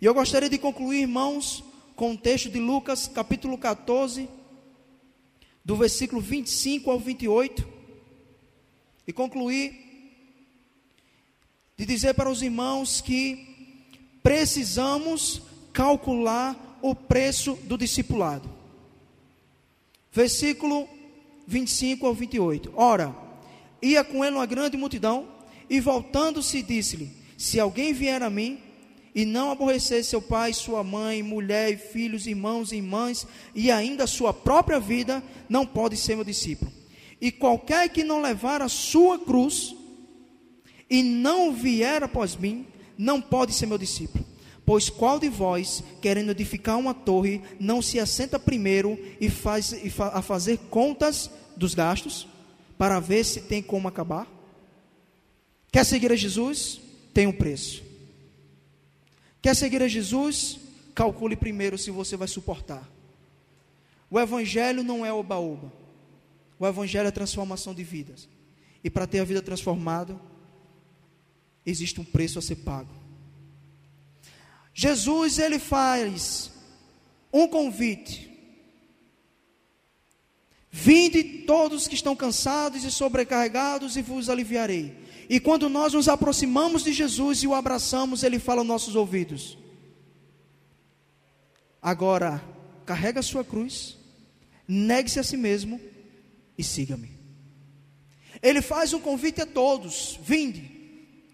E 0.00 0.04
eu 0.04 0.14
gostaria 0.14 0.48
de 0.48 0.58
concluir, 0.58 1.02
irmãos, 1.02 1.64
com 1.94 2.12
o 2.12 2.18
texto 2.18 2.50
de 2.50 2.60
Lucas, 2.60 3.08
capítulo 3.08 3.56
14, 3.56 4.28
do 5.64 5.74
versículo 5.74 6.20
25 6.20 6.90
ao 6.90 7.00
28, 7.00 7.66
e 9.06 9.12
concluir 9.12 9.86
de 11.76 11.84
dizer 11.84 12.14
para 12.14 12.30
os 12.30 12.42
irmãos 12.42 13.00
que 13.00 13.56
precisamos 14.22 15.42
calcular 15.72 16.65
o 16.90 16.94
preço 16.94 17.58
do 17.64 17.76
discipulado. 17.76 18.48
Versículo 20.12 20.88
25 21.46 22.06
ao 22.06 22.14
28. 22.14 22.72
Ora, 22.76 23.14
ia 23.82 24.04
com 24.04 24.24
ele 24.24 24.36
uma 24.36 24.46
grande 24.46 24.76
multidão, 24.76 25.26
e 25.68 25.80
voltando-se, 25.80 26.62
disse-lhe: 26.62 27.10
Se 27.36 27.58
alguém 27.58 27.92
vier 27.92 28.22
a 28.22 28.30
mim 28.30 28.60
e 29.12 29.24
não 29.24 29.50
aborrecer 29.50 30.04
seu 30.04 30.22
pai, 30.22 30.52
sua 30.52 30.84
mãe, 30.84 31.24
mulher 31.24 31.76
filhos, 31.76 32.26
irmãos 32.26 32.70
e 32.70 32.76
irmãs, 32.76 33.26
e 33.52 33.70
ainda 33.70 34.06
sua 34.06 34.32
própria 34.32 34.78
vida, 34.78 35.22
não 35.48 35.66
pode 35.66 35.96
ser 35.96 36.14
meu 36.14 36.24
discípulo. 36.24 36.72
E 37.20 37.32
qualquer 37.32 37.88
que 37.88 38.04
não 38.04 38.20
levar 38.20 38.62
a 38.62 38.68
sua 38.68 39.18
cruz 39.18 39.74
e 40.88 41.02
não 41.02 41.52
vier 41.52 42.04
após 42.04 42.36
mim, 42.36 42.64
não 42.96 43.20
pode 43.20 43.52
ser 43.52 43.66
meu 43.66 43.76
discípulo. 43.76 44.24
Pois 44.66 44.90
qual 44.90 45.20
de 45.20 45.28
vós, 45.28 45.80
querendo 46.02 46.32
edificar 46.32 46.76
uma 46.76 46.92
torre, 46.92 47.40
não 47.60 47.80
se 47.80 48.00
assenta 48.00 48.36
primeiro 48.36 48.98
e 49.20 49.30
faz 49.30 49.70
e 49.70 49.88
fa, 49.88 50.08
a 50.08 50.20
fazer 50.20 50.58
contas 50.68 51.30
dos 51.56 51.72
gastos, 51.72 52.26
para 52.76 52.98
ver 52.98 53.24
se 53.24 53.42
tem 53.42 53.62
como 53.62 53.86
acabar? 53.86 54.26
Quer 55.70 55.86
seguir 55.86 56.10
a 56.10 56.16
Jesus? 56.16 56.80
Tem 57.14 57.28
um 57.28 57.32
preço. 57.32 57.84
Quer 59.40 59.54
seguir 59.54 59.80
a 59.84 59.88
Jesus? 59.88 60.58
Calcule 60.96 61.36
primeiro 61.36 61.78
se 61.78 61.92
você 61.92 62.16
vai 62.16 62.26
suportar. 62.26 62.90
O 64.10 64.18
Evangelho 64.18 64.82
não 64.82 65.06
é 65.06 65.12
oba-oba. 65.12 65.72
O 66.58 66.66
Evangelho 66.66 67.06
é 67.06 67.12
transformação 67.12 67.72
de 67.72 67.84
vidas. 67.84 68.28
E 68.82 68.90
para 68.90 69.06
ter 69.06 69.20
a 69.20 69.24
vida 69.24 69.40
transformada, 69.40 70.20
existe 71.64 72.00
um 72.00 72.04
preço 72.04 72.40
a 72.40 72.42
ser 72.42 72.56
pago. 72.56 73.05
Jesus, 74.78 75.38
ele 75.38 75.58
faz 75.58 76.50
um 77.32 77.48
convite. 77.48 78.30
Vinde 80.70 81.24
todos 81.46 81.88
que 81.88 81.94
estão 81.94 82.14
cansados 82.14 82.84
e 82.84 82.90
sobrecarregados, 82.90 83.96
e 83.96 84.02
vos 84.02 84.28
aliviarei. 84.28 84.94
E 85.30 85.40
quando 85.40 85.70
nós 85.70 85.94
nos 85.94 86.10
aproximamos 86.10 86.84
de 86.84 86.92
Jesus 86.92 87.42
e 87.42 87.46
o 87.46 87.54
abraçamos, 87.54 88.22
ele 88.22 88.38
fala 88.38 88.60
aos 88.60 88.68
nossos 88.68 88.94
ouvidos: 88.94 89.56
Agora, 91.80 92.44
carrega 92.84 93.20
a 93.20 93.22
sua 93.22 93.42
cruz, 93.42 93.96
negue-se 94.68 95.18
a 95.18 95.22
si 95.22 95.38
mesmo 95.38 95.80
e 96.58 96.62
siga-me. 96.62 97.16
Ele 98.42 98.60
faz 98.60 98.92
um 98.92 99.00
convite 99.00 99.40
a 99.40 99.46
todos: 99.46 100.20
Vinde, 100.22 100.70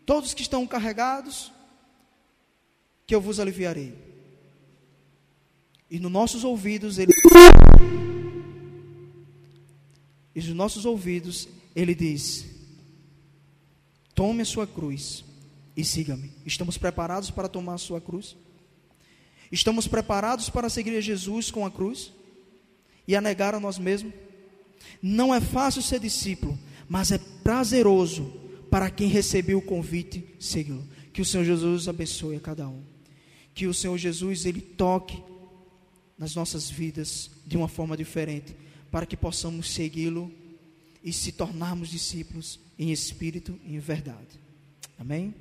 todos 0.06 0.32
que 0.32 0.42
estão 0.42 0.64
carregados, 0.64 1.50
que 3.06 3.14
eu 3.14 3.20
vos 3.20 3.40
aliviarei. 3.40 3.94
E 5.90 5.98
nos 5.98 6.10
nossos 6.10 6.44
ouvidos 6.44 6.98
ele 6.98 7.12
E 10.34 10.40
nos 10.40 10.54
nossos 10.54 10.84
ouvidos 10.84 11.48
ele 11.74 11.94
diz: 11.94 12.46
Tome 14.14 14.42
a 14.42 14.46
sua 14.46 14.66
cruz 14.66 15.24
e 15.76 15.84
siga-me. 15.84 16.32
Estamos 16.46 16.78
preparados 16.78 17.30
para 17.30 17.48
tomar 17.48 17.74
a 17.74 17.78
sua 17.78 18.00
cruz? 18.00 18.36
Estamos 19.50 19.86
preparados 19.86 20.48
para 20.48 20.70
seguir 20.70 21.00
Jesus 21.02 21.50
com 21.50 21.66
a 21.66 21.70
cruz 21.70 22.12
e 23.06 23.14
a 23.14 23.20
negar 23.20 23.54
a 23.54 23.60
nós 23.60 23.78
mesmos? 23.78 24.14
Não 25.02 25.34
é 25.34 25.40
fácil 25.40 25.82
ser 25.82 26.00
discípulo, 26.00 26.58
mas 26.88 27.12
é 27.12 27.18
prazeroso 27.18 28.32
para 28.70 28.90
quem 28.90 29.08
recebeu 29.08 29.58
o 29.58 29.62
convite, 29.62 30.24
segui-lo. 30.40 30.88
Que 31.12 31.20
o 31.20 31.24
Senhor 31.24 31.44
Jesus 31.44 31.88
abençoe 31.88 32.36
a 32.36 32.40
cada 32.40 32.66
um. 32.66 32.91
Que 33.54 33.66
o 33.66 33.74
Senhor 33.74 33.96
Jesus 33.98 34.46
ele 34.46 34.60
toque 34.60 35.22
nas 36.18 36.34
nossas 36.34 36.70
vidas 36.70 37.30
de 37.46 37.56
uma 37.56 37.68
forma 37.68 37.96
diferente, 37.96 38.54
para 38.90 39.06
que 39.06 39.16
possamos 39.16 39.70
segui-lo 39.70 40.32
e 41.02 41.12
se 41.12 41.32
tornarmos 41.32 41.88
discípulos 41.88 42.60
em 42.78 42.92
espírito 42.92 43.58
e 43.64 43.74
em 43.74 43.78
verdade. 43.78 44.40
Amém? 44.98 45.34